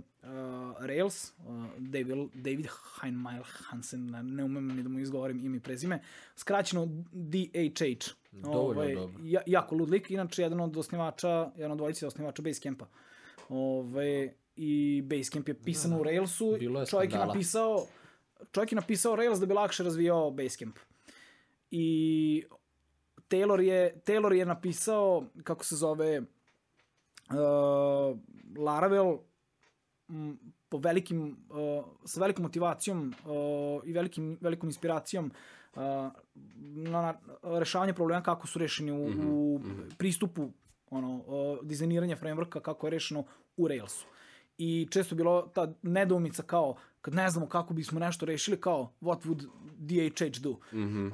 Rails, 0.81 1.33
uh, 1.39 1.67
David, 1.79 2.17
David 2.35 2.67
Heinmeyer 3.01 3.45
Hansen, 3.45 4.11
ne, 4.23 4.45
umem 4.45 4.77
ni 4.77 4.83
da 4.83 4.89
mu 4.89 4.99
izgovorim 4.99 5.41
ime 5.45 5.57
i 5.57 5.61
prezime, 5.61 6.03
skraćeno 6.37 6.87
DHH. 7.13 8.13
Dovoljno 8.33 9.01
dobro. 9.01 9.21
ja, 9.25 9.41
jako 9.47 9.75
lud 9.75 9.91
lik, 9.91 10.11
inače 10.11 10.43
jedan 10.43 10.61
od 10.61 10.77
osnivača, 10.77 11.51
jedan 11.57 11.73
od 11.73 11.79
dvojice 11.79 12.07
osnivača 12.07 12.43
Basecampa. 12.43 12.87
Ove, 13.49 14.35
I 14.57 15.03
Basecamp 15.05 15.49
je 15.49 15.55
pisan 15.55 15.93
u 15.93 16.03
Railsu, 16.03 16.57
Bilo 16.59 16.81
je 16.81 16.87
čovjek 16.87 17.13
je 17.13 17.19
napisao 17.19 17.87
čovjek 18.53 18.73
je 18.73 18.77
napisao 18.77 19.17
Rails 19.17 19.39
da 19.39 19.47
bi 19.47 19.55
lakše 19.55 19.83
razvijao 19.83 20.31
Basecamp. 20.31 20.79
I 21.71 22.45
Taylor 23.29 23.61
je, 23.61 24.01
Taylor 24.07 24.33
je 24.33 24.47
napisao, 24.47 25.25
kako 25.45 25.65
se 25.65 25.77
zove, 25.77 26.23
uh, 27.33 28.19
Laravel 28.59 29.19
m, 30.09 30.39
po 30.69 30.79
velikim, 30.79 31.37
uh, 31.51 31.85
sa 32.05 32.21
velikom 32.21 32.43
motivacijom 32.43 33.15
uh, 33.25 33.83
i 33.85 33.93
velikim, 33.93 34.39
velikom 34.41 34.69
inspiracijom 34.69 35.31
uh, 35.75 35.83
na, 35.83 37.01
na 37.03 37.15
rešavanje 37.59 37.93
problema 37.93 38.23
kako 38.23 38.47
su 38.47 38.59
rešeni 38.59 38.93
u, 38.93 39.11
u 39.29 39.61
pristupu 39.99 40.51
ono, 40.91 41.15
uh, 41.17 41.59
dizajniranja 41.63 42.17
frameworka 42.17 42.61
kako 42.61 42.87
je 42.87 42.91
rešeno 42.91 43.25
u 43.57 43.69
Railsu. 43.69 44.07
I 44.59 44.89
često 44.91 45.15
bilo 45.15 45.43
ta 45.43 45.73
nedoumica 45.83 46.43
kao, 46.43 46.77
kad 47.01 47.15
ne 47.15 47.31
znamo 47.31 47.49
kako 47.49 47.75
bismo 47.75 48.01
nešto 48.01 48.27
rešili, 48.27 48.61
kao, 48.61 48.93
what 49.01 49.19
would 49.25 49.49
DHH 49.79 50.41
do? 50.41 50.57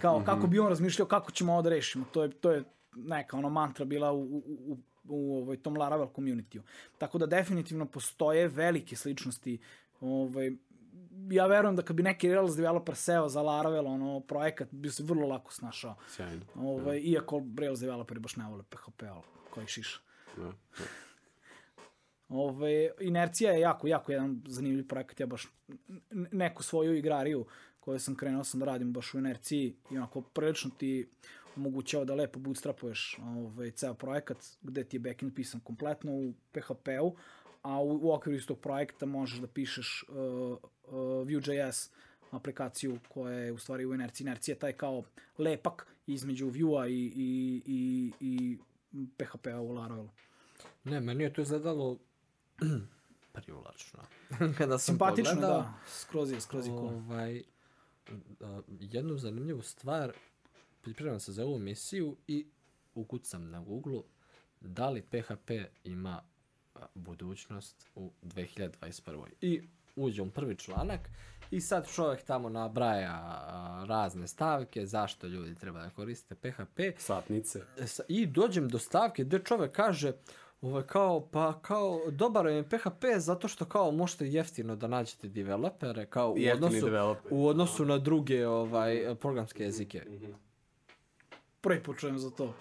kao, 0.01 0.23
kako 0.25 0.47
bi 0.47 0.59
on 0.59 0.69
razmišljao 0.69 1.09
kako 1.09 1.31
ćemo 1.31 1.53
ovo 1.53 1.63
da 1.63 1.71
rešimo. 1.71 2.05
To 2.13 2.23
je, 2.23 2.31
to 2.31 2.51
je 2.51 2.65
neka 2.97 3.37
ono 3.37 3.51
mantra 3.51 3.85
bila 3.85 4.13
u, 4.13 4.23
u, 4.23 4.43
u, 4.47 4.79
u 5.09 5.37
ovaj, 5.37 5.57
tom 5.57 5.77
Laravel 5.77 6.09
community-u. 6.17 6.63
Tako 6.99 7.19
da 7.19 7.27
definitivno 7.27 7.87
postoje 7.87 8.49
velike 8.49 8.97
sličnosti. 8.97 9.59
Ovaj, 10.01 10.53
ja 11.31 11.47
verujem 11.47 11.77
da 11.77 11.83
kad 11.83 11.97
bi 11.97 12.03
neki 12.03 12.35
Rails 12.35 12.57
developer 12.57 12.97
seo 12.97 13.29
za 13.29 13.43
Laravel, 13.43 13.87
ono, 13.87 14.21
projekat, 14.21 14.69
bi 14.71 14.91
se 14.91 15.03
vrlo 15.03 15.29
lako 15.29 15.53
snašao. 15.53 15.97
Sjajno. 16.09 16.45
Ovaj, 16.55 16.99
Iako 16.99 17.43
Rails 17.59 17.81
developeri 17.81 18.21
baš 18.21 18.37
ne 18.37 18.47
vole 18.47 18.63
PHP, 18.71 19.03
ali 19.03 19.23
koji 19.51 19.67
šiša. 19.67 20.01
Da, 20.37 20.43
da. 20.43 20.85
Ove, 22.29 22.91
inercija 23.01 23.53
je 23.53 23.61
jako, 23.61 23.87
jako 23.87 24.13
jedan 24.13 24.43
zanimljiv 24.47 24.89
projekat. 24.89 25.21
Ja 25.21 25.27
baš 25.27 25.49
neku 26.11 26.63
svoju 26.63 26.97
igrariju 26.97 27.47
koju 27.81 27.99
sam 27.99 28.17
krenuo 28.17 28.45
sam 28.45 28.61
da 28.61 28.67
radim 28.67 28.93
baš 28.93 29.15
u 29.15 29.19
inerciji 29.19 29.77
i 29.91 29.97
onako 29.97 30.21
prilično 30.21 30.71
ti 30.79 31.09
omogućava 31.59 32.05
da 32.05 32.15
lepo 32.15 32.39
bootstrapuješ 32.39 33.19
ovaj, 33.23 33.71
ceo 33.71 33.95
projekat 33.95 34.39
gde 34.63 34.85
ti 34.85 34.97
je 34.97 35.01
backend 35.01 35.35
pisan 35.35 35.61
kompletno 35.61 36.13
u 36.13 36.35
PHP-u, 36.53 37.17
a 37.63 37.83
u, 37.83 37.99
u 38.03 38.13
okviru 38.13 38.37
istog 38.37 38.61
projekta 38.61 39.07
možeš 39.07 39.39
da 39.39 39.47
pišeš 39.47 40.05
uh, 40.09 40.17
uh, 40.17 40.93
Vue.js 41.29 41.91
aplikaciju 42.31 42.99
koja 43.09 43.39
je 43.39 43.53
u 43.53 43.59
stvari 43.59 43.87
u 43.87 43.95
inerciji. 43.95 44.25
Inercija 44.25 44.53
je 44.53 44.59
taj 44.59 44.73
kao 44.73 45.03
lepak 45.39 45.87
između 46.07 46.47
Vue-a 46.47 46.89
i, 46.89 47.13
i, 47.17 47.63
i, 47.67 48.59
i 48.93 49.07
PHP-a 49.17 49.61
u 49.61 49.73
Laravelu. 49.73 50.11
Ne, 50.85 51.01
meni 51.01 51.25
je 51.25 51.33
to 51.33 51.43
izgledalo 51.43 51.99
privlačno. 53.33 54.01
Kada 54.59 54.79
sam 54.79 54.93
Simpatično, 54.93 55.35
pogledao, 55.35 55.61
da. 55.61 55.75
Skroz 55.89 56.33
je, 56.33 56.41
skroz 56.41 56.67
je 56.67 56.73
cool. 56.73 56.89
ovaj, 56.89 57.43
jednu 58.69 59.17
zanimljivu 59.17 59.63
stvar, 59.63 60.13
pripremam 60.89 61.21
se 61.21 61.33
za 61.33 61.45
ovu 61.45 61.57
emisiju 61.57 62.17
i 62.27 62.47
ukucam 62.95 63.51
na 63.51 63.61
Google 63.61 64.03
da 64.61 64.91
li 64.91 65.03
PHP 65.03 65.51
ima 65.85 66.23
budućnost 66.95 67.87
u 67.95 68.11
2021. 68.23 69.25
I 69.41 69.63
uđem 69.97 70.31
prvi 70.31 70.57
članak 70.57 71.01
i 71.51 71.61
sad 71.61 71.89
čovjek 71.89 72.23
tamo 72.23 72.49
nabraja 72.49 73.45
razne 73.87 74.29
stavke, 74.29 74.87
zašto 74.87 75.27
ljudi 75.27 75.55
treba 75.55 75.83
da 75.83 75.91
koriste 75.91 76.35
PHP. 76.35 76.81
Satnice. 76.99 77.61
Sa- 77.87 78.03
I 78.09 78.27
dođem 78.27 78.69
do 78.69 78.79
stavke 78.79 79.25
gde 79.25 79.39
čovek 79.39 79.73
kaže 79.73 80.13
ovaj, 80.61 80.83
kao, 80.83 81.29
pa 81.29 81.61
kao, 81.61 82.01
dobar 82.11 82.47
je 82.47 82.63
PHP 82.65 83.05
zato 83.17 83.49
što 83.49 83.65
kao 83.65 83.91
možete 83.91 84.29
jeftino 84.29 84.77
da 84.77 84.87
nađete 84.87 85.29
developere 85.29 86.07
kao 86.07 86.33
u 86.33 86.39
Jeftini 86.39 86.67
odnosu, 86.67 86.85
developeri. 86.87 87.35
u 87.35 87.47
odnosu 87.47 87.85
na 87.85 87.99
druge 87.99 88.49
ovaj, 88.49 89.15
programske 89.21 89.65
jezike. 89.65 90.03
Prvi 91.61 91.83
put 91.83 91.99
čujem 91.99 92.19
za 92.19 92.31
to. 92.31 92.55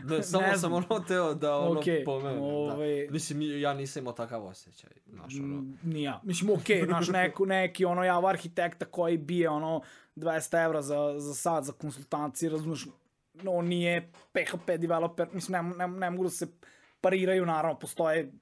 Da, 0.00 0.22
samo 0.22 0.46
Ne 0.46 0.58
sam 0.58 0.72
ono 0.72 1.00
teo 1.00 1.34
da 1.34 1.56
ono 1.56 1.80
Okej, 1.80 2.04
pomenem. 2.04 2.42
ovaj- 2.42 3.06
Da. 3.06 3.12
Mislim, 3.12 3.60
ja 3.60 3.74
nisam 3.74 4.00
imao 4.02 4.12
takav 4.12 4.46
osjećaj. 4.46 4.90
Znaš, 5.06 5.34
ono, 5.34 5.46
Mm, 5.56 5.78
Ni 5.82 6.02
ja. 6.02 6.20
Mislim, 6.22 6.50
okej, 6.50 6.76
okay, 6.76 6.86
znaš, 6.86 7.08
neku, 7.08 7.46
neki, 7.46 7.84
ono, 7.84 8.04
jav 8.04 8.26
arhitekta 8.26 8.84
koji 8.84 9.18
bije, 9.18 9.48
ono, 9.48 9.80
200 10.16 10.64
evra 10.64 10.82
za, 10.82 11.14
za 11.18 11.34
sad, 11.34 11.64
za 11.64 11.72
konsultacije, 11.72 12.50
razumiješ, 12.50 12.86
no, 13.34 13.62
nije 13.62 14.12
PHP 14.32 14.70
developer, 14.76 15.28
mislim, 15.32 15.68
ne, 15.68 15.86
ne, 15.86 15.88
ne 15.88 16.10
mogu 16.10 16.24
da 16.24 16.30
se 16.30 16.46
pariraju, 17.00 17.46
naravno, 17.46 17.78
postoje 17.78 18.32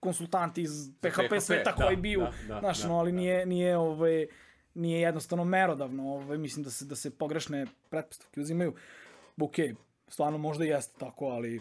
konsultanti 0.00 0.62
iz 0.62 0.90
PHP, 1.00 1.08
PHP, 1.28 1.40
sveta 1.40 1.72
da, 1.72 1.84
koji 1.84 1.96
biju, 1.96 2.20
da, 2.20 2.54
da, 2.54 2.60
znaš, 2.60 2.82
da, 2.82 2.88
no, 2.88 2.98
ali 2.98 3.12
da. 3.12 3.16
nije, 3.16 3.46
nije, 3.46 3.76
ovaj, 3.76 4.26
nije 4.74 5.00
jednostavno 5.00 5.44
merodavno, 5.44 6.08
ovaj, 6.08 6.38
mislim 6.38 6.64
da 6.64 6.70
se, 6.70 6.84
da 6.84 6.96
se 6.96 7.10
pogrešne 7.10 7.66
pretpostavke 7.90 8.40
uzimaju. 8.40 8.74
Okej, 9.38 9.74
stvarno 10.08 10.38
možda 10.38 10.64
jeste 10.64 10.98
tako, 10.98 11.24
ali 11.26 11.60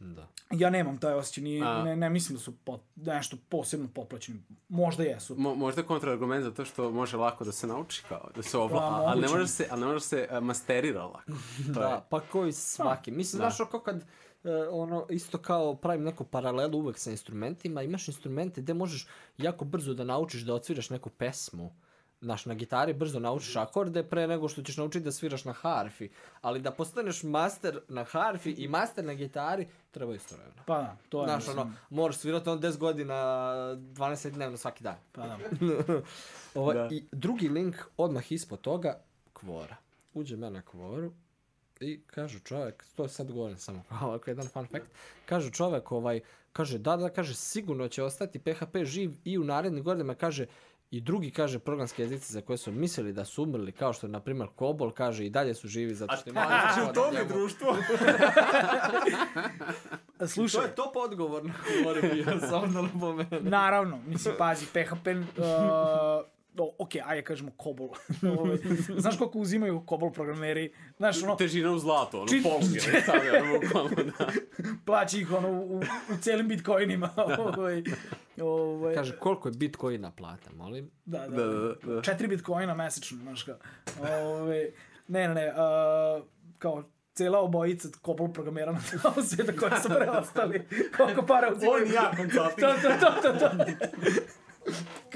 da. 0.00 0.28
ja 0.50 0.70
nemam 0.70 0.98
taj 0.98 1.14
osjećaj, 1.14 1.44
nije, 1.44 1.62
A- 1.64 1.82
ne, 1.82 1.96
ne 1.96 2.10
mislim 2.10 2.36
da 2.36 2.42
su 2.42 2.56
pot, 2.56 2.80
nešto 2.96 3.36
posebno 3.48 3.88
potplaćeni. 3.88 4.38
Možda 4.68 5.02
jesu. 5.02 5.34
Mo, 5.38 5.54
možda 5.54 5.82
kontraargument 5.82 6.44
za 6.44 6.50
to 6.50 6.64
što 6.64 6.90
može 6.90 7.16
lako 7.16 7.44
da 7.44 7.52
se 7.52 7.66
nauči 7.66 8.04
kao, 8.08 8.30
da 8.34 8.42
se 8.42 8.58
ovla, 8.58 8.78
Pa, 8.78 9.02
ali 9.06 9.20
ne 9.20 9.28
može 9.28 9.48
se, 9.48 9.66
ali 9.70 9.80
ne 9.80 9.86
može 9.86 10.00
se 10.00 10.28
uh, 10.32 10.38
masterira 10.40 11.04
lako. 11.04 11.32
To 11.66 11.80
Da, 11.80 11.88
je. 11.88 12.00
pa 12.10 12.20
koji 12.22 12.52
svaki. 12.52 13.10
Mislim, 13.10 13.38
Da. 13.38 13.50
znaš, 13.50 13.68
kao 13.70 13.80
kad 13.80 13.96
e, 14.44 14.50
ono, 14.70 15.06
isto 15.10 15.38
kao 15.38 15.74
pravim 15.74 16.04
neku 16.04 16.24
paralelu 16.24 16.78
uvek 16.78 16.98
sa 16.98 17.10
instrumentima, 17.10 17.82
imaš 17.82 18.08
instrumente 18.08 18.60
gde 18.60 18.74
možeš 18.74 19.06
jako 19.38 19.64
brzo 19.64 19.94
da 19.94 20.04
naučiš 20.04 20.40
da 20.42 20.54
odsviraš 20.54 20.90
neku 20.90 21.10
pesmu, 21.10 21.74
Znaš, 22.20 22.46
na 22.46 22.54
gitari 22.54 22.92
brzo 22.92 23.20
naučiš 23.20 23.56
akorde 23.56 24.02
pre 24.02 24.26
nego 24.26 24.48
što 24.48 24.62
ćeš 24.62 24.76
naučiti 24.76 25.04
da 25.04 25.12
sviraš 25.12 25.44
na 25.44 25.52
harfi. 25.52 26.08
Ali 26.40 26.60
da 26.60 26.70
postaneš 26.70 27.22
master 27.22 27.80
na 27.88 28.04
harfi 28.04 28.50
i 28.50 28.68
master 28.68 29.04
na 29.04 29.14
gitari, 29.14 29.68
treba 29.90 30.14
isto 30.14 30.34
vremena. 30.34 30.62
Pa 30.66 30.78
da, 30.78 30.96
to 31.08 31.20
je. 31.20 31.26
Znaš, 31.26 31.46
mislim, 31.46 31.58
ono, 31.58 31.72
moraš 31.90 32.16
svirati 32.16 32.48
on 32.48 32.60
10 32.60 32.76
godina, 32.76 33.14
12 33.14 34.30
dnevno 34.30 34.56
svaki 34.56 34.84
dan. 34.84 34.96
Pa 35.12 35.22
da. 35.22 35.38
Ovo, 36.54 36.72
Da. 36.72 36.88
I 36.90 37.04
drugi 37.12 37.48
link, 37.48 37.76
odmah 37.96 38.32
ispod 38.32 38.60
toga, 38.60 39.00
kvora. 39.32 39.76
Uđe 40.14 40.36
me 40.36 40.50
na 40.50 40.62
kvoru 40.62 41.12
i 41.80 42.00
kaže 42.06 42.40
čovjek, 42.40 42.84
to 42.96 43.02
je 43.02 43.08
sad 43.08 43.32
govorim 43.32 43.58
samo 43.58 43.82
ovako 44.02 44.30
jedan 44.30 44.48
fun 44.48 44.66
fact, 44.66 44.86
kaže 45.26 45.50
čovjek 45.50 45.92
ovaj, 45.92 46.20
kaže 46.52 46.78
da, 46.78 46.96
da, 46.96 47.08
kaže 47.08 47.34
sigurno 47.34 47.88
će 47.88 48.02
ostati 48.02 48.38
PHP 48.38 48.76
živ 48.84 49.14
i 49.24 49.38
u 49.38 49.44
narednim 49.44 49.84
godinama, 49.84 50.14
kaže 50.14 50.46
i 50.90 51.00
drugi, 51.00 51.30
kaže, 51.30 51.58
programski 51.58 52.02
jezici 52.02 52.32
za 52.32 52.40
koje 52.40 52.56
su 52.56 52.72
mislili 52.72 53.12
da 53.12 53.24
su 53.24 53.42
umrli, 53.42 53.72
kao 53.72 53.92
što 53.92 54.06
je, 54.06 54.10
na 54.10 54.20
primjer, 54.20 54.48
Kobol, 54.56 54.90
kaže, 54.90 55.26
i 55.26 55.30
dalje 55.30 55.54
su 55.54 55.68
živi 55.68 55.94
zato 55.94 56.16
što 56.16 56.30
imaju... 56.30 56.48
Znači, 56.48 56.80
u 56.90 56.94
tome 56.94 57.24
društvo. 57.24 57.76
To 60.18 60.28
Slušaj, 60.28 60.64
je 60.64 60.74
top 60.74 60.96
odgovor 60.96 61.44
na 61.44 61.52
kvoru 61.82 62.00
bio, 62.12 62.24
samo 62.50 62.66
da 62.66 62.82
napomenem. 62.82 63.44
naravno, 63.48 63.98
mislim, 64.06 64.34
pazi, 64.38 64.66
PHP, 64.66 65.06
uh, 65.06 65.44
o, 66.58 66.74
ok, 66.78 66.90
ajde 67.04 67.22
kažemo 67.24 67.50
kobol. 67.56 67.88
Ovaj, 68.38 68.56
Znaš 68.98 69.18
koliko 69.18 69.38
uzimaju 69.38 69.82
kobol 69.86 70.12
programeri? 70.12 70.72
Znaš, 70.96 71.22
ono, 71.22 71.36
Težina 71.36 71.70
u 71.72 71.78
zlato, 71.78 72.18
ono, 72.18 72.28
Čit- 72.28 72.42
polke, 72.42 72.92
ne 72.92 73.00
stavlja, 73.00 73.42
ono, 73.42 73.60
bukvalno, 73.60 73.90
da. 74.18 74.26
plaći 74.86 75.20
ih 75.20 75.32
ono, 75.32 75.48
u, 75.50 75.78
u 75.78 76.16
celim 76.20 76.48
bitcoinima. 76.48 77.10
ovaj, 77.38 77.82
ovaj, 78.40 78.94
Kaže, 78.94 79.16
koliko 79.16 79.48
je 79.48 79.52
bitcoina 79.56 80.10
plata, 80.10 80.50
molim? 80.54 80.90
da, 81.04 81.18
da, 81.18 81.36
Da, 81.36 81.46
da, 81.46 81.94
da. 81.94 82.02
Četiri 82.02 82.28
bitcoina 82.28 82.74
mesečno, 82.74 83.18
znaš 83.18 83.42
kao. 83.42 83.56
Ove, 84.24 84.70
ne, 85.08 85.28
ne, 85.28 85.34
ne, 85.34 85.52
uh, 85.52 86.24
kao 86.58 86.84
cela 87.14 87.40
obojica 87.40 87.88
kobol 88.02 88.32
programera 88.32 88.72
na 88.72 88.80
celom 88.80 89.26
sveta 89.26 89.52
koji 89.56 89.72
su 89.82 89.88
preostali. 89.88 90.66
Koliko 90.96 91.26
para 91.26 91.52
uzimaju. 91.52 91.84
On 91.84 91.90
i 91.90 91.94
ja 91.94 92.12
consulting. 92.16 92.60
To, 92.60 92.74
to, 92.82 93.22
to, 93.22 93.38
to, 93.38 93.38
to. 93.38 93.64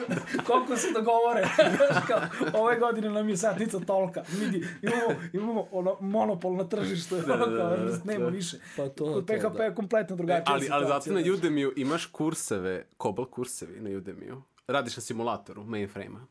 Koliko 0.47 0.77
se 0.77 0.89
dogovore. 0.95 1.49
Znaš 1.77 2.07
kao, 2.07 2.21
ove 2.63 2.79
godine 2.79 3.11
nam 3.11 3.29
je 3.29 3.37
satnica 3.37 3.81
tolka. 3.81 4.23
Vidi, 4.41 4.67
imamo, 4.83 5.21
imamo 5.33 5.67
ono, 5.73 5.97
monopol 6.01 6.57
na 6.57 6.69
tržištu. 6.69 7.17
Da, 7.17 7.37
da, 7.37 7.37
da, 7.47 7.57
kao, 7.57 7.99
nema 8.05 8.27
više. 8.27 8.57
Pa 8.77 8.89
to, 8.89 9.05
Kod 9.05 9.27
to, 9.27 9.35
PHP 9.35 9.57
da. 9.57 9.65
je 9.65 9.75
kompletno 9.75 10.17
drugačija 10.17 10.55
Ali, 10.55 10.69
ali 10.71 10.87
zato 10.87 11.03
situacija, 11.03 11.33
na. 11.33 11.39
Udemy 11.39 11.73
imaš 11.77 12.07
kurseve, 12.07 12.87
Cobol 13.03 13.27
kursevi 13.27 13.81
na 13.81 13.91
Udemy. 13.91 14.43
Radiš 14.67 14.97
na 14.97 15.01
simulatoru, 15.01 15.65
mainframe-a. 15.65 16.27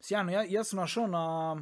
Sjajno, 0.00 0.32
ja, 0.32 0.44
ja 0.48 0.64
sam 0.64 0.76
našao 0.76 1.06
na... 1.06 1.56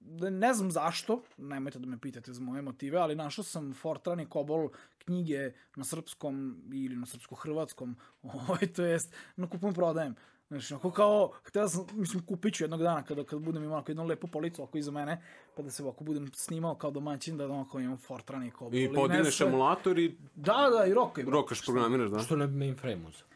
da 0.00 0.30
Ne 0.30 0.54
znam 0.54 0.70
zašto, 0.70 1.22
nemojte 1.36 1.78
da 1.78 1.86
me 1.86 1.98
pitate 1.98 2.32
za 2.32 2.40
moje 2.40 2.62
motive, 2.62 2.98
ali 2.98 3.14
našao 3.14 3.44
sam 3.44 3.74
Fortran 3.74 4.20
i 4.20 4.28
Kobol 4.28 4.68
knjige 4.98 5.52
na 5.76 5.84
srpskom 5.84 6.62
ili 6.72 6.96
na 6.96 7.06
srpsko-hrvatskom, 7.06 7.94
ovaj, 8.22 8.66
to 8.76 8.84
jest 8.84 9.14
na 9.36 9.48
kupujem 9.48 9.74
prodajem. 9.74 10.14
Znači, 10.48 10.74
onako 10.74 10.90
kao, 10.90 11.30
htela 11.42 11.68
sam, 11.68 11.86
mislim, 11.92 12.22
kupit 12.22 12.54
ću 12.54 12.64
jednog 12.64 12.82
dana 12.82 13.02
kada, 13.02 13.24
kada 13.24 13.40
budem 13.40 13.64
imao 13.64 13.84
jednu 13.88 14.04
lepu 14.04 14.26
policu 14.28 14.62
oko 14.62 14.78
iza 14.78 14.90
mene, 14.90 15.22
pa 15.56 15.62
da 15.62 15.70
se 15.70 15.82
ovako 15.82 16.04
budem 16.04 16.30
snimao 16.34 16.74
kao 16.74 16.90
domaćin, 16.90 17.36
da 17.36 17.44
onako 17.46 17.80
imam 17.80 17.96
Fortran 17.98 18.42
i 18.44 18.50
Kobol. 18.50 18.74
I 18.74 18.88
ne 18.88 18.94
podigneš 18.94 19.36
sve- 19.36 19.46
emulator 19.46 19.98
i 19.98 20.16
Da, 20.34 20.70
da, 20.70 20.86
i 20.86 20.94
rokaj. 20.94 21.24
rokaš, 21.24 21.64
programiraš, 21.64 22.10
da. 22.10 22.18
Što 22.18 22.36
ne 22.36 22.46
bi 22.46 22.56
mainframe 22.56 23.00
uzeo? 23.08 23.26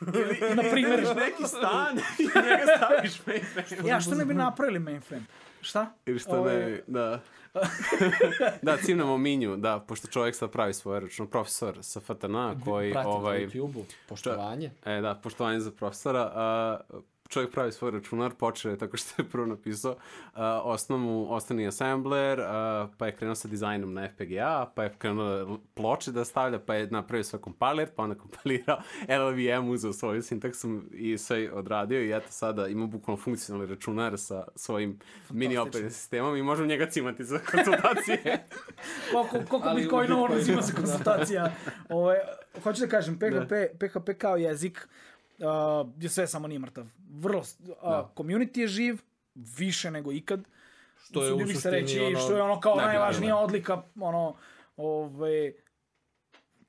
Na 0.56 0.62
primjer, 0.64 1.00
neki 1.16 1.44
stan 1.46 1.98
i 2.18 2.24
njega 2.24 2.64
staviš 2.76 3.26
mainframe. 3.26 3.88
ja, 3.88 4.00
što 4.00 4.14
ne 4.14 4.24
bi 4.24 4.34
napravili 4.34 4.78
mainframe? 4.78 5.24
Šta? 5.64 5.92
Ili 6.06 6.18
što 6.18 6.38
Ovaj, 6.38 6.56
ne, 6.56 6.80
da. 6.86 7.20
da, 8.62 8.76
cimnamo 8.76 9.18
minju, 9.18 9.56
da, 9.56 9.80
pošto 9.88 10.08
čovjek 10.08 10.34
sad 10.34 10.50
pravi 10.50 10.74
svoj 10.74 11.00
račun, 11.00 11.26
profesor 11.26 11.78
sa 11.82 12.00
FTN, 12.00 12.36
koji, 12.64 12.92
Pratim 12.92 13.10
ovaj, 13.10 13.40
na 13.40 13.46
YouTube-u, 13.46 13.84
poštovanje. 14.08 14.70
E, 14.84 15.00
da, 15.00 15.14
poštovanje 15.14 15.60
za 15.60 15.70
profesora. 15.70 16.32
A, 16.34 16.78
čovjek 17.34 17.50
pravi 17.50 17.72
svoj 17.72 17.90
računar, 17.90 18.34
počeo 18.34 18.70
je 18.70 18.78
tako 18.78 18.96
što 18.96 19.22
je 19.22 19.28
prvo 19.28 19.46
napisao 19.46 19.96
a, 20.34 20.60
osnovu, 20.64 21.32
osnovni 21.32 21.66
assembler, 21.66 22.40
a, 22.40 22.88
pa 22.98 23.06
je 23.06 23.16
krenuo 23.16 23.34
sa 23.34 23.48
dizajnom 23.48 23.94
na 23.94 24.08
FPGA, 24.08 24.70
pa 24.74 24.84
je 24.84 24.92
krenuo 24.98 25.24
da 25.24 25.56
ploče 25.74 26.12
da 26.12 26.24
stavlja, 26.24 26.58
pa 26.58 26.74
je 26.74 26.86
napravio 26.90 27.24
svoj 27.24 27.40
kompiler, 27.40 27.88
pa 27.96 28.02
onda 28.02 28.14
kompilirao 28.14 28.78
LLVM, 29.18 29.68
uzeo 29.68 29.92
svoju 29.92 30.22
sintaksu 30.22 30.80
i 30.92 31.18
sve 31.18 31.50
odradio 31.52 32.02
i 32.02 32.12
eto 32.12 32.26
sada 32.30 32.68
ima 32.68 32.86
bukvalno 32.86 33.22
funkcionalni 33.22 33.66
računar 33.66 34.18
sa 34.18 34.44
svojim 34.56 34.98
mini 35.30 35.56
operativnim 35.56 35.90
sistemom 35.90 36.36
i 36.36 36.42
možemo 36.42 36.68
njega 36.68 36.86
cimati 36.86 37.24
za 37.24 37.38
konsultacije. 37.50 38.46
koliko, 39.12 39.48
koliko 39.48 39.74
bitcoina 39.74 40.16
u 40.16 40.22
on 40.22 40.32
uzima 40.32 40.62
za 40.62 40.66
Bitcoinu, 40.66 40.88
konsultacija. 40.88 41.52
Ove, 41.88 42.16
hoću 42.62 42.80
da 42.80 42.88
kažem, 42.88 43.18
PHP, 43.18 43.52
PHP 43.78 44.18
kao 44.18 44.36
jezik 44.36 44.88
uh, 45.38 45.88
je 46.00 46.08
sve 46.08 46.26
samo 46.26 46.48
nije 46.48 46.58
mrtav. 46.58 46.86
Vrlo, 47.10 47.40
uh, 47.40 47.76
community 48.16 48.60
je 48.60 48.68
živ, 48.68 48.98
više 49.34 49.90
nego 49.90 50.12
ikad. 50.12 50.40
Što 50.96 51.24
je 51.24 51.32
u 51.32 51.38
se 51.38 51.54
suštini 51.54 51.74
reći, 51.74 52.00
ono 52.00 52.18
što 52.18 52.36
je 52.36 52.42
ono 52.42 52.60
kao 52.60 52.76
najvažnija 52.76 53.34
da. 53.34 53.40
odlika, 53.40 53.82
ono, 54.00 54.36
ove, 54.76 55.52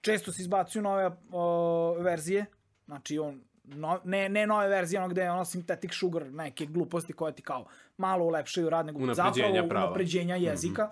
često 0.02 0.32
se 0.32 0.42
izbacuju 0.42 0.82
nove 0.82 1.12
o, 1.32 1.96
verzije, 2.00 2.46
znači 2.86 3.20
on, 3.20 3.42
no, 3.64 4.00
ne, 4.04 4.30
ne 4.30 4.48
nove 4.48 4.68
verzije, 4.68 5.00
ono 5.00 5.10
gde 5.10 5.22
je 5.22 5.32
ono 5.32 5.46
synthetic 5.46 6.00
sugar, 6.00 6.32
neke 6.32 6.66
gluposti 6.66 7.14
koje 7.14 7.36
ti 7.36 7.42
kao 7.42 7.66
malo 7.98 8.26
ulepšaju 8.26 8.70
rad, 8.70 8.86
nego 8.86 9.14
zapravo 9.14 9.68
prava. 9.70 9.86
unapređenja 9.86 10.36
jezika. 10.36 10.90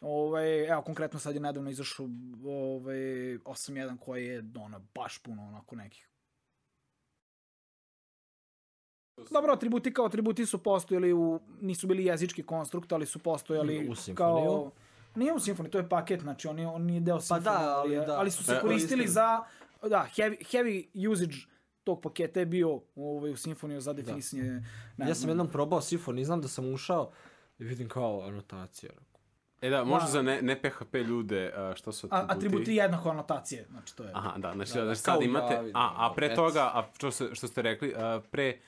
Ovaj, 0.00 0.68
evo, 0.68 0.82
konkretno 0.82 1.18
sad 1.18 1.34
je 1.34 1.40
nedavno 1.40 1.70
izašao 1.70 2.06
ovaj, 2.44 2.96
8.1 3.38 3.98
koji 3.98 4.26
je 4.26 4.44
ono, 4.56 4.80
baš 4.94 5.18
puno 5.18 5.42
onako 5.42 5.76
nekih 5.76 6.08
Dobro, 9.30 9.52
atributi 9.52 9.92
kao 9.92 10.06
atributi 10.06 10.46
su 10.46 10.58
postojali 10.58 11.12
u, 11.12 11.40
nisu 11.60 11.86
bili 11.86 12.04
jezički 12.04 12.42
konstrukt, 12.42 12.92
ali 12.92 13.06
su 13.06 13.18
postojali 13.18 13.88
U 13.90 14.14
kao... 14.14 14.70
Nije 15.14 15.32
u 15.32 15.38
Symfony, 15.38 15.70
to 15.70 15.78
je 15.78 15.88
paket, 15.88 16.20
znači 16.20 16.48
on, 16.48 16.58
je, 16.58 16.66
on 16.66 16.82
nije 16.82 17.00
deo 17.00 17.16
Symfony, 17.16 17.28
Pa 17.28 17.38
da, 17.38 17.78
ali 17.78 17.96
da. 17.96 18.18
ali 18.18 18.30
su 18.30 18.44
se 18.44 18.52
E, 18.52 18.60
koristili 18.60 19.08
za, 19.08 19.42
da, 19.82 20.08
heavy, 20.16 20.52
heavy 20.52 21.08
usage 21.12 21.36
tog 21.84 22.02
paketa 22.02 22.40
je 22.40 22.46
bio 22.46 22.80
ovaj, 22.96 23.30
u 23.30 23.36
Symfoniju 23.36 23.78
za 23.78 23.92
definisanje, 23.92 24.62
ne 24.96 25.08
Ja 25.08 25.14
sam 25.14 25.28
jednom 25.28 25.48
probao 25.48 25.80
Symfony, 25.80 26.24
znam 26.24 26.40
da 26.40 26.48
sam 26.48 26.72
ušao 26.72 27.10
i 27.58 27.64
vidim 27.64 27.88
kao 27.88 28.22
anotacija. 28.26 28.92
E 29.62 29.70
da, 29.70 29.84
možda 29.84 30.06
Da. 30.06 30.12
za 30.12 30.22
ne, 30.22 30.42
ne 30.42 30.62
PHP 30.62 30.94
ljude, 30.94 31.52
a, 31.56 31.72
što 31.76 31.92
su 31.92 32.08
a, 32.10 32.26
atributi 32.28 32.74
jednako 32.74 33.10
anotacije, 33.10 33.66
znači 33.70 33.96
to 33.96 34.04
je. 34.04 34.10
Aha, 34.14 34.38
da, 34.38 34.52
znači, 34.54 34.72
Da, 34.72 34.80
da, 34.80 34.86
da, 34.86 34.94
znači 34.94 35.00
sad 35.00 35.22
imate, 35.22 35.54
a, 35.74 35.92
a 35.96 36.12
pre 36.16 36.28
da, 36.28 36.34
toga, 36.34 36.62
a 36.62 36.88
što, 36.96 37.10
se, 37.10 37.28
što 37.32 37.46
ste 37.48 37.62
rekli, 37.62 37.94
a, 37.96 38.20
pre 38.30 38.58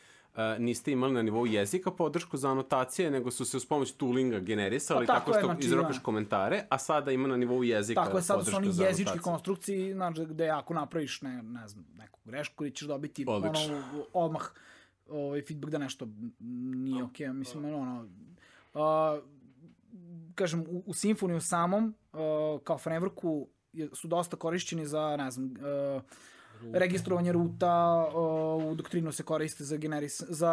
niste 0.58 0.92
imali 0.92 1.12
na 1.12 1.22
nivou 1.22 1.46
jezika 1.46 1.90
podršku 1.90 2.36
za 2.36 2.50
anotacije, 2.50 3.10
nego 3.10 3.30
su 3.30 3.44
se 3.44 3.56
uz 3.56 3.66
pomoć 3.66 3.92
toolinga 3.92 4.38
generisali, 4.38 5.06
Pa 5.06 5.12
tako 5.12 5.32
tako 5.32 5.38
je, 5.38 5.40
što 5.40 5.46
znači, 5.52 5.66
izrokaš 5.66 5.96
da. 5.96 6.02
komentare, 6.02 6.64
a 6.68 6.78
sada 6.78 7.12
ima 7.12 7.28
na 7.28 7.36
nivou 7.36 7.64
jezika 7.64 8.04
Tako 8.04 8.16
je, 8.16 8.22
sad 8.22 8.46
su 8.46 8.56
oni 8.56 8.72
za 8.72 8.84
jezički 8.84 9.10
anotacije. 9.10 9.22
konstrukciji, 9.22 9.92
znači 9.92 10.26
gde 10.26 10.48
ako 10.48 10.74
napraviš 10.74 11.22
ne, 11.22 11.42
ne 11.42 11.68
znam, 11.68 11.86
neku 11.98 12.20
grešku 12.24 12.64
ili 12.64 12.74
ćeš 12.74 12.88
dobiti 12.88 13.24
Odlično. 13.28 13.76
ono, 13.76 14.04
odmah 14.12 14.50
ovaj, 15.08 15.42
feedback 15.42 15.70
da 15.70 15.78
nešto 15.78 16.08
nije 16.74 17.04
okej, 17.04 17.26
okay, 17.26 17.32
mislim, 17.32 17.64
ono, 17.64 18.08
uh, 18.74 18.80
kažem, 20.34 20.60
u, 20.60 20.82
u 20.86 20.92
Symfoniju 20.92 21.40
samom, 21.40 21.94
uh, 22.12 22.18
kao 22.64 22.78
frameworku, 22.78 23.46
su 23.92 24.08
dosta 24.08 24.36
korišćeni 24.36 24.86
za, 24.86 25.16
ne 25.16 25.30
znam, 25.30 25.46
uh, 25.46 26.02
registrovanje 26.72 27.32
ruta, 27.32 28.06
uh, 28.14 28.64
u 28.64 28.74
doktrinu 28.74 29.12
se 29.12 29.22
koriste 29.22 29.64
za, 29.64 29.76
generis, 29.76 30.22
za 30.28 30.52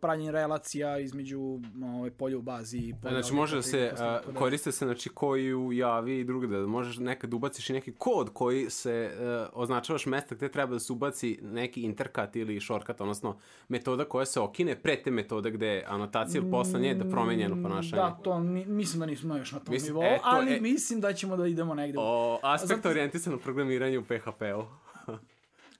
pravljenje 0.00 0.32
relacija 0.32 0.98
između 0.98 1.58
ovaj, 1.96 2.10
polja 2.10 2.38
u 2.38 2.42
bazi 2.42 2.78
i 2.78 2.94
polja 3.02 3.14
Znači 3.20 3.34
može 3.34 3.56
da 3.56 3.62
se, 3.62 3.92
a, 3.98 4.20
dalje. 4.20 4.34
koriste 4.38 4.72
se 4.72 4.84
znači 4.84 5.08
koji 5.08 5.54
u 5.54 5.72
javi 5.72 6.18
i 6.18 6.24
drugo 6.24 6.46
da 6.46 6.66
možeš 6.66 6.98
nekad 6.98 7.34
ubaciš 7.34 7.70
i 7.70 7.72
neki 7.72 7.92
kod 7.92 8.30
koji 8.32 8.70
se 8.70 9.10
uh, 9.14 9.48
označavaš 9.52 10.06
mesta 10.06 10.34
gde 10.34 10.48
treba 10.48 10.72
da 10.72 10.80
se 10.80 10.92
ubaci 10.92 11.38
neki 11.42 11.82
interkat 11.82 12.36
ili 12.36 12.60
shortcut, 12.60 13.00
odnosno 13.00 13.36
metoda 13.68 14.04
koja 14.04 14.26
se 14.26 14.40
okine 14.40 14.76
pre 14.76 15.02
te 15.02 15.10
metode 15.10 15.50
gde 15.50 15.66
je 15.66 15.84
anotacija 15.88 16.40
ili 16.42 16.50
posle 16.50 16.80
nje 16.80 16.94
da 16.94 17.04
promeni 17.10 17.42
njeno 17.42 17.62
ponašanje. 17.62 18.02
Da, 18.02 18.18
to 18.22 18.38
mi, 18.38 18.66
mislim 18.66 19.00
da 19.00 19.06
nismo 19.06 19.36
još 19.36 19.52
na 19.52 19.58
tom 19.58 19.72
Mislim, 19.74 19.94
nivou, 19.94 20.04
eto, 20.06 20.22
ali 20.24 20.52
e- 20.54 20.60
mislim 20.60 21.00
da 21.00 21.12
ćemo 21.12 21.36
da 21.36 21.46
idemo 21.46 21.74
negde. 21.74 21.98
O 22.00 22.38
aspekt 22.42 22.82
Zato- 22.82 22.88
orijentisano 22.90 23.38
programiranje 23.38 23.98
u 23.98 24.02
PHP-u. 24.04 24.64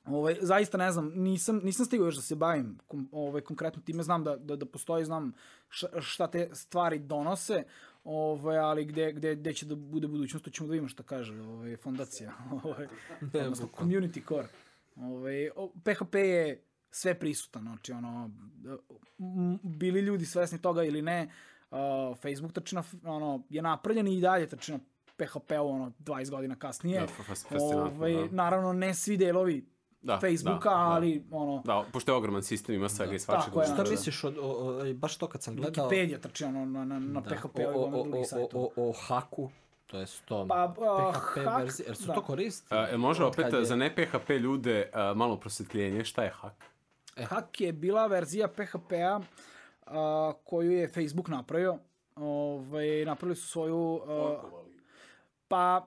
Ovaj, 0.05 0.36
zaista 0.40 0.78
ne 0.78 0.92
znam, 0.92 1.12
nisam, 1.14 1.61
nisam 1.64 1.86
stigao 1.86 2.05
još 2.05 2.16
da 2.16 2.22
se 2.22 2.36
bavim 2.36 2.78
kom, 2.86 3.09
ovaj, 3.12 3.42
konkretno 3.42 3.82
time, 3.82 4.03
znam 4.03 4.24
da, 4.24 4.36
da, 4.36 4.57
da 4.57 4.66
postoji, 4.66 5.05
znam 5.05 5.32
šta, 6.01 6.26
te 6.26 6.51
stvari 6.53 6.98
donose, 6.98 7.64
ovaj, 8.05 8.59
ali 8.59 8.84
gde, 8.84 9.12
gde, 9.12 9.34
gde 9.34 9.53
će 9.53 9.66
da 9.66 9.74
bude 9.74 10.09
budućnost, 10.09 10.44
to 10.44 10.51
ćemo 10.51 10.66
da 10.66 10.72
vidimo 10.72 10.88
šta 10.88 11.03
kaže 11.03 11.40
ovaj, 11.40 11.76
fondacija, 11.76 12.32
ovaj, 12.64 12.86
odnosno 13.34 13.68
community 13.78 14.28
core. 14.28 14.48
Ovaj, 14.96 15.51
PHP 15.84 16.14
je 16.14 16.64
sve 16.90 17.18
prisutan, 17.18 17.62
znači 17.62 17.92
ono, 17.92 18.30
bili 19.62 20.01
ljudi 20.01 20.26
svesni 20.26 20.62
toga 20.62 20.84
ili 20.84 21.03
ne, 21.03 21.30
uh, 21.70 21.78
Facebook 22.22 22.53
trči 22.53 22.74
na, 22.74 22.84
ono, 23.05 23.42
je 23.51 23.62
napravljen 23.62 24.09
i 24.09 24.20
dalje 24.20 24.46
trči 24.46 24.72
na 24.72 24.78
PHP-u, 25.16 25.68
ono, 25.68 25.92
20 25.98 26.30
godina 26.30 26.57
kasnije. 26.57 27.01
Da, 27.01 27.07
fascinantno, 27.07 27.82
Ovaj, 27.82 28.12
da. 28.12 28.28
Naravno, 28.30 28.72
ne 28.72 28.94
svi 28.94 29.16
delovi 29.16 29.66
Da, 30.03 30.18
Facebooka, 30.20 30.68
da, 30.68 30.74
da. 30.76 30.80
ali, 30.82 31.24
ono, 31.30 31.62
Da, 31.64 31.84
pošto 31.92 32.12
je 32.12 32.16
ogroman 32.16 32.42
sistem, 32.42 32.74
ima 32.74 32.88
svega 32.88 33.14
i 33.14 33.18
svačega. 33.18 33.44
tako 33.44 33.61
je, 33.61 33.66
Šta 33.66 33.74
znači. 33.74 33.90
misliš 33.90 34.24
od, 34.24 34.38
o, 34.38 34.42
o, 34.42 34.94
baš 34.94 35.16
to 35.16 35.26
kad 35.26 35.42
sam 35.42 35.57
gledao... 35.57 35.88
Wikipedia 35.88 36.18
trči 36.18 36.44
ono, 36.44 36.64
na, 36.64 36.84
na, 36.84 36.98
na 36.98 37.20
Da, 37.20 37.30
PHP-u 37.30 37.68
o, 37.68 37.82
o, 37.82 38.01
o, 38.01 38.51
o, 38.53 38.70
o, 38.76 38.88
o 38.88 38.92
haku, 38.98 39.51
to 39.86 39.98
je 39.98 40.07
to 40.24 40.46
Pa, 40.48 40.55
a, 40.57 40.68
PHP 41.12 41.44
hak, 41.44 41.59
verzije, 41.59 41.86
jer 41.86 41.96
su 41.96 42.07
da. 42.07 42.14
to 42.14 42.22
koristi? 42.22 42.66
A, 42.70 42.88
e, 42.90 42.96
može 42.96 43.24
Od 43.24 43.36
kad 43.36 43.44
opet 43.44 43.59
je- 43.59 43.64
za 43.64 43.76
ne 43.76 43.94
PHP 43.96 44.30
ljude 44.30 44.90
a, 44.92 45.14
malo 45.14 45.36
prosvetljenje, 45.36 46.05
šta 46.05 46.22
je 46.22 46.30
hak? 46.30 46.64
Hak 47.18 47.61
je 47.61 47.72
bila 47.72 48.07
verzija 48.07 48.48
PHP-a 48.48 49.20
a, 49.86 50.32
koju 50.44 50.70
je 50.70 50.88
Facebook 50.88 51.28
napravio. 51.28 51.78
Ovaj, 52.16 53.05
napravili 53.05 53.36
su 53.36 53.48
svoju... 53.48 54.01
a, 54.09 54.40
pa, 55.48 55.86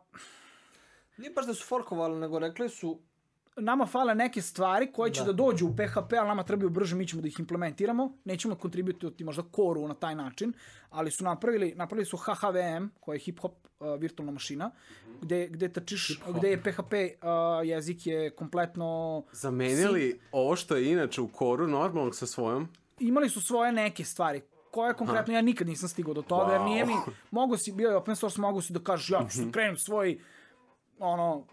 Nije 1.17 1.31
baš 1.31 1.45
da 1.45 1.53
su 1.53 1.65
forkovali, 1.65 2.19
nego 2.19 2.39
rekli 2.39 2.69
su, 2.69 2.99
nama 3.57 3.85
fale 3.85 4.15
neke 4.15 4.41
stvari 4.41 4.91
koje 4.91 5.13
će 5.13 5.21
da, 5.21 5.25
Da. 5.25 5.33
dođu 5.33 5.67
u 5.67 5.75
PHP, 5.75 6.13
ali 6.19 6.27
nama 6.27 6.43
trebaju 6.43 6.69
brže, 6.69 6.95
mi 6.95 7.07
ćemo 7.07 7.21
da 7.21 7.27
ih 7.27 7.39
implementiramo. 7.39 8.17
Nećemo 8.25 8.55
kontributovati 8.55 9.23
možda 9.23 9.43
koru 9.51 9.87
na 9.87 9.93
taj 9.93 10.15
način, 10.15 10.53
ali 10.89 11.11
su 11.11 11.23
napravili, 11.23 11.73
napravili 11.75 12.05
su 12.05 12.17
HHVM, 12.17 12.87
koja 12.99 13.13
je 13.13 13.19
hip-hop 13.19 13.51
uh, 13.79 13.99
virtualna 13.99 14.31
mašina, 14.31 14.71
gde, 15.21 15.47
gde, 15.47 15.69
trčiš, 15.69 16.21
gde 16.37 16.49
je 16.49 16.61
PHP 16.63 16.93
uh, 16.93 17.67
jezik 17.67 18.07
je 18.07 18.29
kompletno... 18.35 19.23
Zamenili 19.31 20.19
ovo 20.31 20.55
što 20.55 20.75
je 20.75 20.91
inače 20.91 21.21
u 21.21 21.27
koru 21.27 21.67
normalnog 21.67 22.15
sa 22.15 22.25
svojom? 22.25 22.67
Imali 22.99 23.29
su 23.29 23.41
svoje 23.41 23.71
neke 23.71 24.03
stvari. 24.03 24.41
Koje 24.71 24.93
konkretno 24.93 25.33
ja 25.33 25.41
nikad 25.41 25.67
nisam 25.67 25.89
stigao 25.89 26.13
do 26.13 26.21
toga, 26.21 26.51
jer 26.53 26.61
nije 26.61 26.85
mi, 26.85 26.93
mogu 27.31 27.57
si, 27.57 27.71
bio 27.71 27.89
je 27.89 27.95
open 27.95 28.15
source, 28.15 28.41
mogu 28.41 28.61
si 28.61 28.73
da 28.73 28.79
kažeš, 28.79 29.09
ja 29.09 29.27
ću 29.31 29.51
krenem 29.51 29.77
svoj, 29.77 30.19
ono, 31.03 31.45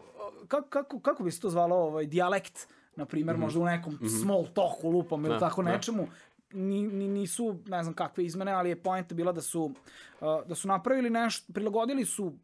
kako, 0.48 0.68
kako, 0.68 1.01
kako 1.01 1.22
bi 1.24 1.30
se 1.30 1.40
to 1.40 1.51
zvalo, 1.51 1.76
ovaj, 1.76 2.07
dijalekt, 2.07 2.68
na 2.96 3.05
primjer, 3.05 3.36
možda 3.36 3.61
u 3.61 3.64
nekom 3.64 3.98
small 4.22 4.46
talku 4.55 4.90
lupam 4.90 5.24
ili 5.24 5.34
Da, 5.34 5.38
tako 5.38 5.62
da. 5.62 5.70
nečemu, 5.70 6.07
ni, 6.53 6.82
ni, 6.82 7.09
nisu, 7.09 7.57
ne 7.66 7.82
znam 7.82 7.94
kakve 7.94 8.24
izmene, 8.24 8.53
ali 8.53 8.68
je 8.68 8.82
poenta 8.82 9.14
bila 9.14 9.32
da 9.32 9.40
su, 9.40 9.64
uh, 9.64 10.46
da 10.46 10.55
su 10.55 10.68
napravili 10.68 11.11
nešto, 11.11 11.53
prilagodili 11.53 12.05
su, 12.05 12.24
uh, 12.26 12.34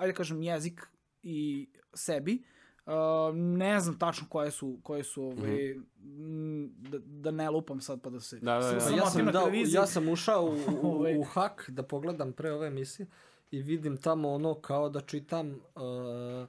ajde 0.00 0.12
da 0.12 0.16
kažem, 0.16 0.42
jezik 0.42 0.86
i 1.22 1.68
sebi, 1.94 2.42
Uh, 2.86 2.92
ne 3.36 3.80
znam 3.80 3.98
tačno 3.98 4.26
koje 4.30 4.50
su, 4.50 4.78
koje 4.82 5.04
su 5.04 5.22
ovaj, 5.24 5.70
m, 5.70 6.70
da, 6.78 6.98
da 6.98 7.30
ne 7.30 7.50
lupam 7.50 7.80
sad 7.80 8.00
pa 8.00 8.10
da 8.10 8.20
se 8.20 8.38
Da, 8.38 8.58
da, 8.58 8.66
da. 8.66 8.72
Pa 8.74 8.80
sramotim 8.80 8.98
ja 8.98 9.10
sam, 9.10 9.32
televiziji. 9.32 9.76
ja 9.76 9.86
sam 9.86 10.08
ušao 10.08 10.44
u, 10.44 10.56
u, 10.82 10.86
Ovaj. 10.96 11.18
u 11.18 11.22
hak 11.22 11.64
da 11.68 11.82
pogledam 11.82 12.32
pre 12.32 12.52
ove 12.52 12.66
emisije 12.66 13.06
i 13.50 13.62
vidim 13.62 13.96
tamo 13.96 14.34
ono 14.34 14.54
kao 14.54 14.88
da 14.88 15.00
čitam 15.00 15.48
uh, 15.50 16.48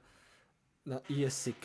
na 0.84 1.00
ESX, 1.10 1.62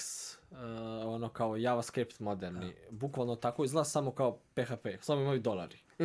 uh, 0.51 0.57
ono 1.05 1.29
kao 1.29 1.57
JavaScript 1.57 2.19
moderni. 2.19 2.73
Bukvalno 2.91 3.35
tako 3.35 3.63
izgleda 3.63 3.83
samo 3.85 4.11
kao 4.11 4.37
PHP, 4.55 4.87
samo 5.01 5.21
imaju 5.21 5.39
dolari. 5.39 5.77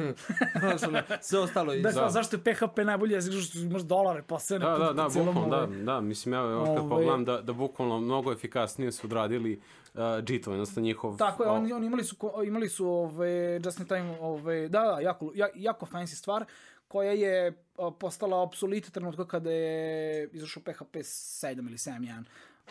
Ono, 0.89 1.03
Sve 1.21 1.39
ostalo 1.39 1.73
Da, 1.73 1.89
iz... 1.89 1.95
da. 1.95 2.09
zašto 2.11 2.37
je 2.37 2.41
PHP 2.55 2.79
najbolji 2.85 3.13
jezik, 3.13 3.35
što 3.43 3.59
imaš 3.59 3.83
dolare 3.83 4.23
posebno 4.23 4.71
Da, 4.71 4.79
da, 4.79 4.93
da, 4.93 5.09
bukvalno, 5.09 5.49
da, 5.49 5.57
ovaj- 5.57 5.83
da, 5.83 6.01
mislim, 6.01 6.33
ja 6.33 6.41
evo, 6.41 6.65
kad 6.65 6.77
Ovaj- 6.79 6.89
pogledam 6.89 7.25
da, 7.25 7.41
da 7.43 7.53
bukvalno 7.53 8.01
mnogo 8.01 8.33
efikasnije 8.33 8.93
su 8.93 9.07
odradili 9.07 9.61
uh, 9.95 10.01
JIT-ove, 10.29 10.55
odnosno 10.55 10.83
njihov... 10.83 11.17
Tako 11.17 11.43
je, 11.45 11.51
o, 11.51 11.55
oni, 11.55 11.73
oni 11.73 11.87
imali 11.87 12.05
su, 12.05 12.17
imali 12.47 12.69
su 12.69 12.89
ove, 12.89 13.61
just 13.65 13.81
in 13.81 13.87
time, 13.87 14.19
ove, 14.21 14.69
da, 14.69 14.81
da, 14.83 15.01
jako, 15.01 15.33
ja, 15.35 15.49
jako 15.55 15.87
fancy 15.87 16.15
stvar, 16.15 16.45
koja 16.89 17.13
je 17.13 17.53
postala 17.93 18.37
obsolita 18.37 18.91
trenutka 18.91 19.27
kada 19.27 19.51
je 19.51 20.29
izašao 20.33 20.63
PHP 20.63 20.95
7 20.95 21.59
ili 21.61 21.77
7.1. 21.77 22.25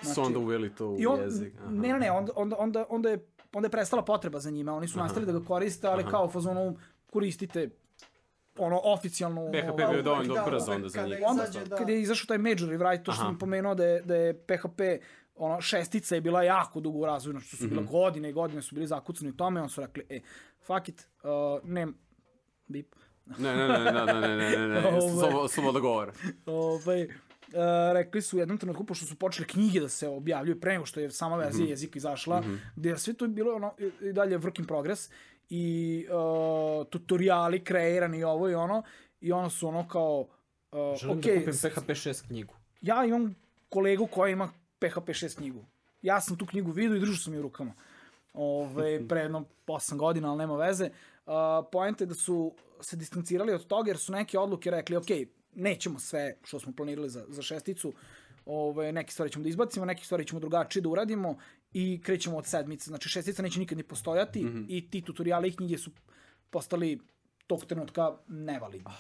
su 0.06 0.22
onda 0.22 0.40
uveli 0.40 0.76
to 0.76 0.86
u 0.86 0.90
Znači, 0.90 1.04
I 1.04 1.08
on, 1.08 1.20
jezik. 1.20 1.54
aha. 1.60 1.70
ne, 1.72 1.88
ne, 1.88 2.00
ne, 2.00 2.12
onda, 2.12 2.32
onda, 2.36 2.56
onda, 2.60 2.86
onda, 2.90 3.10
je, 3.10 3.20
onda 3.54 3.66
je 3.66 3.72
prestala 3.72 4.06
potreba 4.06 4.40
za 4.40 4.52
njima. 4.52 4.74
Oni 4.74 4.88
su 4.88 5.00
nastavili 5.00 5.34
da 5.34 5.40
ga 5.40 5.46
koriste, 5.46 5.88
ali 5.88 6.04
kao 6.06 6.26
u 6.26 6.30
fazonu 6.30 6.78
koristite 7.06 7.70
ono 8.58 8.82
oficijalno 8.84 9.52
PHP 9.52 9.70
ovaj, 9.72 9.88
bio 9.88 10.02
dovoljno 10.04 10.34
da, 10.34 10.42
brzo 10.42 10.66
uvek 10.66 10.76
onda 10.76 10.90
za 10.90 11.08
njih. 11.08 11.18
onda 11.24 11.44
da. 11.66 11.76
kada 11.76 11.92
je 11.92 12.02
izašao 12.02 12.26
taj 12.28 12.38
major 12.38 12.70
rewrite, 12.70 13.04
to 13.04 13.12
što 13.12 13.22
Aha. 13.22 13.30
sam 13.30 13.40
pomenuo 13.40 13.76
da 13.76 13.86
je, 13.86 14.02
da 14.02 14.16
je 14.16 14.34
PHP 14.36 14.82
ono, 15.36 15.62
šestica 15.62 16.16
je 16.16 16.22
bila 16.22 16.44
jako 16.44 16.80
dugo 16.80 17.00
u 17.00 17.06
razvoju, 17.06 17.32
znači 17.32 17.52
to 17.52 17.58
su 17.58 17.66
Mhm. 17.66 17.70
bile 17.70 17.86
godine 17.86 18.30
i 18.30 18.34
godine 18.34 18.62
su 18.62 18.76
bili 18.76 18.88
zakucani 18.88 19.30
u 19.30 19.36
tome, 19.36 19.62
on 19.62 19.70
su 19.70 19.82
rekli, 19.82 20.06
e, 20.10 20.20
fuck 20.62 20.90
it, 20.90 21.08
uh, 21.24 21.30
ne, 21.64 21.88
bip, 22.68 22.96
Ne, 22.96 23.07
Ne, 23.38 23.56
ne, 23.56 23.68
ne, 23.68 23.80
ne, 23.80 24.06
ne, 24.06 24.38
ne, 24.38 24.58
ne, 24.58 24.68
ne, 24.68 24.82
samo, 24.82 25.38
ovaj. 25.38 25.48
samo 25.48 25.72
da 25.72 25.80
govore. 25.80 26.12
Ove, 26.46 27.08
Uh, 27.48 27.54
rekli 27.94 28.22
su 28.22 28.38
u 28.38 28.40
jednom 28.40 28.58
trenutku, 28.58 28.84
pošto 28.84 29.06
su 29.06 29.16
počele 29.16 29.48
knjige 29.48 29.80
da 29.80 29.90
se 29.90 30.08
objavljuju 30.08 30.60
pre 30.60 30.74
nego 30.74 30.86
što 30.86 31.00
je 31.00 31.12
sama 31.12 31.38
verzija 31.38 31.64
mm 31.64 31.68
-hmm. 31.68 31.70
jezika 31.70 31.98
izašla, 31.98 32.42
mm 32.42 32.44
-hmm. 32.44 32.58
gde 32.76 32.90
je 32.90 32.98
sve 32.98 33.14
to 33.14 33.28
bilo 33.28 33.56
ono, 33.56 33.74
i 34.02 34.14
dalje 34.14 34.40
work 34.40 34.60
in 34.60 34.66
progress 34.66 35.10
i 35.50 36.06
uh, 36.10 36.88
tutoriali 36.88 37.64
kreirani 37.64 38.18
i 38.18 38.24
ovo 38.24 38.50
i 38.50 38.56
ono, 38.56 38.84
i 39.22 39.32
ono 39.32 39.50
su 39.50 39.68
ono 39.68 39.88
kao... 39.88 40.28
Uh, 40.72 40.98
Želim 41.00 41.22
da 41.22 41.30
okay, 41.30 41.34
da 41.34 41.52
kupim 41.52 41.72
PHP 41.72 41.90
6 41.90 42.28
knjigu. 42.28 42.54
Ja 42.82 43.06
imam 43.06 43.36
kolegu 43.70 44.08
koja 44.08 44.32
ima 44.32 44.50
PHP 44.80 45.08
6 45.08 45.38
knjigu. 45.38 45.66
Ja 46.02 46.22
sam 46.22 46.38
tu 46.38 46.46
knjigu 46.46 46.72
vidio 46.72 46.96
i 46.96 47.00
držao 47.00 47.16
sam 47.16 47.34
je 47.34 47.40
u 47.40 47.44
rukama. 47.44 47.74
Ove, 48.34 48.66
ovaj, 48.66 49.00
pre 49.10 49.20
jedno 49.20 49.46
8 49.68 49.98
godina, 49.98 50.30
ali 50.30 50.38
nema 50.38 50.56
veze. 50.56 50.86
Uh, 50.86 50.92
Poenta 51.64 52.04
je 52.04 52.08
da 52.08 52.16
su 52.16 52.52
se 52.82 52.96
distancirali 52.96 53.54
od 53.54 53.68
toga 53.68 53.90
jer 53.90 53.98
su 53.98 54.12
neke 54.12 54.40
odluke 54.40 54.72
rekli, 54.72 54.96
ok, 54.96 55.06
nećemo 55.54 56.00
sve 56.00 56.38
što 56.44 56.60
smo 56.60 56.74
planirali 56.74 57.10
za, 57.10 57.26
za 57.30 57.42
šesticu, 57.42 57.94
Ove, 58.46 58.92
neke 58.92 59.12
stvari 59.12 59.32
ćemo 59.32 59.44
da 59.44 59.50
izbacimo, 59.50 59.86
neke 59.86 60.04
stvari 60.04 60.26
ćemo 60.26 60.40
drugačije 60.40 60.82
da 60.82 60.90
uradimo 60.90 61.38
i 61.74 62.02
krećemo 62.02 62.38
od 62.38 62.46
sedmice. 62.46 62.86
Znači 62.86 63.10
šestica 63.10 63.42
neće 63.42 63.60
nikad 63.60 63.78
ni 63.78 63.84
postojati 63.84 64.44
Mhm. 64.44 64.64
i 64.68 64.90
ti 64.90 65.02
tutoriali 65.02 65.48
i 65.48 65.56
knjige 65.56 65.78
su 65.78 65.92
postali 66.50 67.00
tog 67.48 67.66
trenutka 67.66 68.18
nevalidni. 68.28 68.92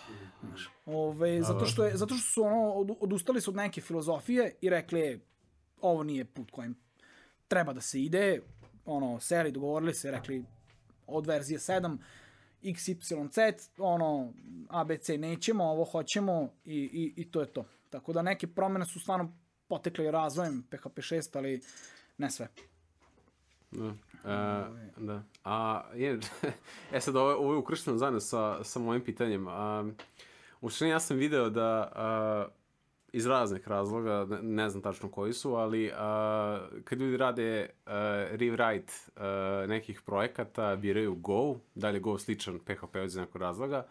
Znaš. 0.41 0.69
Ove, 0.85 1.41
zato, 1.43 1.65
što 1.65 1.85
je, 1.85 1.97
zato 1.97 2.15
što 2.15 2.31
su 2.31 2.43
ono, 2.43 2.71
od- 2.71 2.97
odustali 2.99 3.41
su 3.41 3.51
od 3.51 3.55
neke 3.55 3.81
filozofije 3.81 4.55
i 4.61 4.69
rekli, 4.69 5.01
"E, 5.01 5.19
ovo 5.79 6.03
nije 6.03 6.25
put 6.25 6.51
kojim 6.51 6.75
treba 7.47 7.73
da 7.73 7.81
se 7.81 8.01
ide, 8.01 8.41
ono, 8.85 9.19
seri, 9.19 9.51
dogovorili 9.51 9.93
se, 9.93 10.11
rekli 10.11 10.45
od 11.07 11.27
verzije 11.27 11.59
7, 11.59 11.97
XYZ, 12.61 13.69
ono, 13.77 14.33
ABC 14.69 15.09
nećemo, 15.09 15.63
ovo 15.63 15.85
hoćemo 15.85 16.53
i, 16.65 16.75
i, 16.75 17.13
i 17.21 17.31
to 17.31 17.41
je 17.41 17.53
to. 17.53 17.65
Tako 17.89 18.13
da 18.13 18.21
neke 18.21 18.47
promene 18.47 18.85
su 18.85 18.99
stvarno 18.99 19.37
potekle 19.67 20.11
razvojem 20.11 20.63
PHP 20.69 20.97
6, 20.97 21.37
ali 21.37 21.61
ne 22.17 22.31
sve. 22.31 22.47
Da. 23.71 23.93
E, 24.25 24.93
da. 24.97 25.23
A, 25.43 25.83
je, 25.95 26.19
e 26.93 27.01
sad, 27.01 27.15
ovo, 27.15 27.33
ovo 27.33 27.53
je 27.53 27.57
ukršteno 27.57 27.97
zajedno 27.97 28.19
sa, 28.19 28.63
sa 28.63 28.79
mojim 28.79 29.03
pitanjem. 29.03 29.47
A, 29.47 29.85
u 30.61 30.69
suštini 30.69 30.89
ja 30.89 30.99
sam 30.99 31.17
video 31.17 31.49
da 31.49 31.91
a, 31.95 32.47
iz 33.17 33.25
raznih 33.25 33.67
razloga, 33.67 34.25
ne, 34.29 34.41
ne 34.41 34.69
znam 34.69 34.83
tačno 34.83 35.11
koji 35.11 35.33
su, 35.33 35.55
ali 35.55 35.91
a, 35.95 36.67
kad 36.83 36.99
ljudi 36.99 37.17
rade 37.17 37.69
a, 37.85 37.91
rewrite 38.31 38.91
a, 39.15 39.65
nekih 39.67 40.01
projekata, 40.01 40.75
biraju 40.75 41.15
Go, 41.15 41.55
da 41.75 41.89
li 41.89 41.95
je 41.95 41.99
Go 41.99 42.17
sličan 42.17 42.59
PHP 42.59 42.95
iz 43.05 43.15
nekog 43.15 43.41
razloga, 43.41 43.87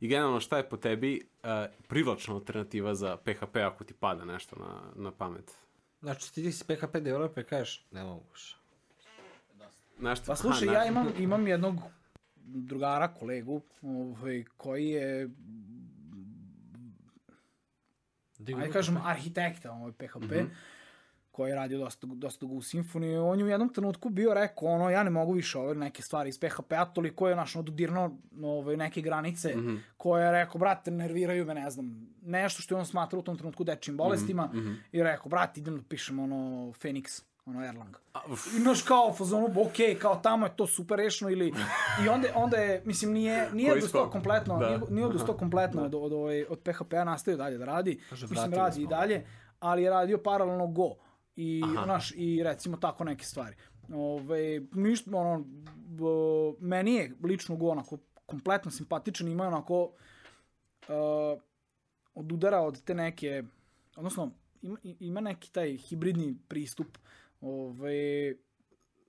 i 0.00 0.08
generalno 0.08 0.40
šta 0.40 0.56
je 0.56 0.68
po 0.68 0.76
tebi 0.76 1.28
a, 1.42 1.66
privlačna 1.88 2.34
alternativa 2.34 2.94
za 2.94 3.16
PHP 3.16 3.56
ako 3.56 3.84
ti 3.84 3.94
pada 3.94 4.24
nešto 4.24 4.56
na, 4.56 4.80
na 4.94 5.10
pamet? 5.10 5.54
Znači 6.00 6.34
ti 6.34 6.52
si 6.52 6.64
PHP 6.64 6.96
developer 6.96 7.44
kažeš, 7.44 7.86
ne 7.90 8.04
mogu 8.04 8.24
više. 8.32 8.56
Nešto, 10.00 10.26
Pa 10.26 10.36
slušaj, 10.36 10.68
ja 10.74 10.84
imam, 10.84 11.08
imam 11.18 11.46
jednog 11.46 11.74
drugara, 12.36 13.14
kolegu, 13.14 13.62
ovaj, 13.82 14.44
koji 14.56 14.86
je, 14.86 15.28
Digni 18.48 18.62
ajde 18.62 18.72
kažem, 18.72 18.96
arhitekta 18.98 19.72
ovaj 19.72 19.92
PHP, 19.92 20.16
Mhm. 20.32 20.46
koji 21.30 21.50
je 21.50 21.56
radio 21.56 21.78
dosta, 21.78 22.06
dosta 22.08 22.40
dugo 22.40 22.54
u 22.54 22.60
Symfony. 22.60 23.18
On 23.22 23.38
je 23.38 23.44
u 23.44 23.48
jednom 23.48 23.68
trenutku 23.68 24.08
bio 24.10 24.34
rekao, 24.34 24.68
ono, 24.68 24.90
ja 24.90 25.02
ne 25.02 25.10
mogu 25.10 25.32
više 25.32 25.58
ove 25.58 25.74
neke 25.76 26.02
stvari 26.02 26.28
iz 26.28 26.40
PHP-a, 26.40 26.84
toliko 26.86 27.28
je, 27.28 27.36
naš, 27.36 27.54
dodirno 27.54 28.18
ovaj, 28.42 28.76
neke 28.76 29.00
granice, 29.00 29.56
Mhm. 29.56 29.76
koje 29.96 30.24
je 30.24 30.32
rekao, 30.32 30.58
brate, 30.58 30.90
nerviraju 30.90 31.46
me, 31.46 31.54
ne 31.54 31.70
znam, 31.70 31.92
nešto 32.22 32.62
što 32.62 32.74
je 32.74 32.78
on 32.78 32.86
smatrao 32.86 33.20
u 33.20 33.24
tom 33.24 33.36
trenutku 33.36 33.64
dečim 33.64 33.96
bolestima, 33.96 34.46
Mhm, 34.46 34.72
i 34.92 35.02
rekao, 35.02 35.28
brate, 35.28 35.60
idem 35.60 35.76
da 35.76 35.82
pišem, 35.84 36.18
ono, 36.18 36.36
Phoenix, 36.72 37.22
ono, 37.48 37.64
Erlang. 37.64 37.96
A. 38.14 38.20
Imaš 38.56 38.82
kao 38.82 39.12
fazonu, 39.12 39.46
ok, 39.46 40.00
kao 40.00 40.16
tamo 40.16 40.46
je 40.46 40.56
to 40.56 40.66
super 40.66 40.96
rešeno 40.96 41.30
ili... 41.30 41.54
I 42.04 42.08
onda, 42.08 42.28
onda 42.34 42.56
je, 42.56 42.82
mislim, 42.84 43.12
nije, 43.12 43.50
nije 43.52 43.72
odustao 43.72 44.10
kompletno, 44.10 44.58
Da. 44.58 44.66
nije, 44.66 44.80
nije 44.90 45.06
odustao 45.06 45.36
kompletno 45.36 45.84
od, 45.84 45.94
od, 45.94 46.12
od, 46.12 46.44
od 46.48 46.58
PHP-a, 46.58 47.04
nastavio 47.04 47.36
dalje 47.36 47.58
da 47.58 47.64
radi. 47.64 48.00
Kaže, 48.10 48.26
mislim, 48.30 48.52
radi 48.52 48.74
smo 48.74 48.84
i 48.84 48.86
dalje, 48.86 49.26
ali 49.60 49.82
je 49.82 49.90
radio 49.90 50.18
paralelno 50.18 50.66
Go. 50.66 50.94
I, 51.36 51.62
Aha. 51.64 51.84
znaš, 51.84 52.12
i 52.16 52.42
recimo 52.42 52.76
tako 52.76 53.04
neke 53.04 53.24
stvari. 53.24 53.56
Ove, 53.94 54.60
ništa, 54.72 55.10
ono, 55.14 55.34
uh, 55.38 56.54
meni 56.60 56.94
je 56.94 57.12
lično 57.22 57.56
Go 57.56 57.68
onako 57.68 57.98
kompletno 58.26 58.70
simpatičan, 58.70 59.28
ima 59.28 59.46
onako 59.46 59.82
uh, 59.82 61.40
od 62.14 62.32
udara 62.32 62.60
od 62.60 62.84
te 62.84 62.94
neke, 62.94 63.42
odnosno 63.96 64.30
ima, 64.62 64.78
ima 65.00 65.20
neki 65.20 65.52
taj 65.52 65.76
hibridni 65.76 66.36
pristup 66.48 66.98
ovaj, 67.40 68.34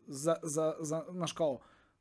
za, 0.07 0.35
za, 0.43 0.75
za, 0.79 1.05
znaš 1.11 1.31
kao, 1.31 1.59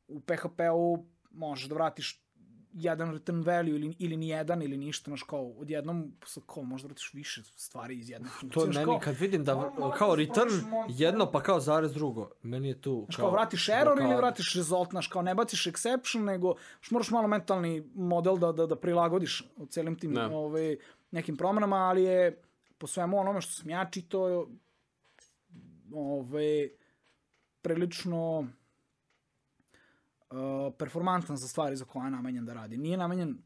u 0.08 0.20
PHP-u 0.20 1.04
možeš 1.30 1.68
da 1.68 1.74
vratiš 1.74 2.24
jedan 2.72 3.12
return 3.12 3.42
value 3.42 3.70
ili, 3.70 3.96
ili 3.98 4.16
ni 4.16 4.28
jedan 4.28 4.62
ili 4.62 4.76
ništa, 4.76 5.10
znaš 5.10 5.22
kao, 5.22 5.46
odjednom, 5.48 6.12
sa 6.24 6.40
kao, 6.46 6.62
možda 6.62 6.86
vratiš 6.86 7.14
više 7.14 7.42
stvari 7.46 7.98
iz 7.98 8.10
jedne 8.10 8.28
funkcije. 8.30 8.52
To 8.54 8.70
je 8.70 8.72
meni 8.74 8.84
kao, 8.84 8.98
kad 9.00 9.16
vidim 9.16 9.44
da 9.44 9.56
ono, 9.56 9.90
kao 9.90 10.08
možeš- 10.08 10.28
return 10.28 10.50
jedno 10.88 11.30
pa 11.30 11.42
kao 11.42 11.60
zarez 11.60 11.92
drugo. 11.92 12.30
Meni 12.42 12.68
je 12.68 12.80
tu 12.80 13.04
Znaš 13.04 13.16
kao, 13.16 13.30
vratiš 13.30 13.68
error 13.68 13.86
ili 13.88 13.96
blokada. 13.98 14.16
vratiš 14.16 14.54
result, 14.54 14.90
znaš 14.90 15.08
kao, 15.08 15.22
ne 15.22 15.34
baciš 15.34 15.64
exception, 15.64 16.24
nego 16.24 16.54
znaš, 16.72 16.90
moraš 16.90 17.10
malo 17.10 17.28
mentalni 17.28 17.90
model 17.94 18.36
da, 18.36 18.52
da, 18.52 18.66
da 18.66 18.76
prilagodiš 18.76 19.44
u 19.56 19.66
celim 19.66 19.96
tim 19.96 20.14
Da. 20.14 20.26
ovaj, 20.28 20.76
nekim 21.10 21.36
promenama, 21.36 21.76
ali 21.76 22.02
je 22.02 22.42
po 22.78 22.86
svemu 22.86 23.18
onome 23.18 23.40
što 23.40 23.52
sam 23.52 23.70
ja 23.70 23.90
čitao, 23.90 24.48
ovaj, 25.92 26.68
prilično 27.62 28.38
uh, 28.38 28.48
performantan 30.78 31.36
za 31.36 31.48
stvari 31.48 31.76
za 31.76 31.84
koje 31.84 32.06
je 32.06 32.10
namenjen 32.10 32.46
da 32.46 32.54
radi. 32.54 32.76
Nije 32.76 32.96
namenjen, 32.96 33.38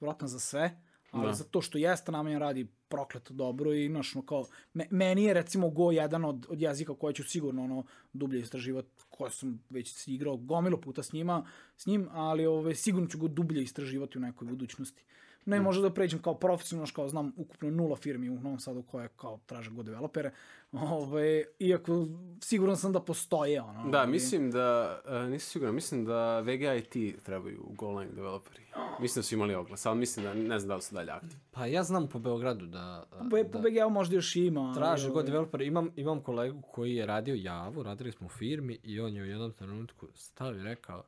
vjerojatno, 0.00 0.28
za 0.28 0.38
sve, 0.38 0.80
ali 1.10 1.26
Da. 1.26 1.32
za 1.32 1.44
to 1.44 1.62
što 1.62 1.78
jeste 1.78 2.12
namenjen 2.12 2.40
radi 2.40 2.66
prokleto 2.88 3.34
dobro 3.34 3.72
i 3.72 3.88
znaš, 3.88 4.16
ono 4.16 4.26
kao, 4.26 4.46
me, 4.74 4.86
meni 4.90 5.24
je 5.24 5.34
recimo 5.34 5.70
Go 5.70 5.90
jedan 5.90 6.24
od, 6.24 6.46
od 6.48 6.60
jezika 6.60 6.94
koje 6.94 7.14
ću 7.14 7.24
sigurno 7.24 7.64
ono 7.64 7.84
dublje 8.12 8.40
istraživati, 8.40 8.88
koje 9.08 9.30
sam 9.30 9.64
već 9.70 10.08
igrao 10.08 10.36
gomilo 10.36 10.80
puta 10.80 11.02
s 11.02 11.12
njima, 11.12 11.46
s 11.76 11.86
njim, 11.86 12.08
ali 12.12 12.46
ove, 12.46 12.74
sigurno 12.74 13.08
ću 13.08 13.18
go 13.18 13.28
dublje 13.28 13.62
istraživati 13.62 14.18
u 14.18 14.20
nekoj 14.20 14.48
budućnosti. 14.48 15.04
Ne 15.44 15.60
možda 15.60 15.82
da 15.82 15.94
pređem 15.94 16.22
kao 16.22 16.34
profesionalno, 16.34 16.92
kao 16.94 17.08
znam 17.08 17.32
ukupno 17.36 17.70
nula 17.70 17.96
firmi 17.96 18.30
u 18.30 18.40
Novom 18.40 18.58
Sadu 18.58 18.82
koje 18.82 19.08
kao 19.08 19.40
traže 19.46 19.70
Go 19.70 19.82
developere, 19.82 20.30
ove, 20.72 21.44
iako 21.58 22.06
siguran 22.40 22.76
sam 22.76 22.92
da 22.92 23.00
postoje. 23.00 23.60
Ono, 23.60 23.90
Da, 23.90 23.98
ovaj, 23.98 24.10
mislim 24.10 24.50
da, 24.50 25.00
uh, 25.04 25.30
nisam 25.30 25.50
siguran, 25.50 25.74
mislim 25.74 26.04
da 26.04 26.44
ti 26.90 27.16
trebaju 27.24 27.66
Golang 27.70 28.14
developeri. 28.14 28.62
Mislim 29.00 29.20
da 29.20 29.22
su 29.22 29.34
imali 29.34 29.54
oglas, 29.54 29.86
ali 29.86 29.98
mislim 29.98 30.24
da 30.24 30.34
ne 30.34 30.58
znam 30.58 30.68
da 30.68 30.76
li 30.76 30.82
su 30.82 30.94
dalje 30.94 31.10
aktivni. 31.10 31.40
Pa 31.50 31.66
ja 31.66 31.82
znam 31.82 32.08
po 32.08 32.18
Beogradu 32.18 32.66
da... 32.66 33.04
Po, 33.10 33.36
po 33.52 33.58
da 33.58 33.68
BG-u 33.68 33.90
možda 33.90 34.14
još 34.14 34.36
ima. 34.36 34.60
ali, 34.60 34.74
traže 34.74 35.06
ovaj, 35.06 35.14
god 35.14 35.26
developer. 35.26 35.60
Imam, 35.60 35.90
imam 35.96 36.20
kolegu 36.20 36.62
koji 36.62 36.94
je 36.94 37.06
radio 37.06 37.34
Javu, 37.34 37.82
radili 37.82 38.12
smo 38.12 38.26
u 38.26 38.30
firmi 38.30 38.78
i 38.82 39.00
on 39.00 39.14
je 39.14 39.22
u 39.22 39.26
jednom 39.26 39.52
trenutku 39.52 40.08
stao 40.14 40.54
i 40.54 40.62
rekao 40.62 41.02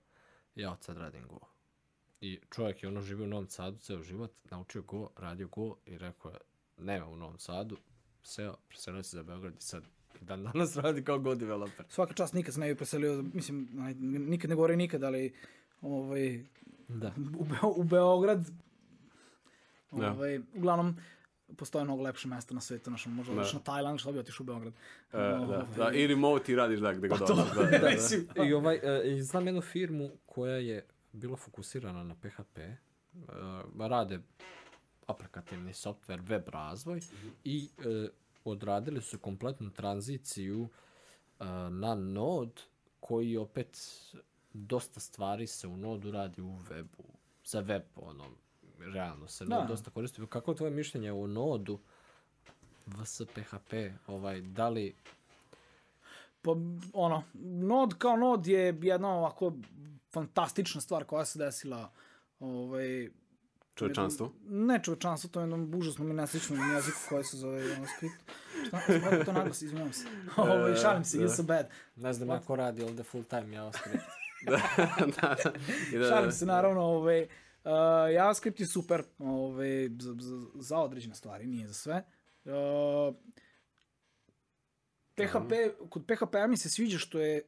ja 0.54 0.72
od 0.72 0.82
sad 0.82 0.96
radim 0.96 1.28
Go. 1.28 1.51
I 2.22 2.38
čovjek 2.54 2.82
je 2.82 2.88
ono 2.88 3.00
živio 3.00 3.24
u 3.24 3.28
Novom 3.28 3.48
Sadu 3.48 3.78
ceo 3.78 4.02
život, 4.02 4.32
naučio 4.50 4.82
Go, 4.82 5.08
radio 5.16 5.48
Go 5.48 5.76
i 5.86 5.98
rekao 5.98 6.30
je 6.30 6.38
nema 6.78 7.06
u 7.06 7.16
Novom 7.16 7.38
Sadu, 7.38 7.76
seo, 8.22 8.56
preselio 8.68 9.02
se 9.02 9.16
za 9.16 9.22
Beograd 9.22 9.54
i 9.54 9.60
sad 9.60 9.82
dan 10.20 10.42
danas 10.44 10.76
radi 10.82 11.04
kao 11.04 11.18
Go 11.18 11.34
developer. 11.34 11.86
Svaka 11.88 12.14
čast 12.14 12.34
nikad 12.34 12.54
se 12.54 12.60
ne 12.60 12.68
bi 12.68 12.74
preselio, 12.74 13.24
mislim, 13.34 13.68
nikad 14.28 14.50
ne 14.50 14.56
govori 14.56 14.76
nikad, 14.76 15.02
ali 15.02 15.34
ovaj, 15.80 16.44
Da. 16.88 17.12
u, 17.38 17.44
Beo, 17.44 17.72
u 17.76 17.84
Beograd, 17.84 18.50
Da. 19.90 20.12
ovaj, 20.12 20.40
uglavnom, 20.54 20.96
postoje 21.56 21.84
mnogo 21.84 22.02
lepše 22.02 22.28
mesta 22.28 22.54
na 22.54 22.60
svetu, 22.60 22.90
znaš, 22.90 23.06
možda 23.06 23.34
Da. 23.34 23.40
odeš 23.40 23.52
na 23.52 23.60
Tajland, 23.60 24.00
što 24.00 24.12
bi 24.12 24.18
otiš 24.18 24.40
u 24.40 24.44
Beograd. 24.44 24.72
Uh, 24.72 25.12
da, 25.12 25.40
Ovaj, 25.40 25.66
da, 25.76 25.92
i 25.92 26.06
remote 26.06 26.52
i 26.52 26.56
radiš 26.56 26.80
da, 26.80 26.92
gde 26.92 27.08
god 27.08 27.18
Pa 27.18 27.26
to, 27.26 27.32
odeš. 27.32 27.54
Da, 27.54 27.62
da, 27.70 27.78
da. 27.78 27.90
mislim, 27.90 28.28
I 28.48 28.52
ovaj, 28.52 28.80
e, 28.82 29.12
i 29.12 29.22
znam 29.22 29.46
jednu 29.46 29.60
firmu 29.60 30.10
koja 30.26 30.56
je 30.56 30.86
bila 31.12 31.36
fokusirana 31.36 32.04
na 32.04 32.14
PHP, 32.14 32.58
e, 32.58 32.78
rade 33.78 34.20
aplikativni 35.06 35.72
software, 35.72 36.22
web 36.22 36.48
razvoj 36.48 37.00
i 37.44 37.68
e, 37.78 38.08
odradili 38.44 39.00
su 39.00 39.18
kompletnu 39.18 39.70
tranziciju 39.70 40.68
e, 41.40 41.44
na 41.70 41.94
Node 41.94 42.62
koji 43.00 43.36
opet 43.36 43.78
dosta 44.52 45.00
stvari 45.00 45.46
se 45.46 45.68
u 45.68 45.76
Nodu 45.76 46.10
radi 46.10 46.42
u 46.42 46.58
webu, 46.70 47.04
za 47.44 47.60
web, 47.60 47.82
ono, 47.96 48.24
realno 48.78 49.28
se 49.28 49.44
Da. 49.44 49.54
Node 49.54 49.68
dosta 49.68 49.90
koristi. 49.90 50.26
Kako 50.28 50.50
je 50.50 50.56
tvoje 50.56 50.70
mišljenje 50.70 51.12
o 51.12 51.26
Nodu 51.26 51.80
vs 52.86 53.22
PHP, 53.34 53.72
ovaj, 54.06 54.40
da 54.40 54.68
li 54.68 54.94
Pa, 56.42 56.50
ono, 56.92 57.22
Node 57.44 57.94
kao 57.98 58.16
Node 58.16 58.52
je 58.52 58.78
jedna 58.82 59.08
ovako 59.08 59.52
fantastična 60.12 60.80
stvar 60.80 61.04
koja 61.04 61.24
se 61.24 61.38
desila 61.38 61.92
ovaj, 62.40 63.10
Čovečanstvo. 63.74 64.32
Ne 64.44 64.80
čovečanstvo, 64.82 65.30
to 65.30 65.40
je 65.40 65.42
jednom 65.42 65.74
užasnom 65.74 66.10
i 66.10 66.14
nesličnom 66.14 66.74
jeziku 66.74 66.98
koji 67.08 67.24
se 67.24 67.36
zove 67.36 67.68
JavaScript. 67.68 68.14
Šta 68.68 68.80
sam 68.80 68.94
rekao 68.94 69.24
to 69.24 69.32
naglas, 69.32 69.62
izvinjavam 69.62 69.92
se. 69.92 70.06
Ovaj, 70.36 70.76
šalim 70.76 71.04
se, 71.04 71.18
you're 71.18 71.36
so 71.36 71.42
bad. 71.42 71.68
Ne 71.96 72.12
znam 72.12 72.28
ja 72.28 72.40
ko 72.40 72.56
radi 72.56 72.82
ovde 72.82 73.02
full 73.02 73.24
time 73.24 73.54
JavaScript. 73.54 74.04
da, 74.50 74.60
da, 74.76 75.06
da. 75.06 75.52
Da, 75.98 76.08
Šalim 76.08 76.32
se, 76.32 76.46
naravno, 76.46 76.82
ovaj, 76.82 77.22
uh, 77.22 77.70
JavaScript 78.14 78.60
je 78.60 78.66
super 78.66 79.02
ovaj, 79.18 79.88
za, 79.98 80.14
za, 80.18 80.46
za 80.54 80.78
određene 80.78 81.14
stvari, 81.14 81.46
nije 81.46 81.66
za 81.66 81.74
sve. 81.74 82.02
Uh, 82.44 83.14
PHP, 85.14 85.52
kod 85.90 86.02
PHP-a 86.06 86.46
mi 86.46 86.56
se 86.56 86.70
sviđa 86.70 86.98
što 86.98 87.20
je 87.20 87.42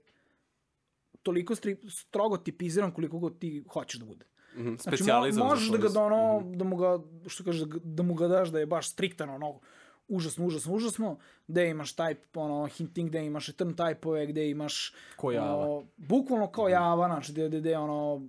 toliko 1.25 1.55
stri, 1.55 1.77
strogo 1.89 2.37
tipiziran 2.37 2.93
koliko 2.93 3.19
god 3.19 3.39
ti 3.39 3.65
hoćeš 3.73 4.01
da 4.01 4.07
bude. 4.07 4.27
Mhm, 4.57 4.75
Znači, 4.77 5.03
mo, 5.03 5.45
možeš 5.45 5.69
da 5.69 5.79
ga 5.79 5.89
da, 5.89 6.01
ono, 6.01 6.43
da 6.55 6.65
mu 6.65 6.77
ga, 6.77 6.99
što 7.27 7.45
kažeš, 7.45 7.63
da, 7.63 7.79
da 7.85 8.03
mu 8.03 8.15
ga 8.15 8.29
daš 8.29 8.49
da 8.49 8.59
je 8.59 8.67
baš 8.67 8.91
striktan, 8.91 9.31
ono, 9.31 9.61
užasno, 10.09 10.47
užasno, 10.47 10.75
užasno, 10.75 11.19
gde 11.49 11.71
imaš 11.71 11.97
type, 11.97 12.27
ono, 12.35 12.67
hinting, 12.67 13.09
gde 13.09 13.27
imaš 13.27 13.47
return 13.47 13.75
type-ove, 13.75 14.27
gde 14.27 14.51
imaš... 14.51 14.95
Ko 15.17 15.33
Java. 15.33 15.57
ono, 15.57 15.87
bukvalno 15.97 16.47
kao 16.47 16.69
Java, 16.69 17.07
znači, 17.07 17.33
gde, 17.33 17.49
gde, 17.49 17.61
gde, 17.61 17.79
ono, 17.79 18.27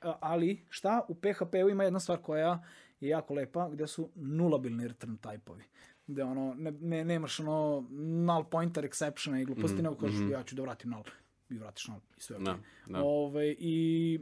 ali, 0.00 0.64
šta, 0.70 1.02
u 1.08 1.14
PHP-u 1.14 1.68
ima 1.68 1.84
jedna 1.84 2.00
stvar 2.00 2.18
koja 2.22 2.62
je 3.00 3.08
jako 3.08 3.34
lepa, 3.34 3.68
gde 3.68 3.86
su 3.86 4.10
nulabilni 4.14 4.88
return 4.88 5.18
type-ovi. 5.18 5.62
Gde 6.06 6.24
ono, 6.24 6.54
ne, 6.54 6.70
ne, 6.70 7.04
nemaš 7.04 7.40
ono 7.40 7.86
null 8.26 8.44
pointer 8.44 8.84
exceptiona 8.84 9.42
i 9.42 9.44
gluposti, 9.44 9.78
mm, 9.78 9.82
nego 9.82 9.96
kažeš 9.96 10.30
ja 10.30 10.42
ću 10.42 10.56
da 10.56 10.62
vratim 10.62 10.90
null 10.90 11.04
i 11.50 11.58
vratiš 11.58 11.88
null 11.88 12.00
i 12.16 12.20
sve. 12.20 12.38
Da, 12.38 12.58
da. 12.86 13.02
Ove, 13.04 13.54
I 13.58 14.20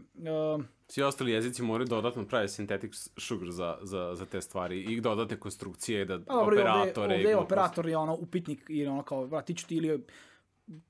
uh, 0.57 0.65
Svi 0.89 1.03
ostali 1.03 1.33
jezici 1.33 1.63
moraju 1.63 1.87
dodatno 1.87 2.25
praviti 2.25 2.53
synthetic 2.53 3.11
sugar 3.17 3.51
za, 3.51 3.79
za, 3.83 4.15
za 4.15 4.27
te 4.27 4.41
stvari 4.41 4.81
i 4.83 5.01
dodatne 5.01 5.41
konstrukcije, 5.41 6.05
da 6.05 6.19
Pa 6.19 6.35
dobro, 6.35 6.45
ovde, 6.47 6.61
operatore. 6.61 7.15
ovde 7.15 7.23
i 7.23 7.27
je 7.27 7.37
operator 7.37 7.89
je 7.89 7.97
ono 7.97 8.15
upitnik 8.15 8.67
ili 8.69 8.87
ono 8.87 9.03
kao 9.03 9.25
vratit 9.25 9.59
ću 9.59 9.67
ti 9.67 9.77
ili 9.77 10.05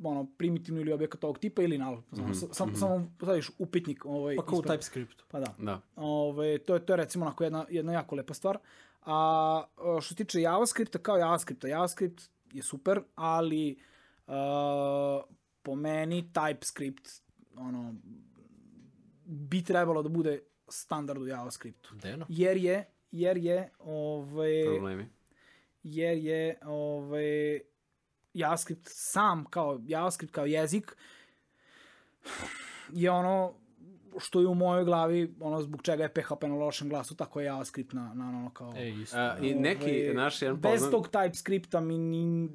ono 0.02 0.26
primitivno 0.38 0.80
ili 0.80 0.92
objekat 0.92 1.24
ovog 1.24 1.38
tipa 1.38 1.62
ili. 1.62 1.76
Znam, 1.76 2.30
mm 2.30 2.34
sam, 2.34 2.76
samo 2.76 3.10
staviš 3.22 3.50
upitnik. 3.58 4.04
Ovaj, 4.04 4.36
Pa 4.36 4.44
kao 4.44 4.58
u 4.58 4.62
ispred- 4.62 4.78
TypeScriptu. 4.78 5.24
Pa 5.28 5.40
da. 5.40 5.54
Da. 5.58 5.80
Ove, 5.96 6.58
to, 6.58 6.74
je, 6.74 6.86
to 6.86 6.92
je 6.92 6.96
recimo 6.96 7.24
onako 7.24 7.44
jedna, 7.44 7.66
jedna 7.70 7.92
jako 7.92 8.14
lepa 8.14 8.34
stvar. 8.34 8.58
A 9.02 9.64
što 10.00 10.08
se 10.08 10.14
tiče 10.14 10.40
JavaScripta, 10.40 10.98
kao 10.98 11.16
JavaScripta, 11.16 11.68
JavaScript 11.68 12.22
je 12.52 12.62
super, 12.62 13.00
ali 13.14 13.78
uh, 14.26 14.34
po 15.66 15.74
meni 15.74 16.30
TypeScript 16.32 17.22
ono, 17.56 17.94
bi 19.24 19.64
trebalo 19.64 20.02
da 20.02 20.08
bude 20.08 20.40
standard 20.68 21.22
u 21.22 21.26
JavaScriptu. 21.26 21.94
Deno? 21.94 22.26
Jer 22.28 22.56
je, 22.56 22.84
jer 23.10 23.36
je, 23.36 23.70
ovaj, 23.78 24.64
Problemi. 24.64 25.08
jer 25.82 26.18
je 26.18 26.58
ovaj, 26.64 27.60
JavaScript 28.34 28.86
sam 28.90 29.44
kao 29.44 29.80
JavaScript 29.86 30.34
kao 30.34 30.46
jezik 30.46 30.96
je 32.92 33.10
ono 33.10 33.54
što 34.18 34.40
je 34.40 34.46
u 34.46 34.54
mojoj 34.54 34.84
glavi, 34.84 35.34
ono 35.40 35.62
zbog 35.62 35.82
čega 35.82 36.02
je 36.02 36.14
PHP 36.14 36.42
na 36.42 36.54
lošem 36.54 36.88
glasu, 36.88 37.16
tako 37.16 37.40
je 37.40 37.46
JavaScript 37.46 37.92
na, 37.92 38.14
na 38.14 38.28
ono 38.28 38.50
kao... 38.50 38.74
E, 38.76 38.90
isto. 38.90 39.16
A, 39.18 39.38
I 39.38 39.54
neki 39.54 40.02
ovaj, 40.02 40.14
naš 40.14 40.42
jedan 40.42 40.60
Bez 40.60 40.72
poznan... 40.72 40.90
tog 40.90 41.08
TypeScripta 41.08 41.80
mi 41.80 41.98
ni... 41.98 42.48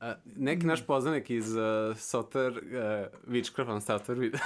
A, 0.00 0.14
neki 0.36 0.66
naš 0.66 0.86
poznanik 0.86 1.30
iz 1.30 1.54
uh, 1.54 1.62
Software, 1.96 2.50
uh, 2.50 3.32
Witchcraft 3.32 3.70
on 3.70 3.80
Software 3.80 4.38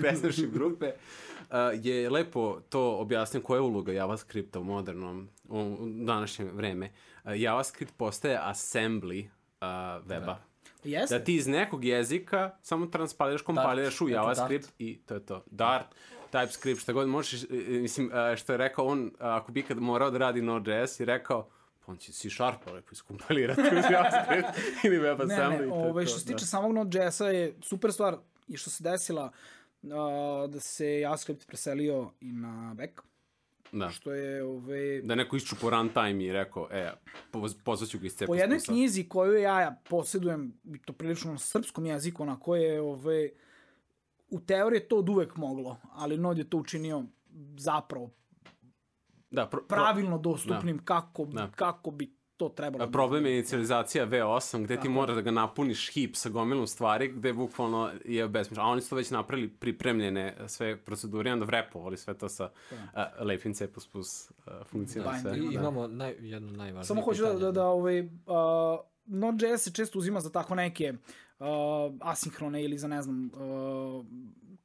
Craftsmanship 0.00 0.52
grupe 0.58 0.86
uh, 0.86 1.56
je 1.74 2.10
lepo 2.10 2.60
to 2.68 2.96
objasnio 2.96 3.42
koja 3.42 3.56
je 3.56 3.62
uloga 3.62 3.92
JavaScripta 3.92 4.60
u 4.60 4.64
modernom, 4.64 5.28
u 5.48 5.76
današnje 5.80 6.44
vreme. 6.44 6.92
Uh, 7.24 7.30
JavaScript 7.40 7.92
postaje 7.96 8.38
assembly 8.42 9.24
uh, 9.24 9.66
weba. 10.06 10.24
Da. 10.26 10.42
Jeste? 10.84 11.18
Da 11.18 11.24
ti 11.24 11.34
iz 11.34 11.46
nekog 11.46 11.84
jezika 11.84 12.50
samo 12.62 12.86
transpaliraš, 12.86 13.42
kompaliraš 13.42 14.00
u 14.00 14.08
JavaScript 14.08 14.64
Dart. 14.64 14.74
i 14.78 14.98
to 15.06 15.14
je 15.14 15.26
to. 15.26 15.44
Dart, 15.46 15.86
TypeScript, 16.32 16.80
šta 16.80 16.92
god 16.92 17.08
možeš, 17.08 17.44
mislim, 17.68 18.10
e, 18.14 18.36
što 18.36 18.52
je 18.52 18.56
rekao 18.56 18.86
on, 18.86 19.10
a, 19.18 19.36
ako 19.36 19.52
bi 19.52 19.60
ikad 19.60 19.80
morao 19.80 20.10
da 20.10 20.18
radi 20.18 20.42
Node.js, 20.42 21.00
je 21.00 21.06
rekao, 21.06 21.48
pa 21.82 21.92
on 21.92 21.98
će 21.98 22.12
C 22.12 22.30
Sharp 22.30 22.66
lepo 22.66 22.88
iskompalirati 22.92 23.60
uz 23.60 23.84
JavaScript 23.92 24.48
ili 24.84 24.96
Ne, 24.96 25.02
WebAssembly. 25.04 25.58
ne, 25.58 25.64
je 25.64 25.72
ovaj, 25.72 26.04
to, 26.04 26.10
što 26.10 26.18
se 26.18 26.24
da. 26.24 26.32
tiče 26.32 26.46
samog 26.46 26.72
Node.js-a 26.72 27.26
je 27.26 27.54
super 27.62 27.92
stvar 27.92 28.16
i 28.48 28.56
što 28.56 28.70
se 28.70 28.84
desila 28.84 29.32
a, 29.84 30.46
da 30.46 30.60
se 30.60 31.00
JavaScript 31.00 31.46
preselio 31.46 32.10
i 32.20 32.32
na 32.32 32.74
back, 32.74 33.00
Da. 33.72 33.88
što 33.90 34.12
je 34.12 34.44
ove, 34.44 35.02
Da 35.02 35.14
neko 35.14 35.36
iščupo 35.36 35.70
runtime 35.70 36.24
i 36.24 36.32
rekao, 36.32 36.68
e, 36.70 36.92
poz- 37.32 37.56
pozvaću 37.64 37.98
ga 37.98 38.06
iz 38.06 38.14
C++. 38.14 38.26
po 38.26 38.34
jednoj 38.34 38.60
knjizi 38.60 39.04
koju 39.04 39.32
ja 39.34 39.76
posjedujem, 39.88 40.52
i 40.66 40.78
to 40.78 40.92
prilično 40.92 41.32
na 41.32 41.38
srpskom 41.38 41.86
jeziku, 41.86 42.24
na 42.24 42.40
koje 42.40 42.62
je 42.64 42.80
ove, 42.80 43.30
u 44.30 44.40
teoriji 44.40 44.78
je 44.78 44.88
to 44.88 44.96
od 44.96 45.08
uvek 45.08 45.36
moglo, 45.36 45.76
ali 45.92 46.18
Node 46.18 46.40
je 46.40 46.50
to 46.50 46.56
učinio 46.58 47.04
zapravo 47.56 48.10
Da, 49.32 49.46
pro, 49.46 49.62
pravilno 49.68 50.18
dostupnim 50.18 50.78
kako, 50.84 51.24
Da. 51.24 51.50
kako 51.56 51.90
bi 51.90 52.16
to 52.36 52.48
trebalo. 52.48 52.84
A 52.84 52.90
problem 52.90 53.26
je 53.26 53.32
inicializacija 53.32 54.06
V8 54.06 54.64
gde 54.64 54.80
ti 54.80 54.88
moraš 54.88 55.14
da 55.14 55.22
ga 55.22 55.30
napuniš 55.30 55.90
hip 55.92 56.16
sa 56.16 56.28
gomilom 56.28 56.66
stvari 56.66 57.08
gde 57.08 57.32
bukvalno 57.32 57.90
je 58.04 58.28
besmišljeno. 58.28 58.68
A 58.68 58.72
oni 58.72 58.80
su 58.80 58.90
to 58.90 58.96
već 58.96 59.10
napravili 59.10 59.48
pripremljene 59.48 60.36
sve 60.46 60.76
procedure 60.76 61.30
i 61.30 61.32
onda 61.32 61.44
vrepovali 61.44 61.96
sve 61.96 62.14
to 62.14 62.28
sa 62.28 62.50
uh, 62.70 62.76
lepim 63.20 63.54
C++ 63.54 63.64
uh, 63.64 64.02
funkcijama. 64.66 65.18
Sve. 65.18 65.30
Binding, 65.32 65.52
I 65.52 65.56
da. 65.56 65.60
imamo 65.60 65.86
naj, 65.86 66.14
jedno 66.20 66.52
najvažnije 66.52 66.84
Samo 66.84 67.00
hoću 67.02 67.22
da, 67.22 67.28
pitanje. 67.28 67.44
da, 67.44 67.52
da 67.52 67.66
ovaj, 67.66 68.00
uh, 68.00 68.08
Node.js 69.04 69.62
se 69.62 69.72
često 69.72 69.98
uzima 69.98 70.20
za 70.20 70.30
tako 70.30 70.54
neke 70.54 70.92
uh, 71.38 71.46
asinhrone 72.00 72.64
ili 72.64 72.78
za 72.78 72.88
ne 72.88 73.02
znam 73.02 73.26
uh, 73.26 74.04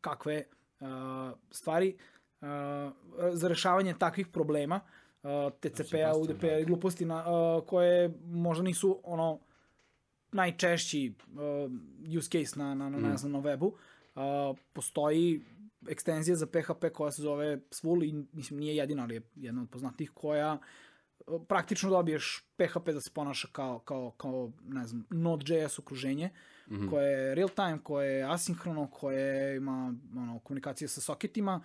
kakve 0.02 0.44
uh, 0.80 0.88
stvari 1.52 1.96
uh, 1.96 2.17
za 3.32 3.48
rešavanje 3.48 3.94
takvih 4.00 4.28
problema 4.28 4.80
uh, 5.24 5.30
TCP-a, 5.60 6.18
UDP-a 6.18 6.60
i 6.60 6.66
gluposti 6.66 7.06
na, 7.06 7.26
uh, 7.28 7.64
koje 7.68 8.14
možda 8.26 8.64
nisu 8.64 9.00
ono 9.04 9.40
najčešći 10.32 11.14
uh, 11.34 12.18
use 12.18 12.30
case 12.30 12.60
na, 12.60 12.76
na, 12.76 12.90
na, 12.90 12.98
ne 12.98 13.18
znam, 13.18 13.32
na 13.32 13.40
webu. 13.40 13.72
Uh, 14.16 14.58
postoji 14.74 15.42
ekstenzija 15.90 16.36
za 16.36 16.48
PHP 16.48 16.86
koja 16.94 17.12
se 17.12 17.22
zove 17.22 17.60
Svul 17.72 18.04
i 18.04 18.26
mislim 18.34 18.60
nije 18.60 18.76
jedina, 18.76 19.04
ali 19.04 19.16
je 19.16 19.22
jedna 19.36 19.62
od 19.62 19.70
poznatih 19.70 20.12
koja 20.14 20.54
uh, 20.54 21.42
praktično 21.48 21.90
dobiješ 21.90 22.46
PHP 22.56 22.90
da 22.90 23.02
se 23.02 23.12
ponaša 23.14 23.48
kao, 23.52 23.80
kao, 23.80 24.12
kao 24.12 24.52
ne 24.64 24.88
znam, 24.88 25.06
Node.js 25.10 25.80
okruženje, 25.80 26.30
mm 26.68 26.76
-hmm. 26.76 26.90
koje 26.90 27.12
je 27.12 27.36
real 27.36 27.50
time, 27.50 27.80
koje 27.84 28.18
je 28.18 28.24
asinhrono, 28.24 28.88
koje 28.88 29.58
ima 29.58 29.96
ono, 30.18 30.40
komunikacije 30.40 30.88
sa 30.88 31.02
soketima, 31.02 31.62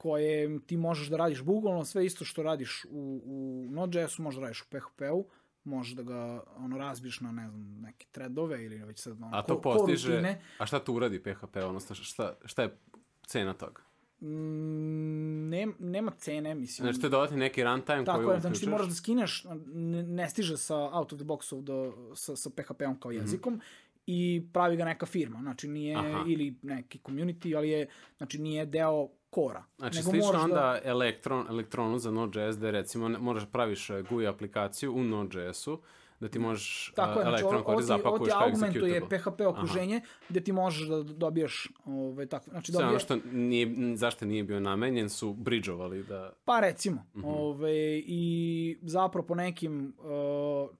koje 0.00 0.60
ti 0.60 0.76
možeš 0.76 1.08
da 1.08 1.16
radiš 1.16 1.42
bukvalno 1.42 1.84
sve 1.84 2.06
isto 2.06 2.24
što 2.24 2.42
radiš 2.42 2.84
u, 2.84 3.22
u 3.24 3.70
Node.js-u, 3.70 4.22
možeš 4.22 4.36
da 4.36 4.42
radiš 4.42 4.62
u 4.62 4.66
PHP-u, 4.66 5.26
možeš 5.64 5.92
da 5.92 6.02
ga 6.02 6.18
ono 6.56 6.78
razbiješ 6.78 7.20
na 7.20 7.32
ne 7.32 7.48
znam 7.48 7.80
neke 7.80 8.06
threadove 8.06 8.64
ili 8.64 8.76
već 8.76 8.98
sad 8.98 9.12
ono, 9.12 9.30
A 9.32 9.42
to 9.42 9.54
ko- 9.54 9.60
postiže... 9.62 10.06
korutine. 10.06 10.40
A 10.58 10.66
šta 10.66 10.84
tu 10.84 10.94
uradi 10.94 11.22
PHP, 11.22 11.56
odnosno 11.58 11.94
šta, 11.94 12.34
šta 12.44 12.62
je 12.62 12.76
cena 13.22 13.54
toga? 13.54 13.82
Mm, 14.20 15.48
nem, 15.48 15.74
nema 15.78 16.12
cene, 16.12 16.54
mislim. 16.54 16.84
Znači, 16.84 17.00
to 17.00 17.06
je 17.06 17.10
dodati 17.10 17.36
neki 17.36 17.64
runtime 17.64 18.04
Tako 18.04 18.24
koji 18.24 18.34
je, 18.34 18.40
znači 18.40 18.52
ti 18.52 18.58
uključuješ? 18.58 18.70
moraš 18.70 18.88
da 18.88 18.94
skineš, 18.94 19.44
ne, 19.66 20.02
ne 20.02 20.28
stiže 20.28 20.56
sa 20.56 20.76
out 20.76 21.12
of 21.12 21.18
the 21.18 21.26
boxov 21.26 21.62
do, 21.62 21.76
sa, 22.14 22.36
sa 22.36 22.50
PHP-om 22.50 22.90
Mhm. 22.90 23.00
kao 23.00 23.10
jezikom 23.10 23.54
mm 23.54 23.56
-hmm. 23.56 23.62
i 24.06 24.42
pravi 24.52 24.76
ga 24.76 24.84
neka 24.84 25.06
firma, 25.06 25.38
znači 25.40 25.68
nije, 25.68 25.96
Aha. 25.96 26.24
ili 26.26 26.54
neki 26.62 26.98
community, 26.98 27.56
ali 27.56 27.70
je, 27.70 27.88
znači 28.16 28.38
nije 28.38 28.66
deo 28.66 29.08
kora. 29.30 29.64
Znači, 29.78 29.96
nego 29.98 30.10
slično 30.10 30.26
moraš 30.26 30.44
onda 30.44 30.54
Da, 30.54 30.80
elektron, 30.84 31.46
elektronu 31.48 31.98
za 31.98 32.10
Node.js, 32.10 32.56
da 32.56 32.70
recimo 32.70 33.08
ne, 33.08 33.18
moraš 33.18 33.42
praviš 33.52 33.90
eh, 33.90 34.02
GUI 34.10 34.26
aplikaciju 34.26 34.94
u 34.94 35.04
Node.js-u, 35.04 35.80
da 36.20 36.28
ti 36.28 36.38
možeš 36.38 36.92
tako 36.96 37.10
je, 37.10 37.16
uh, 37.16 37.22
znači, 37.22 37.28
elektron 37.28 37.54
ovo, 37.54 37.64
ovo 37.68 37.76
kod 37.76 37.86
ti, 37.86 37.92
ovo 37.92 37.98
ti 37.98 38.02
zapakuješ 38.02 38.32
kao 38.32 38.42
augmentuje 38.42 39.00
executable. 39.00 39.18
PHP 39.18 39.40
okruženje 39.40 40.00
gde 40.28 40.40
ti 40.40 40.52
možeš 40.52 40.88
da 40.88 41.02
dobiješ 41.02 41.68
ovaj, 41.84 42.26
tako, 42.26 42.50
znači 42.50 42.72
Sve 42.72 42.78
ono 42.78 42.86
dobiješ, 42.86 43.02
što 43.02 43.16
nije, 43.32 43.96
zašto 43.96 44.24
nije 44.24 44.44
bio 44.44 44.60
namenjen 44.60 45.10
su 45.10 45.32
bridžovali 45.34 46.04
da... 46.04 46.32
Pa 46.44 46.60
recimo, 46.60 46.96
mm 46.96 47.18
Mhm. 47.18 47.28
-hmm. 47.28 47.36
ove, 47.36 47.98
i 47.98 48.78
zapravo 48.82 49.26
po 49.26 49.34
nekim 49.34 49.96
uh, 49.98 50.70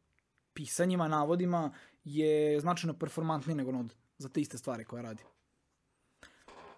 pisanjima, 0.55 1.09
navodima 1.09 1.71
je 2.05 2.61
značajno 2.61 2.95
performantniji 2.99 3.57
nego 3.57 3.73
Node 3.73 3.95
za 4.19 4.29
te 4.29 4.41
iste 4.41 4.59
stvari 4.59 4.85
koje 4.85 5.03
radi. 5.03 5.23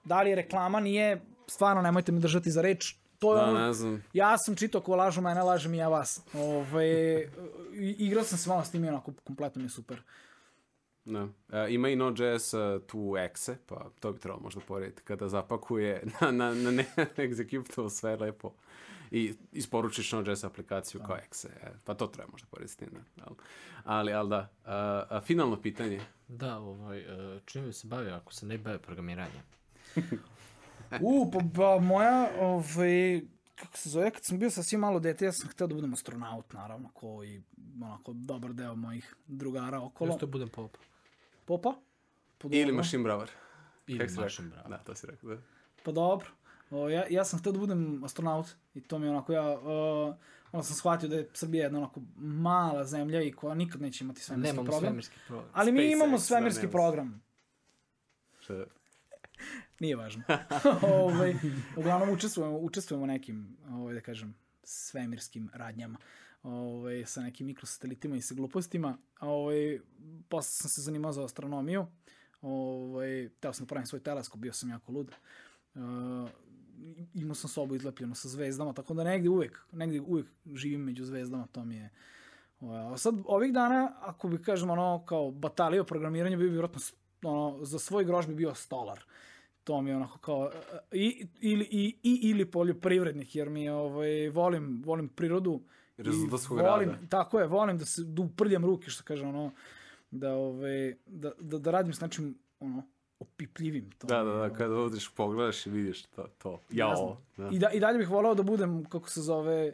Da 0.04 0.22
li 0.22 0.30
je 0.30 0.36
reklama, 0.36 0.80
nije, 0.80 1.20
stvarno 1.46 1.82
nemojte 1.82 2.12
me 2.12 2.20
držati 2.20 2.50
za 2.50 2.62
reč, 2.62 2.94
to 3.18 3.34
je 3.34 3.38
Da, 3.38 3.44
ono, 3.44 3.58
ne 3.60 3.72
znam. 3.72 4.04
ja 4.12 4.38
sam 4.38 4.56
čitao 4.56 4.80
ko 4.80 4.96
lažu 4.96 5.20
mene, 5.20 5.42
lažem 5.42 5.74
i 5.74 5.78
ja 5.78 5.88
vas. 5.88 6.20
Ove, 6.34 6.86
i- 7.74 7.96
igrao 7.98 8.24
sam 8.24 8.38
se 8.38 8.48
malo 8.48 8.64
s 8.64 8.70
tim 8.70 8.84
i 8.84 8.88
onako 8.88 9.12
kompletno 9.24 9.58
mi 9.58 9.66
je 9.66 9.70
super. 9.70 10.02
Da. 11.04 11.28
E, 11.50 11.66
ima 11.68 11.88
i 11.88 11.96
Node.js 11.96 12.54
uh, 12.54 12.60
tu 12.82 12.98
exe, 12.98 13.56
pa 13.66 13.90
to 14.00 14.12
bi 14.12 14.18
trebalo 14.18 14.42
možda 14.42 14.60
porediti, 14.60 15.02
kada 15.02 15.28
zapakuje 15.28 16.02
na, 16.20 16.30
na, 16.30 16.54
na 16.54 16.70
ne 16.70 16.84
executable 17.18 17.90
sve 17.90 18.16
lepo 18.16 18.52
i 19.10 19.34
isporučiš 19.52 20.12
Node.js 20.12 20.44
aplikaciju 20.44 21.00
kao 21.00 21.16
exe. 21.18 21.46
E, 21.62 21.72
pa 21.84 21.94
to 21.94 22.06
treba 22.06 22.30
možda 22.30 22.46
porediti 22.50 22.72
s 22.72 22.76
tim, 22.76 22.88
da. 23.16 23.24
Ali, 23.24 23.36
ali, 23.84 24.12
ali 24.12 24.28
da. 24.28 24.48
A, 24.64 25.06
a, 25.10 25.20
finalno 25.20 25.56
pitanje. 25.56 26.00
Da, 26.28 26.58
ovaj, 26.58 26.98
e, 26.98 27.40
čime 27.44 27.66
bi 27.66 27.72
se 27.72 27.86
bavio 27.86 28.14
ako 28.14 28.32
se 28.34 28.46
ne 28.46 28.58
bave 28.58 28.78
programiranjem? 28.78 29.42
U, 31.00 31.30
pa, 31.30 31.38
pa 31.54 31.78
moja, 31.80 32.28
ovaj, 32.40 33.20
kako 33.54 33.76
se 33.76 33.90
zove, 33.90 34.10
kad 34.10 34.24
sam 34.24 34.38
bio 34.38 34.50
sasvim 34.50 34.80
malo 34.80 35.00
dete, 35.00 35.24
ja 35.24 35.32
sam 35.32 35.48
hteo 35.50 35.66
da 35.66 35.74
budem 35.74 35.92
astronaut, 35.92 36.52
naravno, 36.52 36.90
ko 36.94 37.24
i 37.24 37.42
onako 37.82 38.12
dobar 38.12 38.52
deo 38.52 38.74
mojih 38.74 39.14
drugara 39.26 39.80
okolo. 39.80 40.14
Isto 40.14 40.26
budem 40.26 40.48
pop. 40.48 40.76
Popa? 41.44 41.74
Pa 42.38 42.48
Ili 42.50 42.72
machine 42.72 43.02
bravar. 43.02 43.30
Ili 43.86 44.08
mašin, 44.16 44.50
bravo. 44.50 44.68
Da, 44.68 44.78
to 44.78 44.94
si 44.94 45.06
rekao, 45.06 45.30
da. 45.30 45.42
Pa 45.82 45.92
dobro. 45.92 46.28
O, 46.70 46.88
ja, 46.88 47.04
ja 47.10 47.24
sam 47.24 47.38
hteo 47.38 47.52
da 47.52 47.58
budem 47.58 48.04
astronaut 48.04 48.46
i 48.74 48.80
to 48.80 48.98
mi 48.98 49.06
je 49.06 49.10
onako, 49.10 49.32
ja, 49.32 49.58
uh, 49.58 50.14
onda 50.52 50.62
sam 50.62 50.76
shvatio 50.76 51.08
da 51.08 51.16
je 51.16 51.28
Srbija 51.32 51.64
jedna 51.64 51.78
onako 51.78 52.00
mala 52.16 52.84
zemlja 52.84 53.22
i 53.22 53.32
koja 53.32 53.54
nikad 53.54 53.80
neće 53.80 54.04
imati 54.04 54.20
svemirski 54.20 54.52
Nemamo 54.52 54.70
program. 54.70 54.90
svemirski 54.90 55.16
program. 55.26 55.50
Ali 55.52 55.72
mi 55.72 55.92
imamo 55.92 56.12
da, 56.12 56.18
svemirski 56.18 56.68
program. 56.68 57.22
Šta 58.40 58.54
je? 58.54 58.66
Nije 59.80 59.96
važno. 59.96 60.22
ovaj, 61.04 61.34
uglavnom 61.76 62.10
učestvujemo, 62.10 62.58
učestvujemo 62.58 63.06
nekim, 63.06 63.56
ovaj, 63.70 63.94
da 63.94 64.00
kažem, 64.00 64.34
svemirskim 64.62 65.50
radnjama. 65.52 65.98
Ovaj, 66.42 67.04
sa 67.06 67.22
nekim 67.22 67.46
mikrosatelitima 67.46 68.16
i 68.16 68.22
sa 68.22 68.34
glupostima. 68.34 68.98
Ovaj, 69.20 69.78
posle 70.28 70.50
sam 70.50 70.70
se 70.70 70.82
zanimao 70.82 71.12
za 71.12 71.24
astronomiju. 71.24 71.86
Ovaj, 72.42 73.28
teo 73.40 73.52
sam 73.52 73.66
da 73.66 73.68
pravim 73.68 73.86
svoj 73.86 74.00
teleskop, 74.00 74.40
bio 74.40 74.52
sam 74.52 74.70
jako 74.70 74.92
lud. 74.92 75.10
Uh, 75.74 75.80
imao 77.14 77.34
sam 77.34 77.50
sobu 77.50 77.74
izlepljenu 77.74 78.14
sa 78.14 78.28
zvezdama, 78.28 78.72
tako 78.72 78.94
da 78.94 79.04
negde 79.04 79.28
uvek, 79.28 79.66
negde 79.72 80.00
uvek 80.00 80.26
živim 80.54 80.80
među 80.80 81.04
zvezdama, 81.04 81.46
to 81.52 81.64
mi 81.64 81.76
je... 81.76 81.90
Ovaj, 82.60 82.92
a 82.94 82.96
sad, 82.96 83.14
ovih 83.24 83.52
dana, 83.52 83.92
ako 84.00 84.28
bi 84.28 84.42
kažem 84.42 84.70
ono, 84.70 85.04
kao 85.06 85.30
batalija 85.30 85.82
o 85.82 85.84
programiranju, 85.84 86.38
bi 86.38 86.48
vjerojatno 86.48 86.80
ono, 87.22 87.64
za 87.64 87.78
svoj 87.78 88.04
grož 88.04 88.26
bi 88.26 88.34
bio 88.34 88.54
stolar. 88.54 89.04
To 89.64 89.82
mi 89.82 89.90
je 89.90 89.96
onako 89.96 90.18
kao, 90.18 90.50
e, 90.72 90.96
i, 90.98 91.26
ili, 91.40 91.68
i, 91.70 91.96
i, 92.02 92.30
ili 92.30 92.50
poljoprivrednik, 92.50 93.36
jer 93.36 93.50
mi 93.50 93.68
ovaj, 93.68 94.28
volim, 94.28 94.82
volim 94.86 95.08
prirodu. 95.08 95.60
i 95.98 96.02
Rezultatskog 96.02 96.58
volim, 96.58 96.88
rada. 96.88 97.06
Tako 97.08 97.40
je, 97.40 97.46
volim 97.46 97.78
da 97.78 97.84
se 97.84 98.02
da 98.04 98.22
uprljam 98.22 98.64
ruke, 98.64 98.90
što 98.90 99.04
kaže 99.04 99.26
ono, 99.26 99.50
da, 100.10 100.34
ovaj, 100.34 100.94
da, 101.06 101.32
da, 101.40 101.58
da 101.58 101.70
radim 101.70 101.92
s 101.92 102.00
nečim, 102.00 102.38
ono, 102.60 102.82
opipljivim. 103.18 103.90
To 103.90 104.06
Da, 104.06 104.22
da, 104.24 104.30
je, 104.30 104.48
da, 104.48 104.54
kada 104.54 104.74
odeš 104.74 105.08
pogledaš 105.14 105.66
i 105.66 105.70
vidiš 105.70 106.02
to. 106.02 106.26
to. 106.38 106.60
Jao. 106.70 106.96
znam. 106.96 107.48
Da. 107.48 107.56
I, 107.56 107.58
da, 107.58 107.70
I 107.70 107.80
dalje 107.80 107.98
bih 107.98 108.10
volao 108.10 108.34
da 108.34 108.42
budem, 108.42 108.84
kako 108.84 109.10
se 109.10 109.20
zove, 109.20 109.72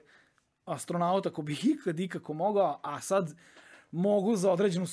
astronaut 0.65 1.27
ako 1.27 1.43
bih 1.43 1.67
ikad 1.75 2.01
ikako 2.01 2.35
mogao, 2.35 2.81
a 2.83 3.01
sad 3.01 3.35
mogu 3.91 4.37
za 4.37 4.53
određenu 4.53 4.87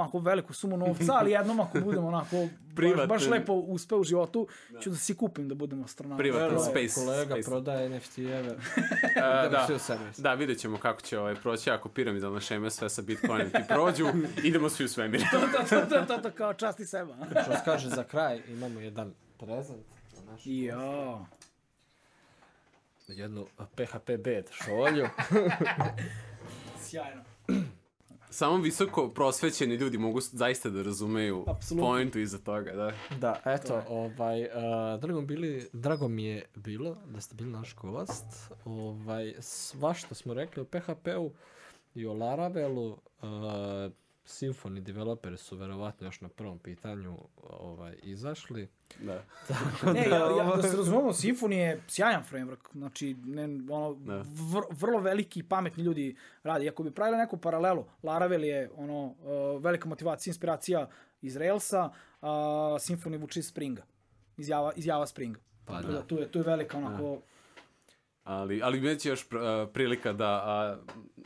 onako 0.00 0.18
veliku 0.18 0.52
sumu 0.52 0.76
novca, 0.76 1.12
ali 1.14 1.30
jednom 1.30 1.60
ako 1.60 1.80
budem 1.80 2.04
onako 2.04 2.36
baš, 2.74 3.08
baš 3.12 3.26
lepo 3.26 3.52
uspe 3.52 3.94
u 3.94 4.04
životu, 4.04 4.48
ću 4.82 4.90
da 4.90 4.96
si 4.96 5.14
kupim 5.14 5.48
da 5.48 5.54
budem 5.54 5.84
astronaut. 5.84 6.18
Privatan 6.18 6.60
space. 6.60 6.94
Kolega 6.94 7.34
space. 7.34 7.48
prodaje 7.48 7.90
NFT-eve. 7.90 8.56
Da, 9.50 9.68
da, 10.18 10.34
vidjet 10.34 10.58
ćemo 10.58 10.78
kako 10.78 11.00
će 11.00 11.18
ovaj 11.18 11.34
proći 11.34 11.70
ako 11.70 11.88
piramidalne 11.88 12.40
šeme 12.40 12.70
sve 12.70 12.88
sa 12.88 13.02
Bitcoinom 13.02 13.50
ti 13.50 13.58
prođu, 13.68 14.06
idemo 14.48 14.68
svi 14.68 14.84
u 14.84 14.88
svemir. 14.88 15.20
to, 15.30 15.40
to, 15.68 15.86
to, 15.86 16.06
to, 16.06 16.22
to, 16.22 16.30
kao 16.30 16.54
časti 16.54 16.86
seba. 16.86 17.16
Što 17.42 17.52
se 17.52 17.60
kaže 17.64 17.88
za 17.88 18.04
kraj, 18.04 18.42
imamo 18.48 18.80
jedan 18.80 19.14
prezent. 19.38 19.86
Jo. 20.44 21.26
Jednu 23.08 23.46
PHP 23.76 24.10
bed 24.24 24.48
šolju. 24.50 25.08
Sjajno. 26.80 27.27
Samo 28.30 28.56
visoko 28.56 29.08
prosvećeni 29.08 29.74
ljudi 29.74 29.98
mogu 29.98 30.20
zaista 30.20 30.70
da 30.70 30.82
razumeju 30.82 31.44
Apsolutno. 31.46 31.88
pointu 31.90 32.18
iza 32.18 32.38
toga, 32.38 32.72
da. 32.72 32.92
Da, 33.18 33.40
eto, 33.44 33.82
ovaj, 33.88 34.42
uh, 34.42 35.00
drago, 35.00 35.20
bili, 35.20 35.68
drago 35.72 36.08
mi 36.08 36.24
je 36.24 36.44
bilo 36.54 36.96
da 37.06 37.20
ste 37.20 37.34
bili 37.34 37.50
naš 37.50 37.74
gost. 37.74 38.24
Ovaj, 38.64 39.34
svašta 39.40 40.14
smo 40.14 40.34
rekli 40.34 40.62
o 40.62 40.64
PHP-u 40.64 41.32
i 41.94 42.06
o 42.06 42.12
Laravelu. 42.14 42.88
Uh, 42.92 42.98
Symfony 44.28 44.80
developeri 44.80 45.36
su 45.36 45.56
verovatno 45.56 46.06
još 46.06 46.20
na 46.20 46.28
prvom 46.28 46.58
pitanju 46.58 47.18
ovaj, 47.42 47.96
izašli. 48.02 48.68
Da. 49.00 49.24
Ne, 49.94 50.08
ja, 50.08 50.16
ja, 50.16 50.56
da 50.56 50.62
se 50.62 50.76
razumemo, 50.76 51.12
Symfony 51.12 51.52
je 51.52 51.82
sjajan 51.88 52.24
framework, 52.30 52.72
znači 52.72 53.16
ne, 53.24 53.44
ono, 53.44 53.90
vr, 54.52 54.62
vrlo 54.70 55.00
veliki 55.00 55.40
i 55.40 55.42
pametni 55.42 55.84
ljudi 55.84 56.16
radi. 56.42 56.64
Iako 56.64 56.82
bi 56.82 56.90
pravili 56.90 57.18
neku 57.18 57.36
paralelu, 57.36 57.84
Laravel 58.02 58.44
je 58.44 58.70
ono, 58.76 59.04
uh, 59.04 59.62
velika 59.62 59.88
motivacija, 59.88 60.30
inspiracija 60.30 60.88
iz 61.22 61.36
Railsa, 61.36 61.90
a 62.20 62.30
Symfony 62.78 63.20
vuče 63.20 63.40
iz 63.40 63.46
Springa, 63.46 63.82
iz 64.36 64.48
Java, 64.48 64.72
iz 64.76 64.86
Java 64.86 65.06
Springa. 65.06 65.40
Pa 65.64 65.80
Tako 65.80 65.92
da. 65.92 66.02
Tu 66.02 66.18
je, 66.18 66.28
tu 66.30 66.38
je 66.38 66.44
velika 66.44 66.78
onako... 66.78 67.22
Ali, 68.28 68.60
ali 68.62 68.80
bit 68.80 69.00
će 69.00 69.08
još 69.08 69.22
uh, 69.24 69.28
prilika 69.72 70.12
da 70.12 70.26
a, 70.28 70.76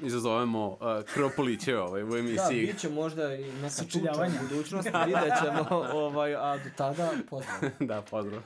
izazovemo 0.00 0.76
a, 0.80 1.02
Kropoliće 1.14 1.78
ovaj, 1.78 2.02
u 2.02 2.06
Da, 2.10 2.18
emisiji. 2.18 2.66
bit 2.66 2.78
će 2.80 2.88
možda 2.88 3.34
i 3.34 3.52
neka 3.52 3.74
tuča 3.92 4.12
u 4.26 4.48
budućnosti, 4.48 4.90
vidjet 5.06 5.32
ćemo, 5.44 5.66
ovaj, 5.92 6.34
a 6.34 6.56
do 6.56 6.70
tada 6.76 7.10
pozdrav. 7.30 7.70
da 7.90 8.02
pozdrav. 8.02 8.40